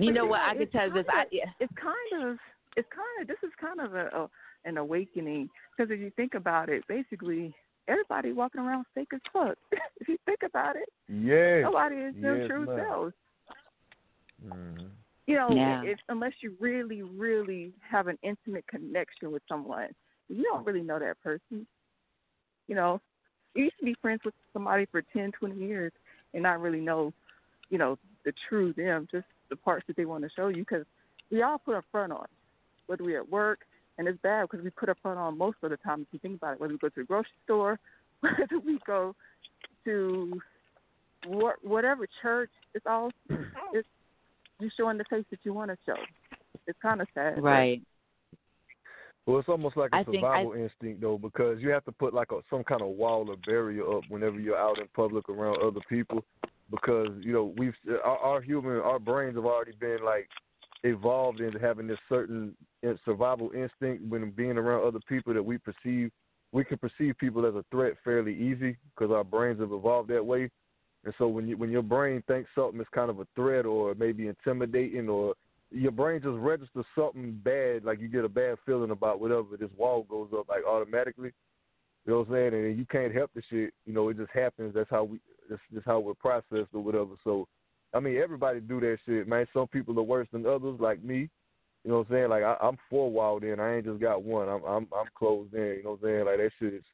[0.00, 2.38] you know what i it's can tell you this i yeah it's kind of
[2.76, 4.30] it's kind of this is kind of a, a
[4.66, 7.54] an awakening because if you think about it, basically
[7.88, 9.56] everybody walking around fake as fuck.
[10.00, 11.62] if you think about it, Yeah.
[11.62, 12.84] nobody is their Yes, true ma'am.
[12.84, 13.14] selves.
[14.44, 14.86] Mm-hmm.
[15.26, 15.82] You know, Yeah.
[15.84, 19.88] if unless you really, really have an intimate connection with someone,
[20.28, 21.66] you don't really know that person.
[22.68, 23.00] You know,
[23.54, 25.92] you used to be friends with somebody for ten, twenty years
[26.34, 27.12] and not really know,
[27.70, 30.58] you know, the true them, just the parts that they want to show you.
[30.68, 30.84] Because
[31.30, 32.26] we all put a front on,
[32.86, 33.60] whether we're at work,
[33.98, 36.02] and it's bad because we put a front on most of the time.
[36.02, 37.78] If you think about it, whether we go to the grocery store,
[38.20, 39.14] whether we go
[39.84, 40.40] to
[41.26, 43.10] wha- whatever church, it's all
[43.72, 43.88] it's
[44.60, 45.96] you showing the face that you want to show.
[46.66, 47.42] It's kind of sad.
[47.42, 47.80] right
[49.26, 51.92] Well, it's almost like a I think I- survival instinct though, because you have to
[51.92, 55.28] put like a, some kind of wall or barrier up whenever you're out in public
[55.28, 56.24] around other people,
[56.70, 57.74] because you know we've
[58.04, 60.28] our, our human our brains have already been like
[60.90, 62.54] evolved into having this certain
[62.86, 66.10] uh, survival instinct when being around other people that we perceive
[66.52, 70.24] we can perceive people as a threat fairly easy because our brains have evolved that
[70.24, 70.50] way.
[71.04, 73.94] And so when you when your brain thinks something is kind of a threat or
[73.94, 75.34] maybe intimidating or
[75.70, 79.70] your brain just registers something bad, like you get a bad feeling about whatever, this
[79.76, 81.32] wall goes up like automatically.
[82.04, 82.54] You know what I'm saying?
[82.54, 83.74] And you can't help the shit.
[83.84, 84.74] You know, it just happens.
[84.74, 85.20] That's how we.
[85.48, 87.14] That's just how we're processed or whatever.
[87.22, 87.46] So,
[87.96, 89.46] I mean, everybody do that shit, man.
[89.54, 91.30] Some people are worse than others, like me.
[91.82, 92.28] You know what I'm saying?
[92.30, 93.58] Like I, I'm four walled in.
[93.58, 94.48] I ain't just got one.
[94.48, 95.60] I'm I'm I'm closed in.
[95.60, 96.24] You know what I'm saying?
[96.26, 96.84] Like that shit is.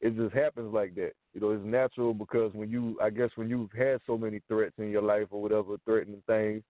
[0.00, 1.12] It just happens like that.
[1.32, 4.74] You know, it's natural because when you, I guess, when you've had so many threats
[4.78, 6.64] in your life or whatever, threatening things,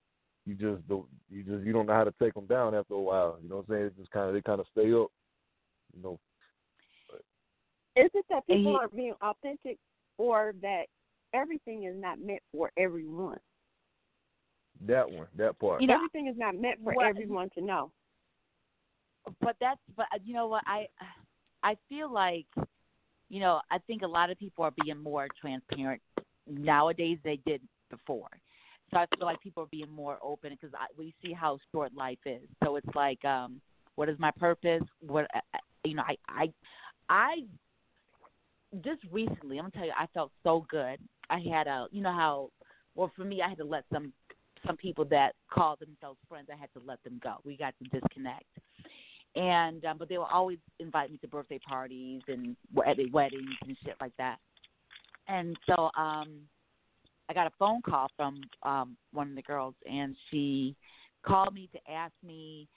[0.44, 3.00] you just don't, you just you don't know how to take them down after a
[3.00, 3.38] while.
[3.42, 3.86] You know what I'm saying?
[3.86, 5.09] It just kind of they kind of stay up.
[5.96, 6.20] You know.
[7.96, 9.78] Is it that people you- are being authentic,
[10.18, 10.84] or that
[11.32, 13.38] everything is not meant for everyone?
[14.86, 15.80] That one, that part.
[15.80, 17.92] You know, everything is not meant for what- everyone to know.
[19.40, 20.88] but that's but uh, you know what I
[21.62, 22.46] I feel like
[23.28, 26.02] you know I think a lot of people are being more transparent
[26.48, 27.60] nowadays they did
[27.90, 28.28] before.
[28.90, 32.18] So I feel like people are being more open because we see how short life
[32.26, 32.42] is.
[32.62, 33.60] So it's like, um,
[33.94, 34.82] what is my purpose?
[35.00, 36.52] What uh, uh, you know, I I
[37.09, 37.34] I
[38.84, 40.98] just recently, I'm gonna tell you, I felt so good.
[41.30, 42.50] I had a, you know how,
[42.94, 44.12] well for me, I had to let some
[44.66, 47.36] some people that call themselves friends, I had to let them go.
[47.44, 48.44] We got to disconnect.
[49.34, 52.55] And um, but they will always invite me to birthday parties and
[52.86, 54.39] at weddings and shit like that.
[55.28, 56.40] And so um
[57.28, 60.76] I got a phone call from um one of the girls and she
[61.24, 62.68] called me to ask me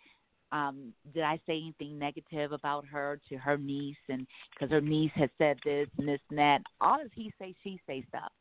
[0.51, 5.11] um did I say anything negative about her to her niece and because her niece
[5.15, 8.31] had said this and this and that all this he say she say stuff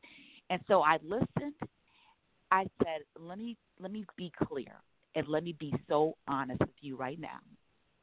[0.49, 1.55] and so I listened
[2.55, 4.73] I said let me let me be clear
[5.15, 7.39] and let me be so honest with you right now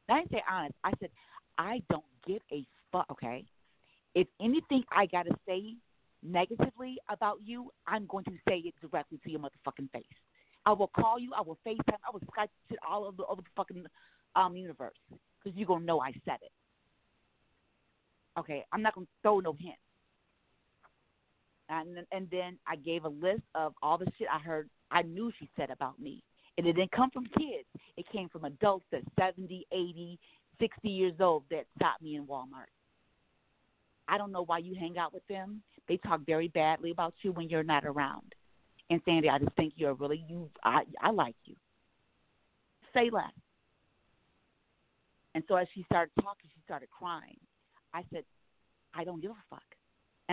[0.08, 1.10] I didn't say honest I said
[1.58, 3.44] I don't give a fuck okay
[4.14, 5.76] if anything I gotta say
[6.22, 10.04] negatively about you, I'm going to say it directly to your motherfucking face.
[10.64, 11.32] I will call you.
[11.36, 11.98] I will FaceTime.
[12.06, 13.84] I will Skype it all over the fucking
[14.36, 16.52] um, universe because you're to know I said it.
[18.38, 19.78] Okay, I'm not to throw no hints.
[21.80, 25.32] And, and then I gave a list of all the shit I heard, I knew
[25.38, 26.22] she said about me.
[26.58, 27.66] And it didn't come from kids.
[27.96, 30.18] It came from adults that 70, 80,
[30.60, 32.70] 60 years old that stopped me in Walmart.
[34.06, 35.62] I don't know why you hang out with them.
[35.88, 38.34] They talk very badly about you when you're not around.
[38.90, 40.50] And Sandy, I just think you're really you.
[40.64, 41.54] I I like you.
[42.92, 43.32] Say less.
[45.34, 47.38] And so as she started talking, she started crying.
[47.94, 48.24] I said,
[48.94, 49.62] I don't give a fuck,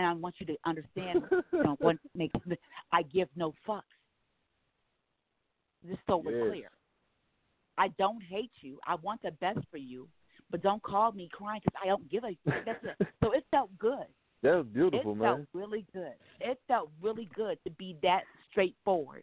[0.00, 1.22] and I want you to understand.
[1.52, 2.34] you know, what makes
[2.90, 3.82] I give no fucks.
[5.86, 6.48] Just so we're Yes.
[6.48, 6.70] clear.
[7.76, 8.78] I don't hate you.
[8.86, 10.08] I want the best for you,
[10.50, 12.36] but don't call me crying because I don't give a.
[12.64, 12.82] That's
[13.22, 14.06] so it felt good.
[14.42, 15.28] That was beautiful, it man.
[15.28, 16.12] It felt really good.
[16.40, 19.22] It felt really good to be that straightforward.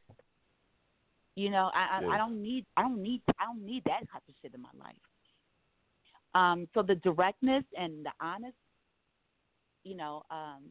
[1.36, 2.10] You know, I I, Yeah.
[2.14, 4.70] I don't need I don't need I don't need that type of shit in my
[4.80, 4.96] life.
[6.36, 8.58] Um, so the directness and the honest,
[9.84, 10.64] you know, um,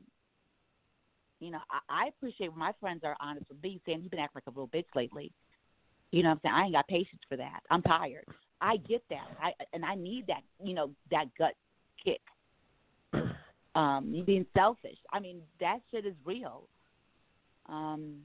[1.41, 4.21] you know, I, I appreciate when my friends are honest with me, saying you've been
[4.21, 5.33] acting like a little bitch lately.
[6.13, 6.55] You know what I'm saying?
[6.55, 7.61] I ain't got patience for that.
[7.71, 8.25] I'm tired.
[8.61, 9.27] I get that.
[9.43, 11.55] I and I need that, you know, that gut
[12.03, 12.21] kick.
[13.75, 14.97] Um, you being selfish.
[15.13, 16.67] I mean, that shit is real.
[17.69, 18.23] Um,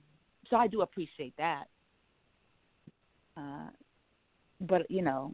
[0.50, 1.66] so I do appreciate that.
[3.36, 3.70] Uh,
[4.62, 5.34] but you know,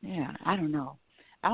[0.00, 0.96] yeah, I don't know.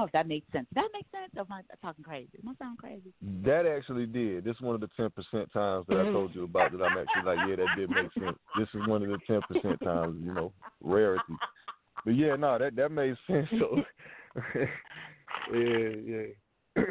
[0.03, 0.67] If that makes sense.
[0.75, 1.31] That makes sense?
[1.39, 2.31] Am I talking crazy?
[2.43, 3.13] Am I sound crazy?
[3.45, 4.45] That actually did.
[4.45, 6.99] This is one of the ten percent times that I told you about that I'm
[6.99, 8.37] actually like, yeah, that did make sense.
[8.59, 10.53] This is one of the ten percent times, you know,
[10.83, 11.23] rarity.
[12.05, 13.49] But yeah, no, that that made sense.
[13.59, 13.77] So
[15.55, 16.27] yeah, yeah.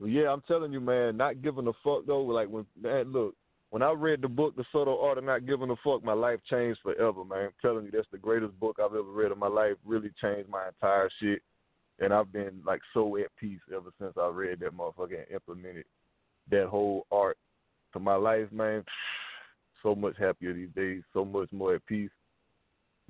[0.00, 2.22] but yeah, I'm telling you, man, not giving a fuck though.
[2.22, 3.34] Like when man, look,
[3.74, 6.38] when I read the book, The Subtle Art of Not Giving a Fuck, my life
[6.48, 7.46] changed forever, man.
[7.46, 9.72] I'm telling you, that's the greatest book I've ever read in my life.
[9.84, 11.42] Really changed my entire shit.
[12.00, 15.84] And I've been like so at peace ever since I read that motherfucker and implemented
[16.50, 17.38] that whole art
[17.92, 18.84] to my life, man.
[19.82, 22.08] So much happier these days, so much more at peace.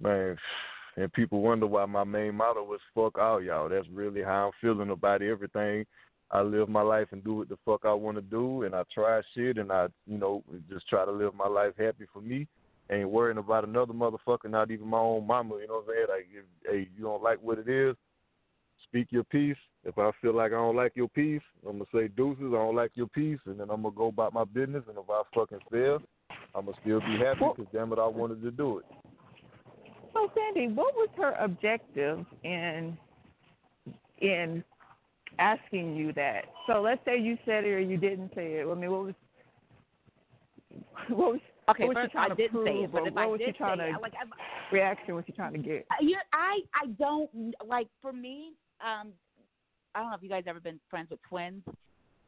[0.03, 0.37] Man,
[0.97, 3.69] and people wonder why my main motto was fuck all y'all.
[3.69, 5.87] That's really how I'm feeling about everything.
[6.33, 8.83] I live my life and do what the fuck I want to do, and I
[8.93, 12.49] try shit, and I, you know, just try to live my life happy for me.
[12.91, 15.59] Ain't worrying about another motherfucker, not even my own mama.
[15.61, 16.07] You know what I'm saying?
[16.09, 17.95] Like, if, hey, you don't like what it is,
[18.85, 19.57] speak your piece.
[19.85, 22.45] If I feel like I don't like your piece, I'm gonna say deuces.
[22.49, 24.85] I don't like your piece, and then I'm gonna go about my business.
[24.89, 26.01] And if I fucking fail,
[26.55, 28.85] I'm gonna still be happy because damn it, I wanted to do it.
[30.13, 32.97] So Sandy, what was her objective in
[34.21, 34.65] in
[35.39, 36.45] asking you that?
[36.67, 38.67] So let's say you said it or you didn't say it.
[38.69, 39.15] I mean, what was
[41.09, 43.15] what was Okay, what first, she trying I to didn't prove, say it, but if
[43.15, 44.31] what I was did she trying say to it, like, I'm-
[44.71, 45.87] reaction was she trying to get?
[45.91, 48.53] Uh, Yeah, I I don't like for me.
[48.85, 49.13] Um,
[49.95, 51.63] I don't know if you guys ever been friends with twins.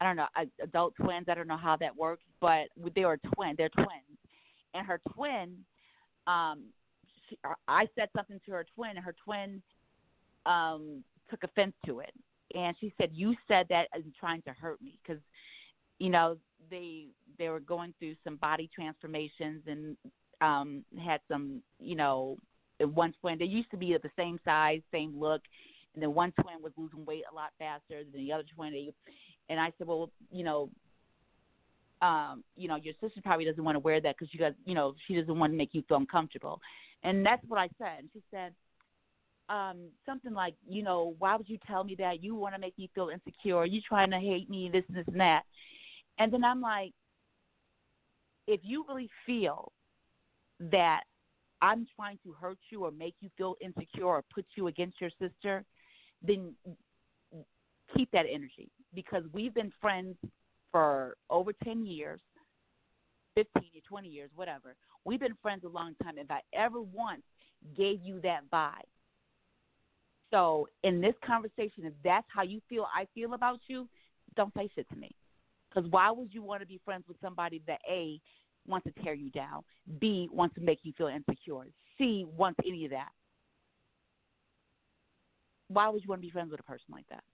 [0.01, 0.27] I don't know
[0.63, 1.27] adult twins.
[1.29, 3.55] I don't know how that works, but they are twin.
[3.57, 4.19] They're twins,
[4.75, 5.57] and her twin.
[6.27, 6.65] Um,
[7.29, 7.39] she,
[7.69, 9.63] I said something to her twin, and her twin
[10.45, 12.13] um took offense to it,
[12.55, 15.23] and she said, "You said that and trying to hurt me because."
[15.99, 16.37] You know
[16.71, 17.07] they
[17.39, 19.97] they were going through some body transformations and
[20.43, 22.37] um had some you know
[22.81, 25.41] one twin they used to be the same size same look
[25.97, 28.93] and then one twin was losing weight a lot faster than the other twin
[29.49, 30.71] and i said well you know
[32.03, 34.75] um you know your sister probably doesn't want to wear that because you got you
[34.75, 36.61] know she doesn't want to make you feel uncomfortable
[37.03, 38.53] and that's what i said and she said
[39.49, 42.23] um something like, you know, why would you tell me that?
[42.23, 43.65] You want to make me feel insecure.
[43.65, 45.43] You trying to hate me, this, this, and that.
[46.19, 46.93] And then I'm like,
[48.47, 49.73] if you really feel
[50.59, 51.03] that
[51.63, 55.11] I'm trying to hurt you or make you feel insecure or put you against your
[55.21, 55.65] sister,
[56.23, 56.55] then
[57.97, 60.17] keep that energy because we've been friends
[60.73, 62.21] for over 10 years,
[63.35, 64.75] 15 or 20 years, whatever.
[65.05, 66.19] We've been friends a long time.
[66.19, 67.23] If I ever once
[67.77, 68.89] gave you that vibe,
[70.31, 73.89] so in this conversation, if that's how you feel I feel about you,
[74.35, 75.15] don't say shit to me.
[75.69, 78.21] Because why would you want to be friends with somebody that A
[78.67, 79.63] wants to tear you down,
[80.01, 81.67] B wants to make you feel insecure,
[81.97, 83.11] C wants any of that?
[85.69, 87.25] Why would you want to be friends with a person like that?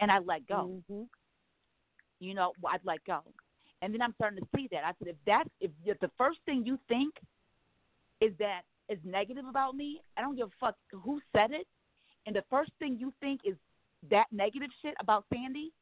[0.00, 0.80] And I let go.
[0.90, 1.02] Mm-hmm.
[2.20, 3.20] You know, I'd let go.
[3.82, 4.84] And then I'm starting to see that.
[4.84, 7.14] I said, if that's if, if the first thing you think
[8.20, 11.66] is that is negative about me, I don't give a fuck who said it.
[12.26, 13.54] And the first thing you think is
[14.10, 15.72] that negative shit about Sandy,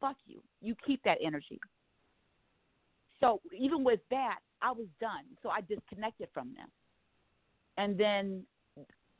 [0.00, 0.42] fuck you.
[0.60, 1.60] You keep that energy.
[3.20, 5.24] So even with that, I was done.
[5.42, 6.68] So I disconnected from them.
[7.78, 8.42] And then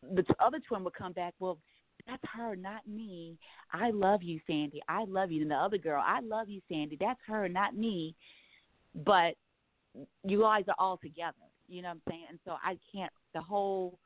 [0.02, 1.34] the other twin would come back.
[1.38, 1.58] Well,
[2.06, 3.38] that's her, not me.
[3.72, 4.80] I love you, Sandy.
[4.88, 5.42] I love you.
[5.42, 6.96] And the other girl, I love you, Sandy.
[7.00, 8.14] That's her, not me.
[8.94, 9.34] But
[10.24, 11.34] you guys are all together.
[11.68, 12.24] You know what I'm saying?
[12.30, 13.98] And so I can't the whole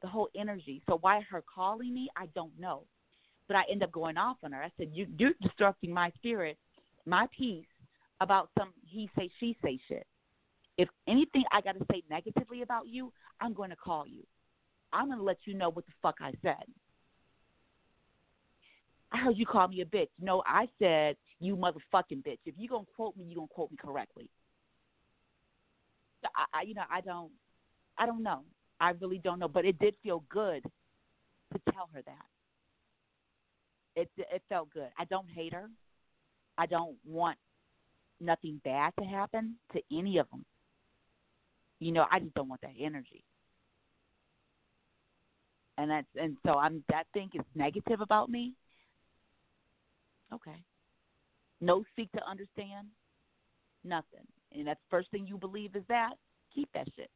[0.00, 0.82] the whole energy.
[0.88, 2.84] So why her calling me, I don't know.
[3.48, 4.62] But I end up going off on her.
[4.62, 6.58] I said, You you're disrupting my spirit,
[7.06, 7.66] my peace
[8.20, 10.06] about some he say she say shit.
[10.78, 14.22] If anything I gotta say negatively about you, I'm gonna call you.
[14.92, 16.64] I'm gonna let you know what the fuck I said.
[19.12, 20.08] I heard you call me a bitch.
[20.20, 22.38] No, I said you motherfucking bitch.
[22.46, 24.28] If you gonna quote me, you gonna quote me correctly.
[26.24, 27.30] I, I, you know, I don't,
[27.98, 28.42] I don't know.
[28.80, 29.48] I really don't know.
[29.48, 32.26] But it did feel good to tell her that.
[33.94, 34.88] It it felt good.
[34.98, 35.68] I don't hate her.
[36.56, 37.36] I don't want
[38.20, 40.44] nothing bad to happen to any of them.
[41.80, 43.24] You know, I just don't want that energy.
[45.82, 48.54] And that's and so I'm that thing is negative about me.
[50.32, 50.62] Okay.
[51.60, 52.86] No seek to understand.
[53.82, 54.24] Nothing.
[54.52, 56.12] And that's first thing you believe is that,
[56.54, 57.10] keep that shit.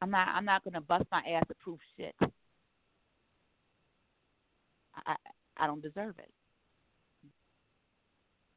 [0.00, 2.14] I'm not I'm not gonna bust my ass to prove shit.
[4.94, 5.14] I
[5.58, 6.30] I don't deserve it.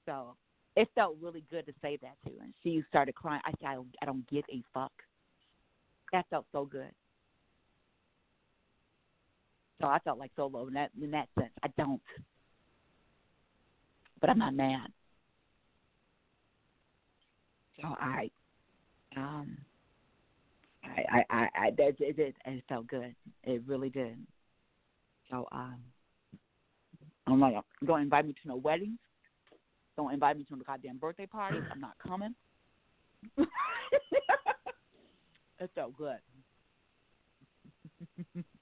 [0.05, 0.38] So
[0.77, 2.43] it felt really good to say that to her.
[2.45, 3.41] And she started crying.
[3.43, 4.93] I said, I don't, I don't give a fuck.
[6.14, 6.91] That felt so good.
[9.80, 11.52] So I felt like solo in that in that sense.
[11.64, 12.02] I don't,
[14.20, 14.88] but I'm not mad.
[17.80, 18.32] So I,
[19.16, 19.58] um,
[20.84, 23.14] I, I, I, I that it, it, it felt good.
[23.44, 24.18] It really did.
[25.30, 25.78] So um,
[27.28, 27.54] I'm like,
[27.86, 28.98] don't invite me to no weddings.
[29.95, 31.64] Don't invite me to no goddamn birthday parties.
[31.72, 32.34] I'm not coming.
[33.38, 33.48] it
[35.76, 36.18] felt good.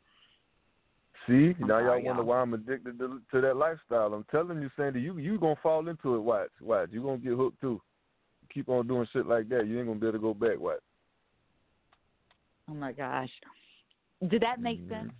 [1.28, 2.26] See, now y'all wonder y'all.
[2.26, 4.14] why I'm addicted to, to that lifestyle.
[4.14, 6.20] I'm telling you, Sandy, you you gonna fall into it.
[6.20, 6.90] Watch, watch.
[6.92, 7.82] You gonna get hooked too.
[8.54, 9.68] Keep on doing shit like that.
[9.68, 10.60] You ain't gonna be able to go back.
[10.60, 10.80] Watch.
[12.70, 13.30] Oh my gosh.
[14.28, 14.94] Did that make Mm-hmm.
[14.94, 15.14] sense?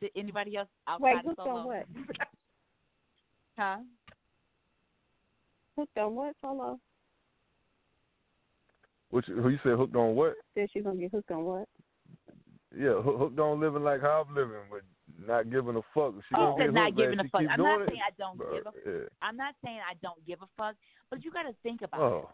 [0.00, 1.58] Did anybody else outside Wait, of hooked solo?
[1.58, 1.86] on what?
[3.58, 3.76] Huh?
[5.76, 6.80] Hooked on what, Solo?
[9.10, 10.34] What who you said hooked on what?
[10.54, 11.68] Said she's gonna get hooked on what?
[12.74, 14.80] Yeah, hooked on living like how I'm living, but
[15.26, 16.14] not giving a fuck.
[16.28, 17.42] She gonna said not giving a fuck.
[17.50, 17.88] I'm not it.
[17.88, 19.06] saying I don't give a yeah.
[19.22, 20.74] I'm not saying I don't give a fuck,
[21.10, 22.18] but you got to think about Oh.
[22.18, 22.28] it.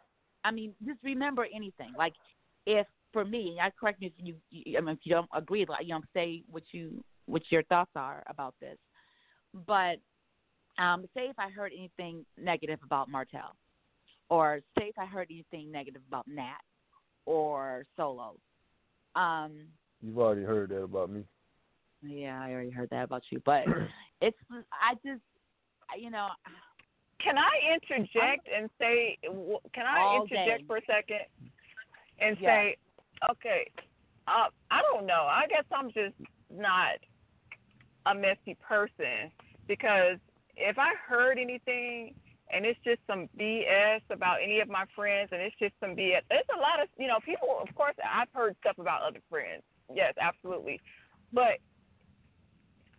[0.45, 1.93] I mean, just remember anything.
[1.99, 2.13] Like,
[2.67, 5.65] if for me, I correct me if you, you I mean, if you don't agree,
[5.69, 8.77] like, you know, say what you, what your thoughts are about this.
[9.67, 9.97] But
[10.79, 13.57] um, say if I heard anything negative about Martell,
[14.29, 16.59] or say if I heard anything negative about Nat
[17.25, 18.37] or Solo.
[19.15, 19.53] Um,
[20.03, 21.25] You've already heard that about me.
[22.09, 23.65] Yeah, I already heard that about you, but
[24.21, 24.37] it's
[24.73, 25.23] I just,
[25.99, 26.29] you know,
[27.23, 29.19] Can I interject and say?
[29.75, 30.65] Can I interject day.
[30.67, 31.21] for a second
[32.19, 32.49] and Yeah.
[32.49, 32.77] say,
[33.31, 33.71] okay,
[34.29, 35.27] uh, I don't know.
[35.29, 36.15] I guess I'm just
[36.51, 36.99] not
[38.07, 39.31] a messy person
[39.67, 40.19] because
[40.57, 42.15] if I heard anything
[42.53, 46.23] and it's just some BS about any of my friends and it's just some BS,
[46.31, 47.59] there's a lot of you know people.
[47.61, 49.63] Of course, I've heard stuff about other friends.
[49.93, 50.81] Yes, absolutely,
[51.33, 51.59] but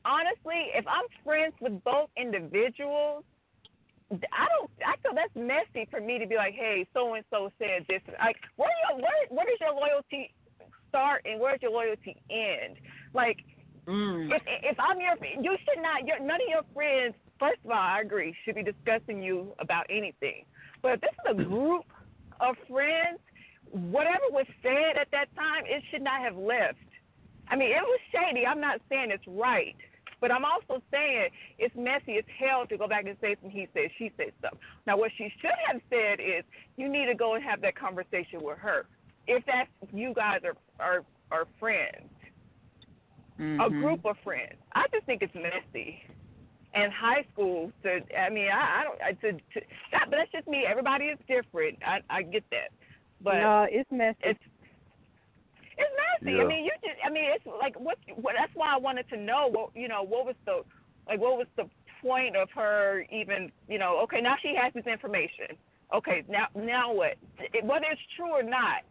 [0.07, 3.23] honestly, if I'm friends with both individuals.
[4.09, 4.71] I don't.
[4.87, 7.99] I feel that's messy for me to be like, hey, so and so said this.
[8.23, 10.33] Like, where your where where does your loyalty
[10.87, 12.77] start and where does your loyalty end?
[13.13, 13.43] Like,
[13.87, 14.35] Mm.
[14.35, 16.05] if if I'm your, you should not.
[16.05, 17.15] Your, none of your friends.
[17.39, 20.43] First of all, I agree, should be discussing you about anything.
[20.81, 21.85] But if this is a group
[22.41, 23.19] of friends,
[23.71, 26.77] whatever was said at that time, it should not have left.
[27.47, 28.45] I mean, it was shady.
[28.45, 29.75] I'm not saying it's right,
[30.19, 31.29] but I'm also saying
[31.59, 34.57] it's messy as hell to go back and say some he said, she said stuff.
[34.85, 36.43] Now, what she should have said is,
[36.75, 38.85] you need to go and have that conversation with her.
[39.27, 42.09] If that's you guys are are are friends,
[43.39, 43.81] a Mhm.
[43.81, 44.55] group of friends.
[44.73, 46.03] I just think it's messy.
[46.73, 49.01] And high school, to I mean, I, I don't.
[49.01, 49.61] I, to, to
[49.91, 50.65] that, but that's just me.
[50.67, 51.79] Everybody is different.
[51.85, 52.69] I I get that,
[53.21, 54.17] but no, it's messy.
[54.23, 54.39] it's
[55.77, 55.91] it's
[56.21, 56.37] messy.
[56.37, 56.43] Yeah.
[56.43, 56.99] I mean, you just.
[57.05, 57.97] I mean, it's like what.
[58.15, 58.35] What.
[58.37, 59.49] That's why I wanted to know.
[59.49, 60.03] What you know.
[60.03, 60.63] What was the
[61.07, 61.19] like?
[61.19, 61.69] What was the
[62.01, 63.51] point of her even?
[63.67, 63.99] You know.
[64.03, 65.57] Okay, now she has this information.
[65.93, 67.15] Okay, now now what?
[67.63, 68.83] Whether it's true or not.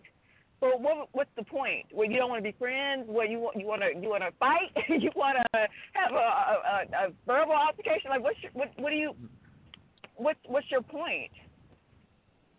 [0.60, 1.86] But what what's the point?
[1.92, 3.04] Well, you don't want to be friends.
[3.06, 3.60] What you want?
[3.60, 4.72] You want to you want to fight?
[4.88, 8.10] you want to have a, a, a verbal altercation?
[8.10, 9.14] Like what's your, what what do you
[10.16, 11.30] what's what's your point?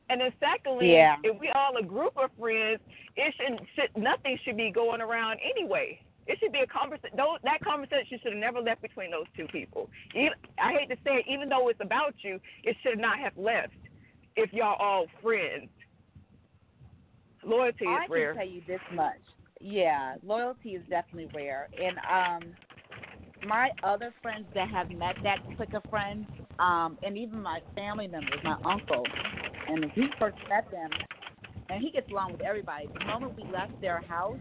[0.10, 1.18] And then secondly, Yeah.
[1.24, 2.80] if we all a group of friends,
[3.16, 6.00] it shouldn't should, nothing should be going around anyway.
[6.28, 7.18] It should be a conversation.
[7.18, 9.90] That conversation should have never left between those two people.
[10.14, 13.38] Even, I hate to say it, even though it's about you, it should not have
[13.38, 13.74] left
[14.36, 15.70] if y'all all friends.
[17.44, 18.34] Loyalty I is rare.
[18.34, 19.20] can tell you this much.
[19.62, 21.70] Yeah, loyalty is definitely rare.
[21.82, 22.56] And um
[23.46, 26.26] my other friends that have met that clique of friends,
[26.60, 29.04] um, and even my family members, my uncle,
[29.68, 30.90] and when he first met them,
[31.70, 32.88] and he gets along with everybody.
[32.98, 34.40] The moment we left their house,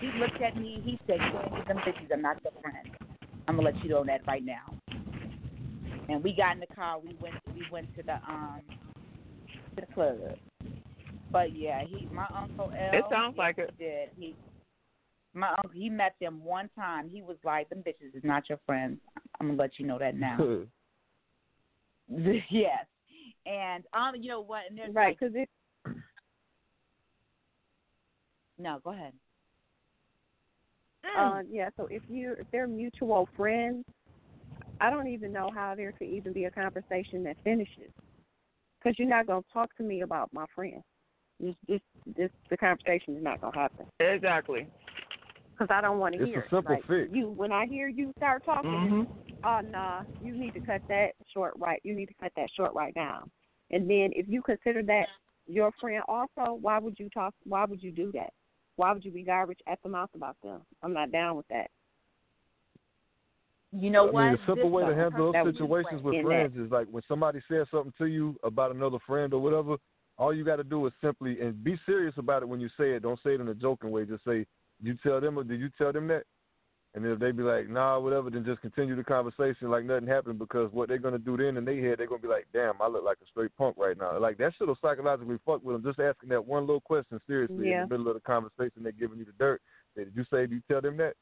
[0.00, 0.80] he looked at me.
[0.84, 2.94] He said, "Candy, them bitches are not your friends.
[3.48, 4.74] I'm gonna let you know that right now."
[6.08, 6.98] And we got in the car.
[6.98, 7.36] We went.
[7.54, 8.60] We went to the um
[9.74, 10.18] to the club.
[11.30, 12.98] But yeah, he my uncle L.
[12.98, 13.76] It sounds like it.
[13.78, 14.36] Did he?
[15.34, 17.08] My uncle he met them one time.
[17.08, 19.00] He was like, "Them bitches is not your friends.
[19.40, 20.38] I'm gonna let you know that now."
[22.50, 22.84] yes,
[23.46, 24.62] and um, you know what?
[24.68, 25.48] And there's right like, because it
[28.58, 29.12] no, go ahead.
[31.18, 33.84] Uh, yeah, so if you if they're mutual friends,
[34.80, 37.90] I don't even know how there could even be a conversation that finishes.
[38.78, 40.82] Because you're not gonna talk to me about my friend.
[41.40, 41.82] This just
[42.16, 43.86] this the conversation is not gonna happen.
[44.00, 44.66] Exactly.
[45.52, 46.26] Because I don't want to hear.
[46.26, 46.54] It's hear a it.
[46.56, 47.10] simple Like, fix.
[47.12, 49.06] You when I hear you start talking, Mhm.
[49.44, 51.80] Oh nah, you need to cut that short right.
[51.84, 53.24] You need to cut that short right now.
[53.70, 55.06] And then if you consider that
[55.46, 57.34] your friend also, why would you talk?
[57.44, 58.32] Why would you do that?
[58.76, 60.62] Why would you be garbage at the mouth about them?
[60.82, 61.70] I'm not down with that.
[63.72, 64.24] You know I what?
[64.24, 67.40] mean, a simple This way to handle those situations with friends is like when somebody
[67.50, 69.76] says something to you about another friend or whatever.
[70.18, 72.92] All you got to do is simply and be serious about it when you say
[72.92, 73.02] it.
[73.02, 74.04] Don't say it in a joking way.
[74.04, 74.46] Just say,
[74.82, 76.24] "You tell them or did you tell them that?"
[76.94, 80.38] And if they be like, "Nah, whatever," then just continue the conversation like nothing happened
[80.38, 82.86] because what they're gonna do then in their head, they're gonna be like, "Damn, I
[82.86, 85.90] look like a straight punk right now." Like that have psychologically fuck with them.
[85.90, 87.84] Just asking that one little question seriously Yeah.
[87.84, 89.62] in the middle of the conversation, they're giving you the dirt.
[89.96, 90.42] Did you say?
[90.42, 91.16] Did you tell them that?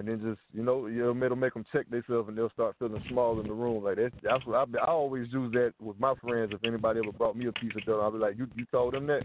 [0.00, 3.02] and then just you know you'll it'll make them check themselves and they'll start feeling
[3.08, 3.84] small in the room.
[3.84, 6.52] Like that's that's what I I always use that with my friends.
[6.52, 8.94] If anybody ever brought me a piece of dirt, I'll be like, you you told
[8.94, 9.24] them that,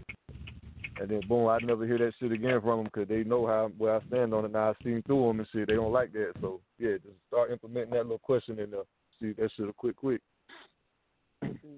[0.98, 3.70] and then boom, I never hear that shit again from them because they know how
[3.76, 4.52] where I stand on it.
[4.52, 5.68] Now I've seen through them and shit.
[5.68, 8.82] They don't like that, so yeah, just start implementing that little question and uh,
[9.20, 10.20] see that shit'll quit quick.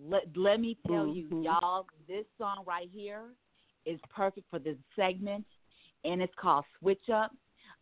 [0.09, 1.35] Let let me tell Mm-hmm.
[1.37, 3.23] you, y'all, this song right here
[3.87, 5.45] is perfect for this segment,
[6.05, 7.33] and it's called "Switch Up."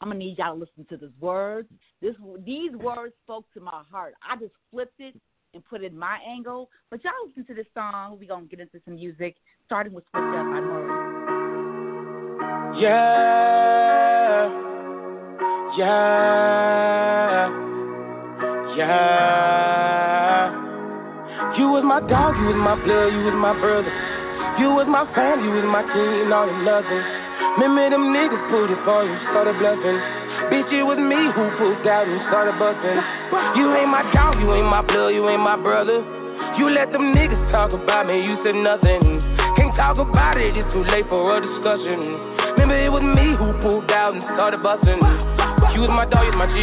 [0.00, 1.68] I'm gonna need y'all to listen to these words.
[2.00, 2.14] This
[2.44, 4.14] these words spoke to my heart.
[4.22, 5.14] I just flipped it
[5.54, 6.70] and put it in my angle.
[6.90, 8.18] But y'all listen to this song.
[8.20, 9.36] We're gonna get into some music,
[9.66, 10.86] starting with "Switch Up" by Murray.
[12.78, 14.46] Yeah,
[15.76, 17.50] yeah,
[18.78, 20.06] yeah.
[21.58, 23.90] You was my dog, you was my blood, you was my brother.
[24.62, 27.04] You was my fam, you was my king, all the loving.
[27.58, 29.98] Remember them niggas pulled it for you, started bluffing.
[30.46, 33.02] Bitch, it was me who pulled out and started busting.
[33.58, 36.06] You ain't my dog, you ain't my blood, you ain't my brother.
[36.54, 39.25] You let them niggas talk about me, you said nothing.
[39.76, 42.00] Talk about it, it's too late for a discussion.
[42.56, 44.96] Remember it was me who pulled out and started busting.
[45.76, 46.56] You was my dog, you was my G.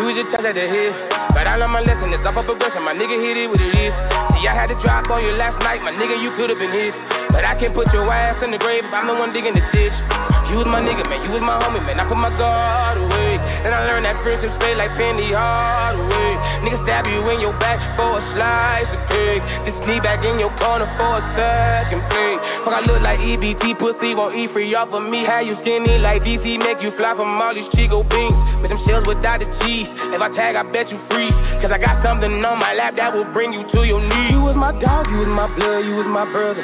[0.00, 0.92] We was just touch at the head.
[1.36, 2.80] But I learned my lesson, it's up up progression.
[2.88, 4.27] My nigga hit it what it is.
[4.38, 6.94] See, I had to drop on you last night, my nigga, you could've been hit.
[7.34, 9.64] But I can't put your ass in the grave if I'm the one digging the
[9.74, 9.98] ditch.
[10.46, 11.98] You was my nigga, man, you was my homie, man.
[11.98, 13.34] I put my guard away.
[13.66, 16.30] And I learned that friendships fade like Penny Hardaway.
[16.64, 19.42] Nigga stab you in your back for a slice of cake.
[19.66, 22.38] Then sneak back in your corner for a second plate.
[22.62, 25.26] Fuck, I look like EBT pussy, won't eat free off of me.
[25.26, 28.38] How you skinny like DC, make you fly from all these Chico beans.
[28.62, 29.90] With them shells without the cheese.
[30.14, 31.34] If I tag, I bet you freeze.
[31.60, 34.27] Cause I got something on my lap that will bring you to your knees.
[34.28, 36.60] You was my dog, you was my blood, you was my brother.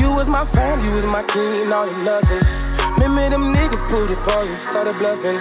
[0.00, 2.40] You was my fam, you was my king, all or nothing.
[2.96, 5.36] Remember them niggas pulled it for you, started bluffing.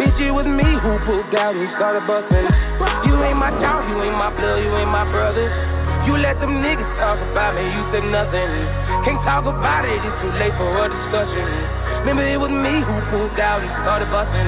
[0.00, 2.48] Bitch, it was me who pulled out and started busting.
[3.04, 5.44] You ain't my dog, you ain't my blood, you ain't my brother.
[6.08, 8.52] You let them niggas talk about me, you said nothing.
[9.04, 11.83] Can't talk about it, it's too late for a discussion.
[12.04, 14.44] Remember it was me who pulled out and started busting.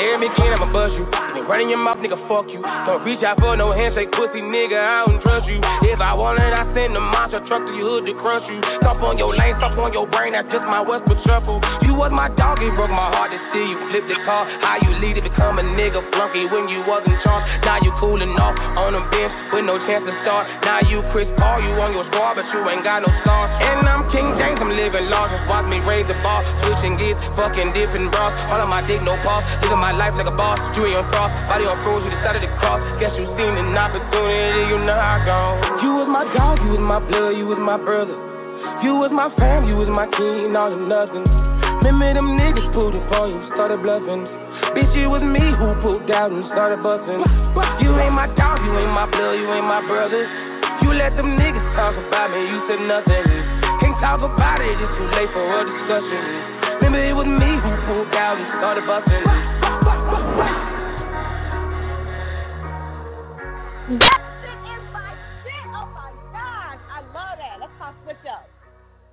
[0.00, 1.04] There me again, I'ma bust you.
[1.36, 2.64] Been running your mouth, nigga, fuck you.
[2.88, 5.60] Don't reach out for no handshake, pussy nigga, I don't trust you.
[5.84, 8.64] If I want it, I send a monster truck to your hood to crush you.
[8.80, 11.60] Stomp on your lane, stomp on your brain, that's just my Westwood shuffle.
[11.84, 14.48] You was my dog, it broke my heart to see you flip the car.
[14.64, 17.44] How you lead to become a nigga flunky when you wasn't charged.
[17.60, 20.48] Now you cooling off on a bench with no chance to start.
[20.64, 23.52] Now you Chris Paul, you on your squad, but you ain't got no scars.
[23.60, 25.28] And I'm King James, I'm living large.
[25.34, 26.40] Just watch me raise the bar,
[26.70, 28.30] switching gears, fucking different bras.
[28.54, 29.42] All of my dick, no pause.
[29.58, 30.62] Living my life like a boss.
[30.78, 32.78] Jewelry on frost, body on froze, you decided to cross.
[33.02, 35.40] Guess you seen an opportunity, you know how I go.
[35.82, 38.14] You was my dog, you was my blood, you was my brother.
[38.86, 41.26] You was my fam, you was my king, all or nothing.
[41.82, 44.28] Remember them niggas pulled it for you, started bluffing.
[44.76, 47.24] Bitch, it was me who pulled out and started busting.
[47.82, 50.22] You ain't my dog, you ain't my blood, you ain't my brother.
[50.84, 53.24] You let them niggas talk about me, you said nothing.
[53.80, 56.59] Can't talk about it, it's too late for a discussion.
[56.90, 59.22] Remember it was me who pulled out and started busting.
[64.02, 65.70] That shit is my shit.
[65.70, 66.82] Oh my gosh.
[66.90, 67.62] I love that.
[67.62, 68.50] Let's talk switch up.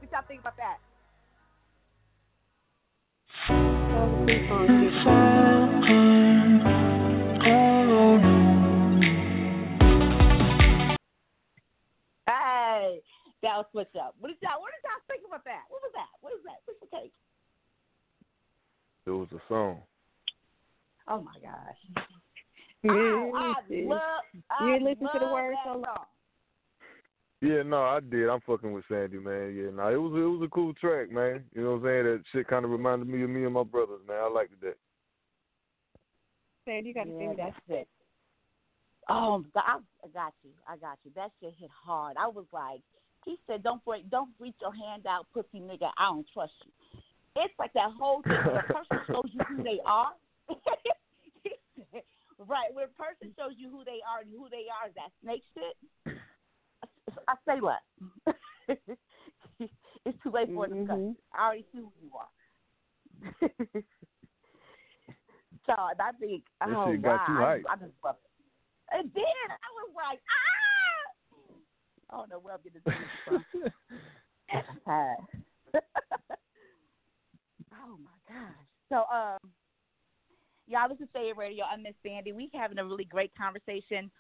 [0.02, 0.82] What y'all think about that?
[12.26, 13.06] Hey,
[13.46, 14.18] that was switch up.
[14.18, 15.70] What did y'all what did y'all think about that?
[15.70, 16.10] What was that?
[16.22, 16.58] What is that?
[16.66, 17.14] What's the take?
[19.08, 19.80] It was a song.
[21.08, 22.06] Oh my gosh.
[22.84, 24.00] Yeah, I you love
[24.62, 26.06] You listen to the love words so long.
[27.40, 28.28] Yeah, no, I did.
[28.28, 29.56] I'm fucking with Sandy, man.
[29.56, 31.46] Yeah, no, it was it was a cool track, man.
[31.56, 32.04] You know what I'm saying?
[32.04, 34.18] That shit kind of reminded me of me and my brothers, man.
[34.22, 34.78] I liked that.
[36.66, 37.54] Sandy, you got to Yeah, sing that.
[37.54, 37.88] that's it.
[39.08, 40.52] Oh, God, I I got you.
[40.68, 41.12] I got you.
[41.16, 42.18] That shit hit hard.
[42.20, 42.82] I was like,
[43.24, 45.92] he said, "Don't break, don't reach your hand out, pussy nigga.
[45.98, 47.00] I don't trust you."
[47.38, 48.38] It's like that whole thing.
[48.46, 50.12] When a person shows you who they are,
[52.40, 52.74] right?
[52.74, 55.44] When a person shows you who they are and who they are is that snake
[55.54, 55.78] shit.
[57.28, 57.84] I say less.
[60.06, 61.16] it's too late for a discussion.
[61.34, 62.30] I already see who you are.
[65.66, 67.64] so and I think, oh shit wow, you I, hyped.
[67.70, 68.98] I just love it.
[69.00, 69.50] It did.
[69.50, 70.54] I was like, ah.
[72.10, 72.96] I don't know where I'm getting this
[73.26, 73.44] from.
[77.88, 78.54] Oh my gosh.
[78.90, 79.52] So um
[80.68, 81.64] y'all this is It Radio.
[81.72, 82.34] I'm Miss Sandy.
[82.34, 84.12] We having a really great conversation.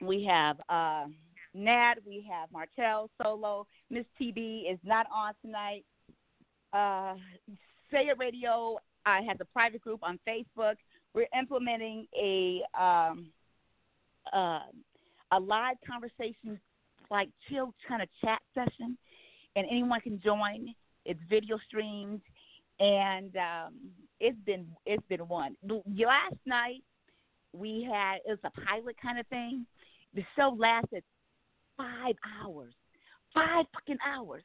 [0.00, 1.06] We have uh
[1.52, 3.66] Nad, we have Martell Solo.
[3.90, 5.84] Miss TB is not on tonight.
[6.72, 7.14] Uh
[7.90, 10.74] Say It Radio uh, has a private group on Facebook.
[11.14, 13.30] We're implementing a um
[14.32, 14.60] uh,
[15.32, 16.60] a live conversation
[17.10, 18.96] like chill kind of chat session
[19.56, 20.74] and anyone can join.
[21.04, 22.20] It's video streamed
[22.80, 23.74] and um,
[24.20, 25.56] it's been it's been one.
[25.68, 26.82] Last night
[27.52, 29.66] we had it was a pilot kind of thing.
[30.14, 31.04] The show lasted
[31.76, 32.74] five hours,
[33.34, 34.42] five fucking hours.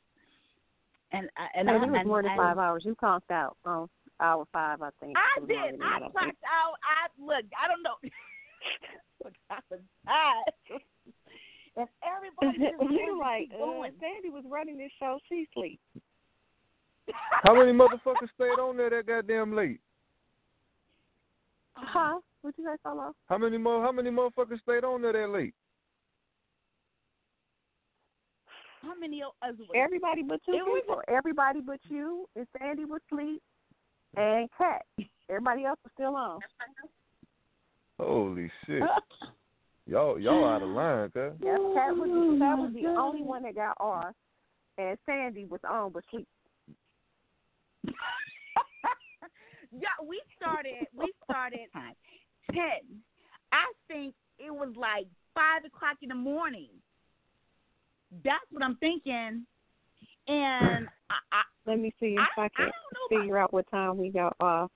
[1.11, 2.83] And I- and And I, it was and, more than and- five hours.
[2.85, 3.89] You conked out on
[4.19, 5.15] hour five, I think.
[5.17, 5.81] I It was more did.
[5.81, 6.11] I think.
[6.11, 6.75] clocked out.
[6.83, 7.45] I look.
[7.61, 7.95] I don't know.
[9.23, 10.81] Look, I was tired.
[11.77, 13.91] If everybody just you like, uh, going.
[13.99, 15.19] Sandy was running this show.
[15.29, 15.79] She sleep.
[17.43, 19.79] How many motherfuckers stayed on there that goddamn late?
[21.77, 22.19] Uh huh?
[22.41, 23.13] What you say, Solo?
[23.27, 23.81] How many more?
[23.81, 25.53] How many motherfuckers stayed on there that late?
[28.81, 29.55] How many of us?
[29.59, 31.01] was- Everybody but two It was- people.
[31.07, 33.41] Everybody but you and Sandy was asleep,
[34.15, 34.85] and Kat.
[35.29, 36.39] Everybody else was still on.
[37.99, 38.83] Holy shit!
[39.87, 41.33] Y'all y'all out of line, cuz.
[41.41, 44.13] Yes, Kat was the, Kat was the only one that got off,
[44.77, 46.27] and Sandy was on but sleep.
[49.79, 50.87] Yeah, we started.
[50.93, 51.67] We started
[52.51, 53.01] ten.
[53.51, 56.69] I think it was like five o'clock in the morning.
[58.23, 59.45] That's what I'm thinking.
[60.27, 62.71] And I, I, Let me see if I, can
[63.09, 64.71] figure out what time we got off.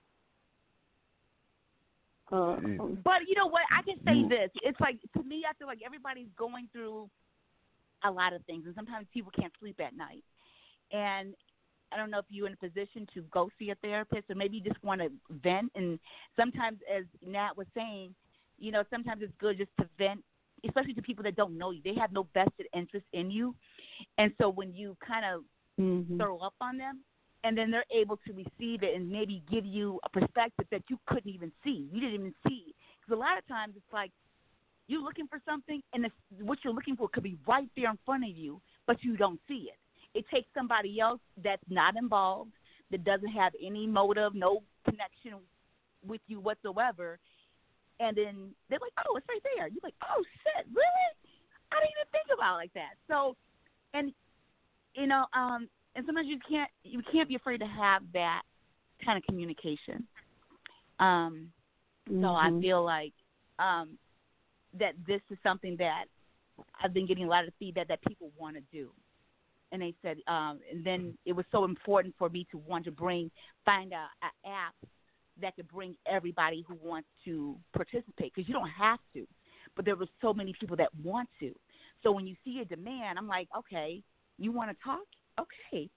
[2.32, 2.56] Uh,
[3.04, 3.64] But you know what?
[3.76, 4.52] I can say this.
[4.62, 7.10] It's like to me, I feel like everybody's going through
[8.04, 10.24] a lot of things, and sometimes people can't sleep at night.
[10.92, 11.34] And
[11.92, 14.58] I don't know if you're in a position to go see a therapist, or maybe
[14.58, 15.72] you just want to vent.
[15.76, 16.00] And
[16.36, 18.14] sometimes, as Nat was saying,
[18.60, 20.24] you know, sometimes it's good just to vent,
[20.68, 21.82] especially to people that don't know you.
[21.84, 23.56] They have no vested interest in you,
[24.18, 25.44] and so when you kind of
[25.80, 26.18] Mm-hmm.
[26.18, 27.00] throw up on them,
[27.46, 31.00] and then they're able to receive it and maybe give you a perspective that you
[31.08, 31.88] couldn't even see.
[31.92, 32.76] You didn't even see.
[33.00, 34.12] Because a lot of times it's like
[34.88, 36.08] you're looking for something, and
[36.42, 39.40] what you're looking for could be right there in front of you, but you don't
[39.48, 39.78] see it.
[40.14, 42.52] It takes somebody else that's not involved,
[42.92, 45.36] that doesn't have any motive, no connection
[46.06, 47.20] with you whatsoever,
[48.00, 51.10] and then they're like, "Oh, it's right there." You're like, "Oh shit, really?
[51.72, 53.36] I didn't even think about it like that." So,
[53.94, 54.14] and
[54.96, 58.44] you know, um, and sometimes you can't you can't be afraid to have that
[59.04, 60.08] kind of communication.
[61.00, 61.52] Um,
[62.08, 62.62] so I Mhm.
[62.62, 63.14] feel like
[63.60, 63.98] um,
[64.74, 66.06] that this is something that
[66.82, 68.92] I've been getting a lot of feedback that people want to do.
[69.72, 72.92] And they said, um, and then it was so important for me to want to
[72.92, 73.30] bring,
[73.66, 74.74] find a, a app
[75.42, 79.28] that could bring everybody who wants to participate because you don't have to,
[79.76, 81.54] but there were so many people that want to.
[82.04, 84.02] So when you see a demand, I'm like, okay,
[84.38, 85.06] you want to talk?
[85.40, 85.90] Okay.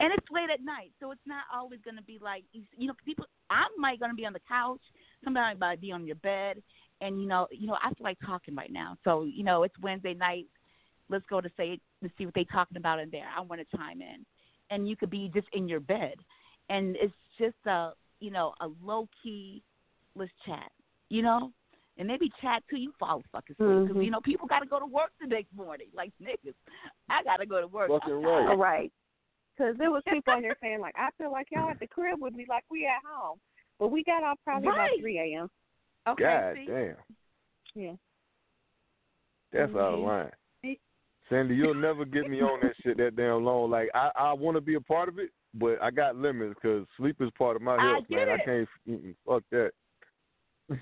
[0.00, 2.94] And it's late at night, so it's not always going to be like, you know,
[3.04, 4.80] people, I might going to be on the couch,
[5.24, 6.62] somebody might be on your bed,
[7.00, 8.96] and you know, you know, I feel like talking right now.
[9.04, 10.46] So you know, it's Wednesday night.
[11.10, 13.26] Let's go to say to see what they talking about in there.
[13.36, 14.24] I want to chime in,
[14.70, 16.14] and you could be just in your bed,
[16.68, 19.62] and it's just a you know a low key,
[20.14, 20.70] let's chat,
[21.08, 21.52] you know,
[21.98, 24.04] and maybe chat till you fall fucking asleep because Mhm.
[24.04, 25.88] you know people got to go to work the next morning.
[25.92, 26.54] Like niggas,
[27.08, 27.88] I got to go to work.
[27.88, 28.54] Fucking I'm right.
[28.56, 28.92] Right.
[29.56, 32.20] Because there was people on there saying like, I feel like y'all at the crib
[32.20, 33.38] with me like we at home,
[33.78, 34.76] but we got off probably Right.
[34.76, 35.50] about three a.m.
[36.06, 36.66] Okay, God see?
[36.66, 36.96] damn,
[37.74, 37.96] Yeah.
[39.52, 40.06] that's out of Mhm.
[40.06, 40.32] line.
[41.30, 43.70] Sandy, you'll never get me on that shit that damn long.
[43.70, 46.86] Like I, I want to be a part of it, but I got limits because
[46.96, 48.28] sleep is part of my I health, get man.
[48.28, 49.70] I can't mm-mm, fuck that.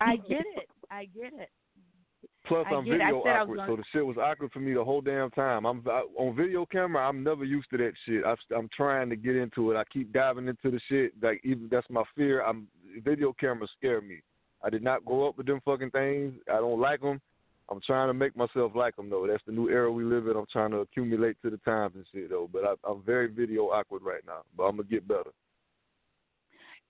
[0.00, 0.68] I get it.
[0.90, 1.50] I get it.
[2.46, 3.00] Plus, I I'm it.
[3.00, 5.30] I video I awkward, gonna- so the shit was awkward for me the whole damn
[5.30, 5.66] time.
[5.66, 7.06] I'm I, on video camera.
[7.06, 8.24] I'm never used to that shit.
[8.24, 9.76] I, I'm trying to get into it.
[9.76, 11.12] I keep diving into the shit.
[11.22, 12.42] Like even that's my fear.
[12.42, 12.66] I'm
[13.04, 14.20] video cameras scare me.
[14.64, 16.34] I did not grow up with them fucking things.
[16.50, 17.20] I don't like them.
[17.70, 19.26] I'm trying to make myself like them though.
[19.26, 20.36] That's the new era we live in.
[20.36, 22.48] I'm trying to accumulate to the times and shit though.
[22.52, 24.40] But I, I'm very video awkward right now.
[24.56, 25.30] But I'm gonna get better.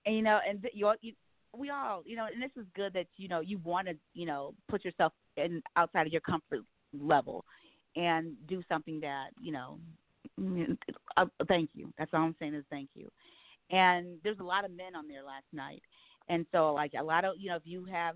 [0.05, 1.13] and you know, and th- you, all- you,
[1.55, 4.25] we all, you know, and this is good that you know you want to, you
[4.25, 6.61] know, put yourself in outside of your comfort
[6.99, 7.45] level,
[7.95, 9.79] and do something that you know.
[11.17, 11.91] Uh, thank you.
[11.99, 13.09] That's all I'm saying is thank you.
[13.69, 15.81] And there's a lot of men on there last night,
[16.29, 18.15] and so like a lot of you know, if you have,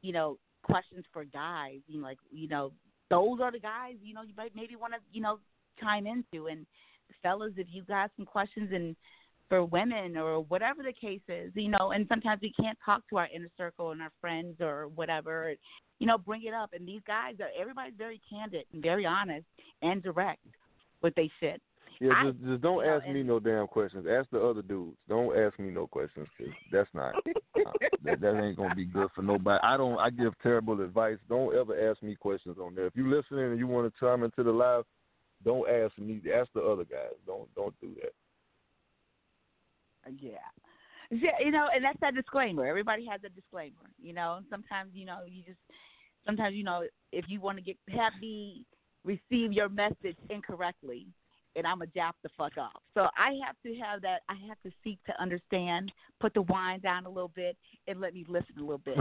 [0.00, 2.72] you know, questions for guys, you know, like you know,
[3.10, 5.38] those are the guys you know you might maybe want to you know
[5.80, 6.66] chime into and
[7.22, 8.96] fellas if you got some questions and
[9.48, 13.18] for women or whatever the case is, you know, and sometimes we can't talk to
[13.18, 15.54] our inner circle and our friends or whatever,
[15.98, 16.70] you know, bring it up.
[16.72, 19.44] And these guys are everybody's very candid and very honest
[19.82, 20.44] and direct
[21.02, 21.60] with they shit.
[22.00, 24.06] Yeah, I- just just don't ask me no damn questions.
[24.08, 24.96] Ask the other dudes.
[25.08, 27.72] Don't ask me no questions 'cause that's not uh,
[28.02, 29.60] that, that ain't gonna be good for nobody.
[29.62, 29.98] I don't.
[29.98, 31.18] I give terrible advice.
[31.28, 32.86] Don't ever ask me questions on there.
[32.86, 34.84] If you listening and you want to chime into the live,
[35.44, 36.20] don't ask me.
[36.34, 37.14] Ask the other guys.
[37.26, 38.12] Don't don't do that.
[40.18, 40.38] Yeah.
[41.10, 42.66] Yeah, you know, and that's that disclaimer.
[42.66, 44.40] Everybody has a disclaimer, you know.
[44.50, 45.58] Sometimes, you know, you just
[46.26, 48.64] sometimes, you know, if you want to get have me
[49.04, 51.06] receive your message incorrectly,
[51.56, 52.82] and I'm a jap the fuck off.
[52.94, 54.22] So I have to have that.
[54.28, 57.56] I have to seek to understand, put the wine down a little bit,
[57.86, 58.96] and let me listen a little bit.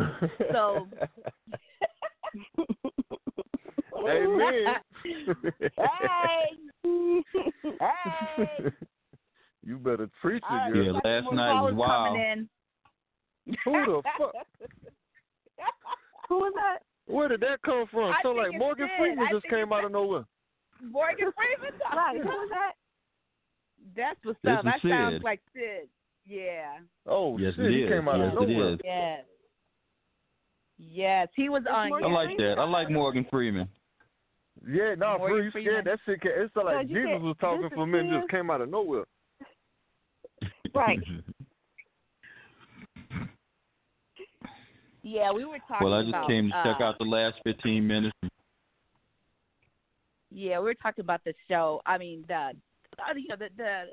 [0.52, 0.88] So.
[4.06, 4.66] Amen.
[5.78, 6.50] hey.
[7.80, 8.72] Hey.
[9.64, 10.94] you better preach All right, it, we girl.
[10.94, 12.50] got some more callers coming in.
[13.64, 14.34] Who the fuck?
[16.30, 16.80] Who was that?
[17.06, 18.12] Where did that come from?
[18.12, 18.98] I so like Morgan Sid.
[18.98, 20.26] Freeman I just came out of nowhere.
[20.92, 21.80] Morgan Freeman.
[21.96, 22.74] Right, who was that?
[23.96, 24.60] That's what's This up.
[24.60, 25.88] is That sounds like Sid.
[26.26, 26.78] Yeah.
[27.08, 27.90] Oh Yes, shit, it he is.
[27.90, 28.74] came out Yes, of nowhere.
[28.74, 28.80] is.
[28.84, 29.20] Yes.
[30.80, 31.92] Yes, he was on.
[32.04, 32.56] I like that.
[32.60, 33.68] I like Morgan Freeman.
[34.68, 35.86] Yeah, no, Morgan free yeah, Freeman.
[35.86, 36.22] that shit.
[36.22, 38.62] Came, it's like Jesus said was talking this for is me and just came out
[38.62, 39.04] of nowhere.
[40.74, 41.00] Right.
[45.04, 46.28] Yeah, we were talking well, I just about.
[46.30, 48.16] came to check uh, out the last 15 minutes.
[50.34, 51.82] Yeah, we were talking about the show.
[51.86, 53.84] I mean, the uh, you know the the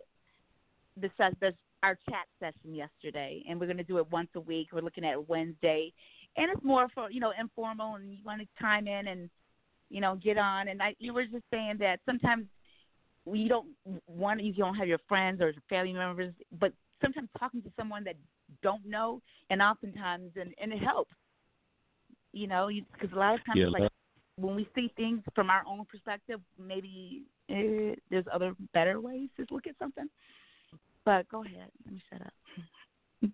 [1.01, 1.53] the, sus- the
[1.83, 4.69] our chat session yesterday, and we're going to do it once a week.
[4.73, 5.93] We're looking at Wednesday,
[6.37, 9.29] and it's more for you know informal, and you want to chime in and
[9.91, 10.69] you know get on.
[10.69, 12.47] And I, you were just saying that sometimes
[13.27, 13.69] you don't
[14.07, 16.73] want you don't have your friends or family members, but
[17.03, 18.17] sometimes talking to someone that
[18.63, 21.13] don't know, and oftentimes and and it helps.
[22.33, 23.93] You know, because a lot of times Yeah, like that-
[24.41, 29.47] when we see things from our own perspective, maybe eh, there's other better ways to
[29.51, 30.09] look at something.
[31.05, 31.71] But go ahead.
[31.85, 32.33] Let me shut up.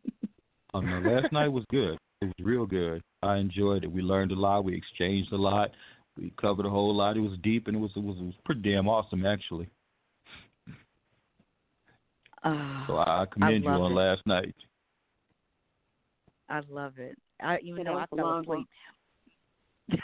[0.75, 1.97] Oh no, last night was good.
[2.21, 3.01] It was real good.
[3.23, 3.91] I enjoyed it.
[3.91, 4.65] We learned a lot.
[4.65, 5.71] We exchanged a lot.
[6.19, 7.17] We covered a whole lot.
[7.17, 9.69] It was deep and it was it was, it was pretty damn awesome actually.
[12.43, 13.95] Uh, So I, I commend you on it.
[13.95, 14.55] last night.
[16.51, 17.17] I love it.
[17.41, 18.69] I, even though I that was a fell long asleep.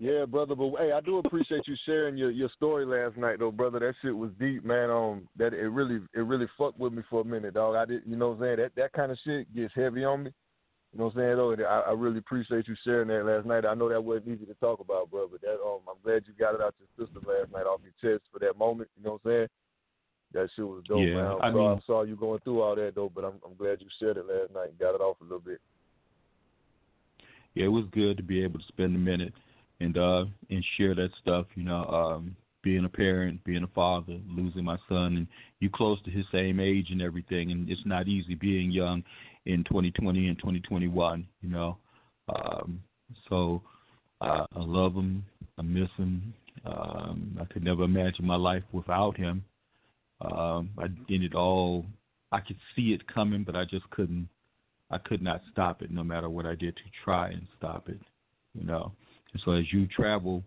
[0.00, 3.50] Yeah, brother, but hey, I do appreciate you sharing your your story last night, though,
[3.50, 3.78] brother.
[3.80, 4.88] That shit was deep, man.
[4.88, 7.76] Um, that it really it really fucked with me for a minute, dog.
[7.76, 10.22] I did, you know, what I'm saying that that kind of shit gets heavy on
[10.22, 10.30] me.
[10.94, 11.52] You know what I'm saying, though.
[11.68, 13.66] I, I really appreciate you sharing that last night.
[13.66, 15.28] I know that wasn't easy to talk about, brother.
[15.32, 17.92] But that um, I'm glad you got it out your system last night off your
[18.00, 18.88] chest for that moment.
[18.96, 19.48] You know what I'm saying?
[20.32, 21.26] That shit was dope, Yeah, man.
[21.26, 23.54] I'm I sorry, mean- I'm sorry you going through all that though, but I'm I'm
[23.58, 25.60] glad you shared it last night and got it off a little bit.
[27.52, 29.34] Yeah, it was good to be able to spend a minute
[29.80, 34.18] and uh and share that stuff, you know, um being a parent, being a father,
[34.28, 35.26] losing my son and
[35.60, 39.02] you close to his same age and everything and it's not easy being young
[39.46, 41.78] in 2020 and 2021, you know.
[42.28, 42.82] Um
[43.28, 43.62] so
[44.20, 45.24] uh, I love him,
[45.58, 46.34] I miss him.
[46.64, 49.44] Um I could never imagine my life without him.
[50.20, 51.86] Um I did it all
[52.32, 54.28] I could see it coming but I just couldn't
[54.90, 58.00] I could not stop it no matter what I did to try and stop it,
[58.54, 58.92] you know.
[59.44, 60.42] So as you travel,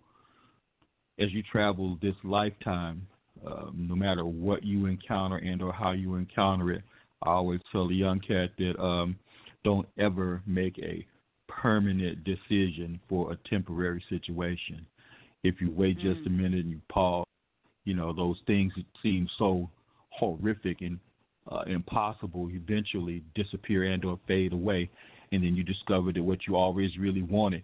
[1.19, 3.07] as you travel this lifetime,
[3.45, 6.83] um, no matter what you encounter and or how you encounter it,
[7.23, 9.15] I always tell a young cat that um,
[9.63, 11.05] don't ever make a
[11.47, 14.85] permanent decision for a temporary situation.
[15.43, 17.25] If you wait just a minute and you pause,
[17.85, 19.69] you know those things that seem so
[20.09, 20.99] horrific and
[21.51, 24.89] uh, impossible eventually disappear and or fade away,
[25.31, 27.63] and then you discover that what you always really wanted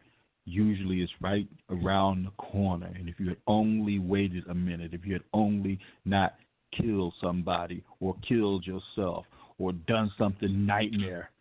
[0.50, 2.92] usually is right around the corner.
[2.98, 6.36] And if you had only waited a minute, if you had only not
[6.80, 9.26] killed somebody or killed yourself
[9.58, 11.32] or done something nightmare,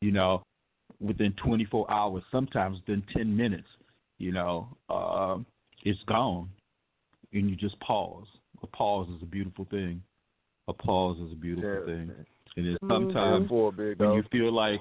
[0.00, 0.42] you know,
[1.00, 3.68] within 24 hours, sometimes within 10 minutes,
[4.18, 5.38] you know, uh,
[5.84, 6.48] it's gone.
[7.32, 8.26] And you just pause.
[8.62, 10.02] A pause is a beautiful thing.
[10.66, 11.84] A pause is a beautiful Yeah.
[11.84, 12.12] thing.
[12.56, 12.88] And it's Mhm.
[12.88, 14.80] sometimes big when you feel like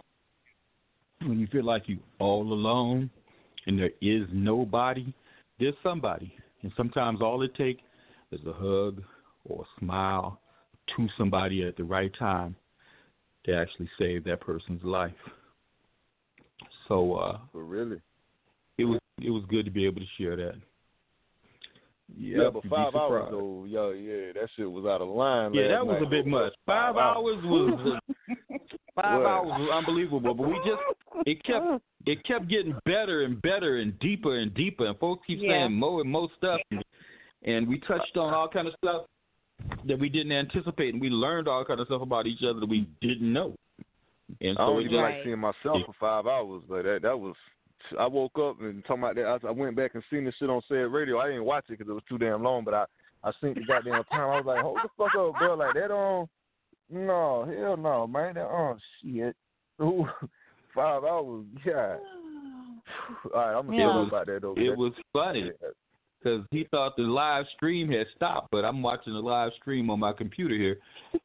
[1.22, 3.09] when you feel like you're all alone
[3.68, 5.14] and there is nobody,
[5.60, 6.34] there's somebody.
[6.64, 7.81] And sometimes all it takes
[8.31, 9.03] is a hug
[9.45, 10.39] or a smile
[10.95, 12.56] to somebody at the right time
[13.45, 15.11] to actually save that person's life.
[16.88, 18.02] So uh really,
[18.77, 20.56] it was it was good to be able to share that.
[22.15, 25.53] Yeah, Yep, but five hours though, yo, yeah, that shit was out of line.
[25.53, 26.31] Yeah, that was night, a bit though.
[26.31, 26.53] much.
[26.65, 27.99] Five hours was
[28.95, 29.25] five What?
[29.27, 33.97] hours was unbelievable, but we just it kept it kept getting better and better and
[33.99, 35.49] deeper and deeper, and folks keep Yeah.
[35.67, 36.84] saying more and more stuff, and,
[37.43, 39.05] and we touched on all kind of stuff
[39.85, 42.69] that we didn't anticipate, and we learned all kind of stuff about each other that
[42.69, 43.55] we didn't know.
[44.41, 47.19] And I so don't even just like seeing myself for five hours, but that that
[47.19, 47.35] was.
[47.99, 49.40] I woke up and talking about that.
[49.44, 51.20] I, I went back and seen this shit on Say It Radio.
[51.20, 52.86] I didn't watch it because it was too damn long, but I
[53.24, 54.22] I seen the goddamn time.
[54.22, 55.56] I was like, hold the fuck up, bro.
[55.56, 56.28] Like that on.
[56.90, 58.36] No, hell no, man.
[58.36, 59.36] That on shit.
[59.82, 60.08] Ooh,
[60.74, 61.45] five hours.
[61.66, 61.98] Yeah.
[63.26, 64.56] All right, I'm gonna was about that though.
[64.58, 65.52] it was funny
[66.20, 69.99] because he thought the live stream had stopped, but I'm watching the live stream on
[69.99, 70.78] my computer here,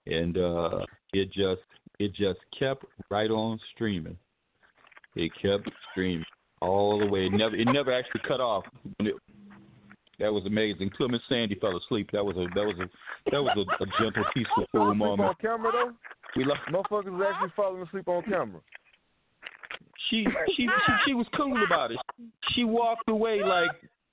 [0.07, 1.63] and uh it just
[1.99, 4.17] it just kept right on streaming.
[5.15, 6.25] It kept streaming
[6.63, 7.27] all the way.
[7.27, 8.65] It never it never actually cut off.
[9.01, 9.15] It,
[10.19, 10.91] that was amazing.
[10.97, 12.11] Till Miss Sandy fell asleep.
[12.13, 15.35] That was a that was a that was a, a gentle, peaceful, cool Sleep on
[15.41, 15.93] camera though.
[16.37, 18.61] We love motherfuckers was actually falling asleep on camera.
[20.09, 20.27] She
[20.57, 21.99] she she, she was cool about it.
[22.51, 23.71] She walked away like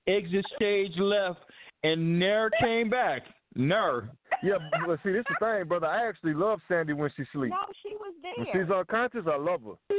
[0.08, 1.40] exit stage left
[1.84, 3.24] and never came back.
[3.56, 4.10] Never.
[4.44, 5.88] Yeah, but see, this is the thing, brother.
[5.88, 7.52] I actually love Sandy when she sleeps.
[7.52, 8.64] No, she was When there.
[8.64, 9.96] she's unconscious, I love her.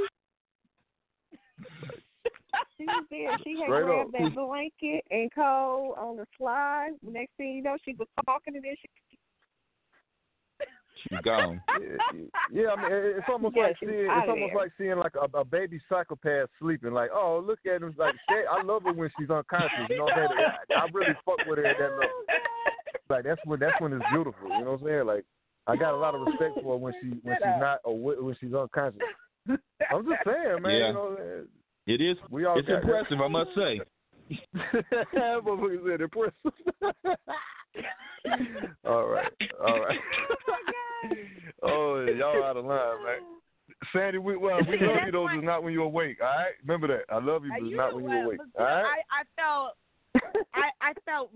[2.79, 3.37] She was there.
[3.45, 4.13] She had Straight grabbed up.
[4.13, 6.93] that blanket and Cole on the slide.
[7.03, 8.89] Next thing you know, she was talking and then she
[11.09, 11.63] She's gone.
[12.53, 14.57] Yeah, yeah, I mean, it's almost Yeah, like she seeing it's almost there.
[14.57, 16.93] like seeing like a, a baby psychopath sleeping.
[16.93, 17.95] Like, oh, look at him.
[17.97, 19.71] Like, shit, I love her when she's unconscious.
[19.89, 20.51] You know what I'm saying?
[20.77, 22.05] I, I really fuck with her at that level.
[23.11, 24.49] Oh, like, that's when that's when it's beautiful.
[24.49, 25.07] You know what I'm saying?
[25.07, 25.25] Like,
[25.67, 27.99] I got a lot of respect oh, for her when she when she's not or
[27.99, 29.01] when she's unconscious.
[29.49, 30.73] I'm just saying, man.
[30.73, 30.87] Yeah.
[30.89, 31.49] You know, man.
[31.91, 32.17] It is.
[32.31, 33.81] We all it's got- impressive, I must say.
[35.15, 36.53] Motherfucker said impressive.
[38.87, 39.99] all right, all right.
[41.65, 43.21] oh, y'all out of line, man.
[43.93, 46.19] Sandy, we well, we See, love you though, why- just not when you're awake.
[46.21, 47.13] All right, remember that.
[47.13, 48.39] I love you, but you not know when you're awake.
[48.55, 48.69] But All.
[48.69, 49.75] I, I felt,
[50.55, 51.31] I, I felt,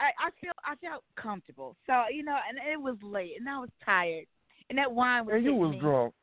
[0.00, 1.76] I, I feel, I felt comfortable.
[1.86, 4.26] So you know, and it was late, and I was tired,
[4.70, 5.34] and that wine was.
[5.36, 5.78] And you was me.
[5.78, 6.14] drunk.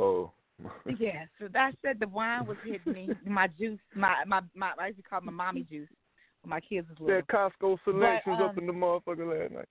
[0.00, 0.32] Oh.
[0.98, 3.10] Yeah, so that said the wine was hitting me.
[3.26, 5.88] My juice, my my my, I used to call it my mommy juice
[6.42, 7.16] when my kids was little.
[7.16, 9.68] That Costco selections up um, in the motherfucker last night.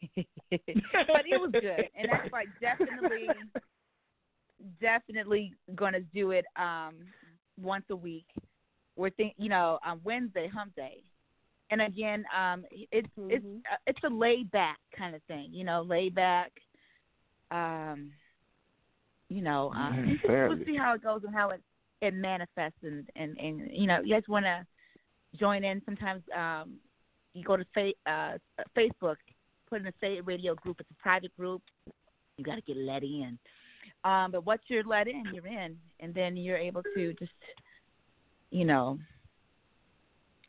[0.50, 3.28] but it was good, and that's like definitely,
[4.80, 6.94] definitely gonna do it um
[7.60, 8.26] once a week.
[8.96, 11.04] We're think, you know, on Wednesday, Hump Day,
[11.70, 15.82] and again, um, it's it's uh, it's a laid back kind of thing, you know,
[15.82, 16.50] laid back.
[17.50, 18.10] Um,
[19.28, 21.62] you know, Mhm, just- we'll see how it goes and how it
[22.00, 24.66] it manifests, and and and you know, you guys want to
[25.36, 25.82] join in.
[25.84, 26.78] Sometimes um,
[27.34, 28.38] you go to fa- uh,
[28.76, 29.16] Facebook,
[29.68, 30.80] put in a Say Radio group.
[30.80, 31.60] It's a private group.
[32.36, 33.38] You got to get let in.
[34.04, 37.32] Um, but once you're let in, you're in, and then you're able to just,
[38.50, 38.98] you know,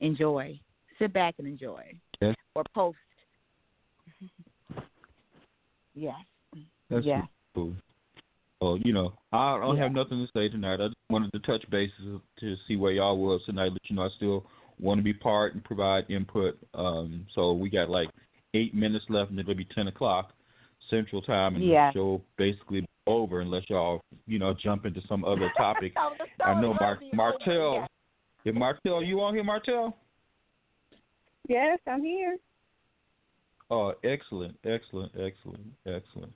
[0.01, 0.59] enjoy,
[0.99, 2.35] sit back and enjoy, Yes.
[2.55, 2.97] or post.
[5.95, 6.15] yes.
[6.89, 7.25] That's Yeah.
[7.55, 7.75] cool.
[8.61, 9.83] Well, you know, I don't Yeah.
[9.83, 10.81] have nothing to say tonight.
[10.81, 13.71] I just wanted to touch bases to see where y'all was tonight.
[13.71, 14.45] But you know I still
[14.79, 16.57] want to be part and provide input.
[16.73, 18.09] Um, so we got like
[18.53, 20.33] eight minutes left, and it'll be ten o'clock
[20.89, 21.87] Central Time, and Yeah.
[21.89, 25.93] the show basically over unless y'all, you know, jump into some other topic.
[25.95, 27.73] So I know Mar- Martell.
[27.75, 27.87] yeah.
[28.45, 29.97] If Martell, you on here, Martell?
[31.47, 32.37] Yes, I'm here.
[33.71, 36.33] Oh, excellent, excellent, excellent, excellent.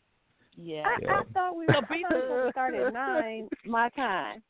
[0.55, 0.83] Yeah.
[0.85, 1.19] I, Yeah.
[1.19, 4.43] I thought we were, I thought we were supposed to start at nine my time.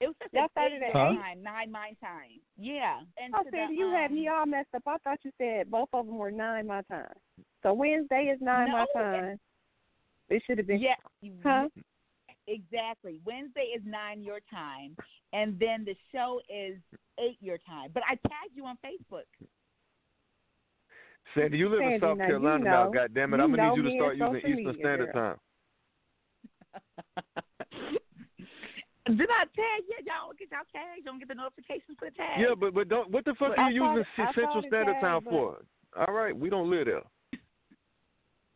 [0.00, 1.16] It was just Y'all at started eight at your eight?
[1.16, 2.40] time, nine my time.
[2.56, 3.00] Yeah.
[3.22, 4.82] And I said the, you had um, me all messed up.
[4.86, 7.12] I thought you said both of them were nine my time.
[7.62, 9.38] So Wednesday is nine my time.
[10.30, 10.80] It should have been.
[10.80, 10.94] Yeah.
[11.44, 11.68] Huh?
[12.46, 13.20] Exactly.
[13.26, 14.96] Wednesday is nine your time,
[15.32, 16.78] and then the show is
[17.18, 17.90] eight your time.
[17.92, 19.28] But I tagged you on Facebook.
[21.34, 22.84] Sandy, you live in Sandy, South now you Carolina now.
[22.84, 22.90] know.
[22.92, 25.36] God damn it, I'm gonna need you to start using social Eastern media, Standard girl.
[25.36, 25.38] Time.
[29.16, 29.96] Did I tag you?
[30.06, 30.98] Y'all don't get y'all tags.
[30.98, 32.38] You don't get the notifications for the tag.
[32.40, 33.10] Yeah, but but don't.
[33.10, 35.64] What the fuck But are you thought using it- Central Standard tagged, Time but- for?
[35.96, 37.02] All right, we don't live there.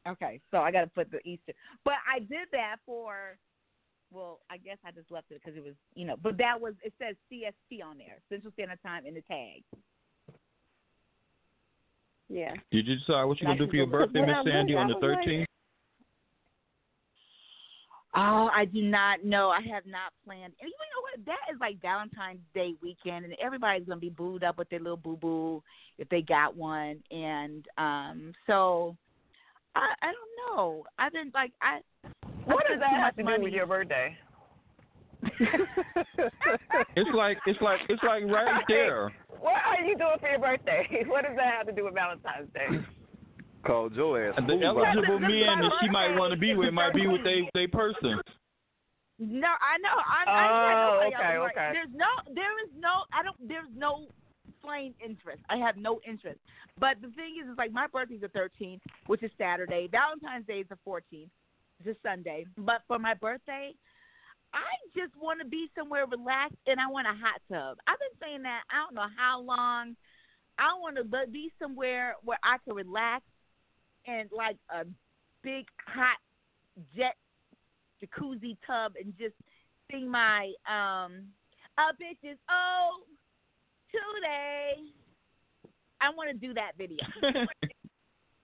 [0.07, 1.53] Okay, so I got to put the Easter.
[1.85, 3.37] But I did that for.
[4.13, 6.15] Well, I guess I just left it because it was, you know.
[6.23, 9.65] But that was it says CST on there, Central Standard Time in the tag.
[12.29, 12.53] Yeah.
[12.71, 15.47] Did you decide what you're gonna do for your birthday, Miss Sandy, on the 13th?
[18.17, 19.51] Oh, I do not know.
[19.51, 20.53] I have not planned.
[20.61, 21.27] And you know what?
[21.27, 24.97] That is like Valentine's Day weekend, and everybody's gonna be booed up with their little
[24.97, 25.63] boo boo
[25.99, 27.03] if they got one.
[27.11, 28.97] And um, so
[29.75, 30.85] I I don't know.
[30.99, 31.81] I've been like I.
[32.45, 33.45] What does that have much to do money.
[33.45, 34.17] with your birthday?
[36.97, 39.13] It's like it's like it's like right there.
[39.41, 40.87] What are you doing for your birthday?
[41.07, 42.85] What does that have to do with Valentine's Day?
[43.67, 44.35] Called your ass.
[44.37, 47.25] And the fool eligible men that she might want to be with might be with
[47.25, 48.21] they they person.
[49.19, 49.95] No, I know.
[49.95, 51.51] I, I Oh, said nobody okay, else.
[51.53, 51.71] Okay.
[51.73, 54.07] There's no, there is no, I don't, there's no
[54.63, 55.41] plain interest.
[55.49, 56.41] I have no interest.
[56.81, 59.89] But the thing is, is like my birthday's the 13th, which is Saturday.
[59.91, 61.31] Valentine's Day is the 14th,
[61.79, 62.45] which is Sunday.
[62.59, 63.75] But for my birthday,
[64.55, 67.79] I just want to be somewhere relaxed and I want a hot tub.
[67.87, 69.97] I've been saying that I don't know how long.
[70.59, 73.25] I want to be somewhere where I can relax
[74.07, 74.85] and like a
[75.43, 76.19] big hot
[76.97, 77.17] jet
[78.01, 79.35] jacuzzi tub and just
[79.91, 81.27] sing my um
[81.77, 83.01] a bitch is oh
[83.91, 84.75] today.
[86.01, 86.99] I want to do that video.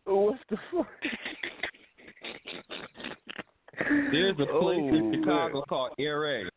[0.05, 0.87] What's the fuck?
[3.89, 5.63] There's a place in Oh, Chicago man.
[5.69, 6.51] called Air A.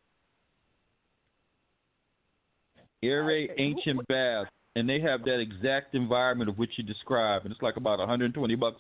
[3.03, 7.61] AIRE Ancient Bath, and they have that exact environment of which you described, and it's
[7.61, 8.79] like about 120 bucks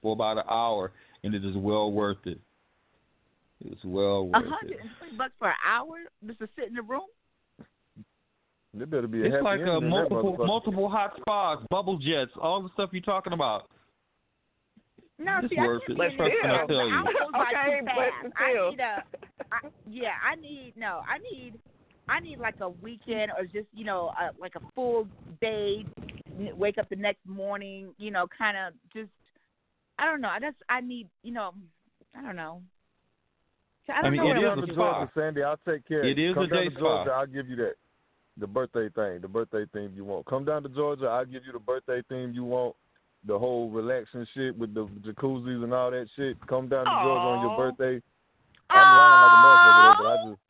[0.00, 0.92] for about an hour,
[1.24, 2.38] and it is well worth it.
[3.64, 4.80] It's well worth hundred it.
[4.80, 5.96] and twenty bucks for an hour
[6.26, 7.02] just to sit in the room.
[8.74, 12.32] There better be a It's happy like uh, a multiple multiple hot spas, bubble jets,
[12.40, 13.70] all the stuff you're talking about.
[15.18, 15.98] No, It's see, I worth can't it.
[15.98, 16.94] Let's in trust I tell you.
[16.94, 18.34] I was like Okay, too but fast.
[18.36, 19.04] I need a,
[19.52, 21.54] I, yeah, I need no, I need,
[22.08, 25.06] I need like a weekend or just you know a, like a full
[25.40, 25.84] day.
[26.56, 29.10] Wake up the next morning, you know, kind of just.
[29.98, 30.28] I I don't know.
[30.28, 31.54] I just I need you know
[32.18, 32.60] I don't know.
[33.88, 34.98] I I don't mean, know it what is I'm a Come spa.
[34.98, 35.42] Georgia, Sandy.
[35.44, 36.04] I'll take care.
[36.04, 37.04] It is Come a down day to Georgia.
[37.10, 37.20] spa.
[37.20, 37.74] I'll give you that.
[38.38, 40.26] The birthday thing, the birthday theme you want.
[40.26, 41.06] Come down to Georgia.
[41.06, 42.74] I'll give you the birthday theme you want.
[43.26, 46.36] The whole relaxing shit with the jacuzzis and all that shit.
[46.46, 48.02] Come down to Georgia on your birthday.
[48.70, 50.40] I'm lying like a motherfucker, but I just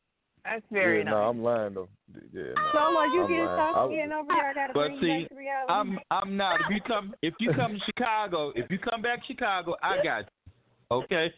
[0.43, 1.11] That's very yeah, nice.
[1.11, 1.87] no, I'm lying though.
[2.33, 3.57] Yeah, no, Solo, you I'm getting lying.
[3.57, 4.03] soft over here?
[4.03, 5.73] I gotta But bring see, you back to.
[5.73, 6.59] I'm I'm not.
[6.61, 10.03] If you come if you come to Chicago, if you come back to Chicago, I
[10.03, 10.53] got you.
[10.91, 11.33] Okay.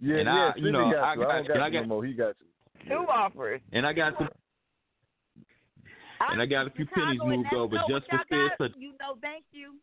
[0.00, 1.22] Yeah, and yeah, I, you know, got I you.
[1.22, 2.04] I got, don't got and I you got, no more.
[2.04, 2.88] He got you.
[2.88, 3.60] Two offers.
[3.72, 4.28] and I got some,
[6.30, 8.70] and I got a few pennies Chicago, and moved over just what for y'all this.
[8.78, 9.74] You know, thank you.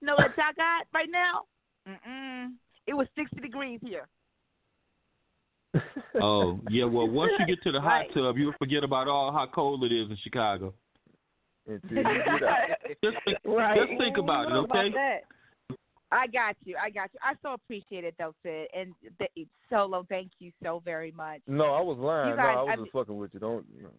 [0.00, 1.42] You know what y'all got right now?
[1.88, 2.52] Mm-mm.
[2.86, 4.06] It was 60 degrees here.
[6.20, 8.14] Oh yeah, well once you get to the hot Right.
[8.14, 10.72] tub, you'll forget about all how cold it is in Chicago.
[11.66, 12.58] Until you get out.
[13.04, 13.78] Just think, Right.
[13.78, 15.20] just think about it, What about okay?
[16.10, 16.76] I got you.
[16.82, 17.20] I got you.
[17.22, 18.68] I so appreciate it, though, Sid.
[18.74, 21.40] And th- Solo, thank you so very much.
[21.46, 22.30] No, I was lying.
[22.30, 23.40] You no, I was I just mean- fucking with you.
[23.40, 23.66] Don't.
[23.82, 23.90] No.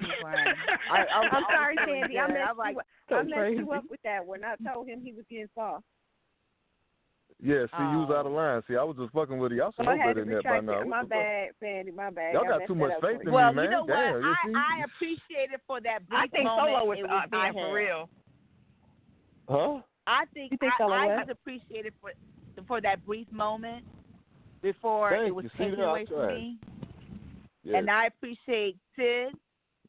[0.00, 2.18] I, I'm, I'm sorry, feeling Sandy.
[2.18, 2.86] I messed, I'm like, you, up.
[3.08, 4.40] so I messed you up with that one.
[4.44, 5.84] I told him he was getting soft.
[7.40, 8.16] Yeah, see, you was Oh.
[8.16, 8.62] out of line.
[8.66, 9.58] See, I was just fucking with you.
[9.58, 10.82] Y'all So should know I had better to than that by now.
[10.82, 11.92] My bad, Sandy.
[11.92, 12.34] My bad.
[12.34, 13.64] Y'all got too much faith in well, me, man.
[13.64, 14.22] Well, you know what?
[14.44, 14.80] Damn, I.
[14.80, 16.32] I appreciate it for that brief moment.
[16.32, 16.68] I think moment.
[16.74, 18.08] Solo was it uh, I being for real.
[19.48, 19.80] Huh?
[20.08, 21.18] I think, You think I, Solo I what?
[21.18, 22.10] just appreciate it for
[22.66, 23.84] for that brief moment
[24.60, 26.58] before Thank it was taken away from me.
[27.62, 27.78] Yeah.
[27.78, 29.28] And I appreciate Sid,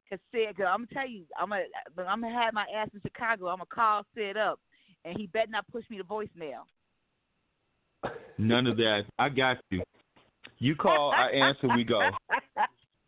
[0.10, 1.64] cause Sid, cause I'm gonna tell you, I'm gonna,
[2.08, 3.48] I'm gonna have my ass in Chicago.
[3.48, 4.60] I'm gonna call Sid up,
[5.06, 6.64] and he better not push me to voicemail.
[8.38, 9.02] None of that.
[9.18, 9.84] I got you.
[10.60, 12.10] You call, I answer, we go.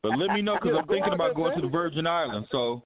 [0.03, 2.48] But let me know because Yeah, I'm thinking about there, going to the Virgin Islands.
[2.52, 2.82] So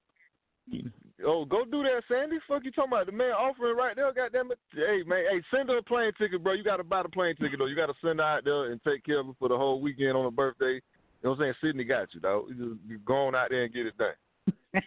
[1.24, 2.36] Oh, go do that, Sandy.
[2.46, 3.06] Fuck you talking about?
[3.06, 4.12] The man offering right there.
[4.12, 4.58] Goddamn it.
[4.74, 5.24] Hey, man.
[5.30, 6.52] Hey, send her a plane ticket, bro.
[6.52, 7.66] You got to buy the plane ticket though.
[7.66, 9.80] You got to send her out there and take care of her for the whole
[9.80, 10.80] weekend on her birthday.
[11.26, 11.72] You know what I'm saying?
[11.72, 12.46] Sydney got you, though.
[12.48, 14.84] You just you go on out there and get it done.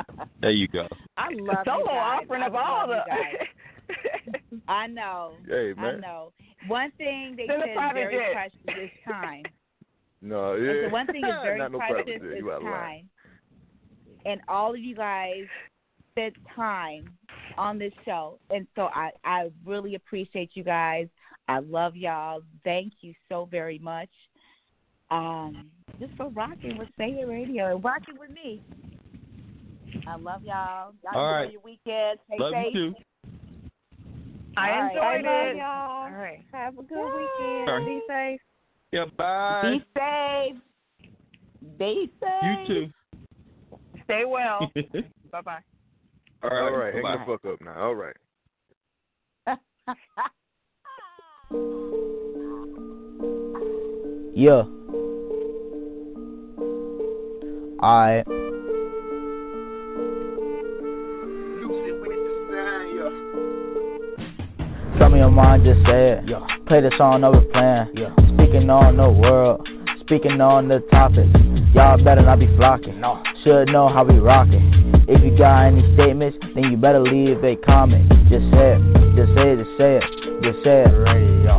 [0.40, 0.88] there you go.
[1.18, 4.58] I love Solo offering I of all love the.
[4.68, 5.34] I know.
[5.46, 5.96] Hey, man.
[5.96, 6.32] I know.
[6.68, 8.32] One thing they Send a said is very jet.
[8.32, 9.42] precious is time.
[10.22, 10.72] No, And yeah.
[10.86, 12.72] so one thing is very Not no precious private is You out of line.
[12.72, 13.08] time.
[14.24, 15.42] And all of you guys
[16.12, 17.10] spent time
[17.58, 18.38] on this show.
[18.48, 21.08] And so I, I really appreciate you guys.
[21.46, 22.40] I love y'all.
[22.64, 24.08] Thank you so very much.
[25.10, 25.70] Um,
[26.00, 28.62] just for rocking with Say It Radio and rocking with me.
[30.06, 30.92] I love y'all.
[31.04, 31.52] Y'all All enjoy right.
[31.52, 32.18] your weekend.
[32.26, 32.74] Stay Love safe.
[32.74, 32.96] you too.
[34.56, 34.90] I All right.
[34.90, 35.56] enjoyed I love it.
[35.56, 36.04] y'all.
[36.04, 36.44] All right.
[36.52, 37.66] Have a good weekend.
[37.66, 37.84] Sorry.
[37.84, 38.40] Be safe.
[38.92, 39.62] Yeah, bye.
[39.62, 40.56] Be safe.
[41.78, 42.30] Be safe.
[42.42, 42.90] You too.
[44.04, 44.70] Stay well.
[45.32, 45.58] bye bye.
[46.42, 46.92] All All right.
[46.92, 47.82] right, hang the fuck up now.
[47.82, 48.16] All right.
[54.36, 54.64] Yeah.
[57.84, 58.24] Alright.
[64.96, 66.24] Tell me your mind, just say it.
[66.64, 67.90] Play the song over plan.
[68.32, 69.68] Speaking on the world,
[70.00, 71.28] speaking on the topic.
[71.74, 73.02] Y'all better not be flocking.
[73.02, 73.22] No.
[73.44, 75.04] Should know how we rockin'.
[75.06, 78.08] If you got any statements, then you better leave a comment.
[78.32, 78.82] Just say it,
[79.12, 80.08] just say it, just say it,
[80.40, 81.04] just say it.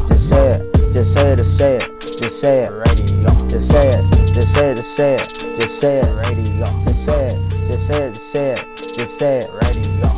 [0.09, 1.85] Just say it, just say it, just say it,
[2.17, 2.73] just say it.
[3.45, 6.11] Just say it, just say it, just say it, just say it.
[6.11, 6.67] radio.
[6.83, 7.39] Just say it,
[7.71, 8.67] just say it,
[8.97, 10.14] just say it, it.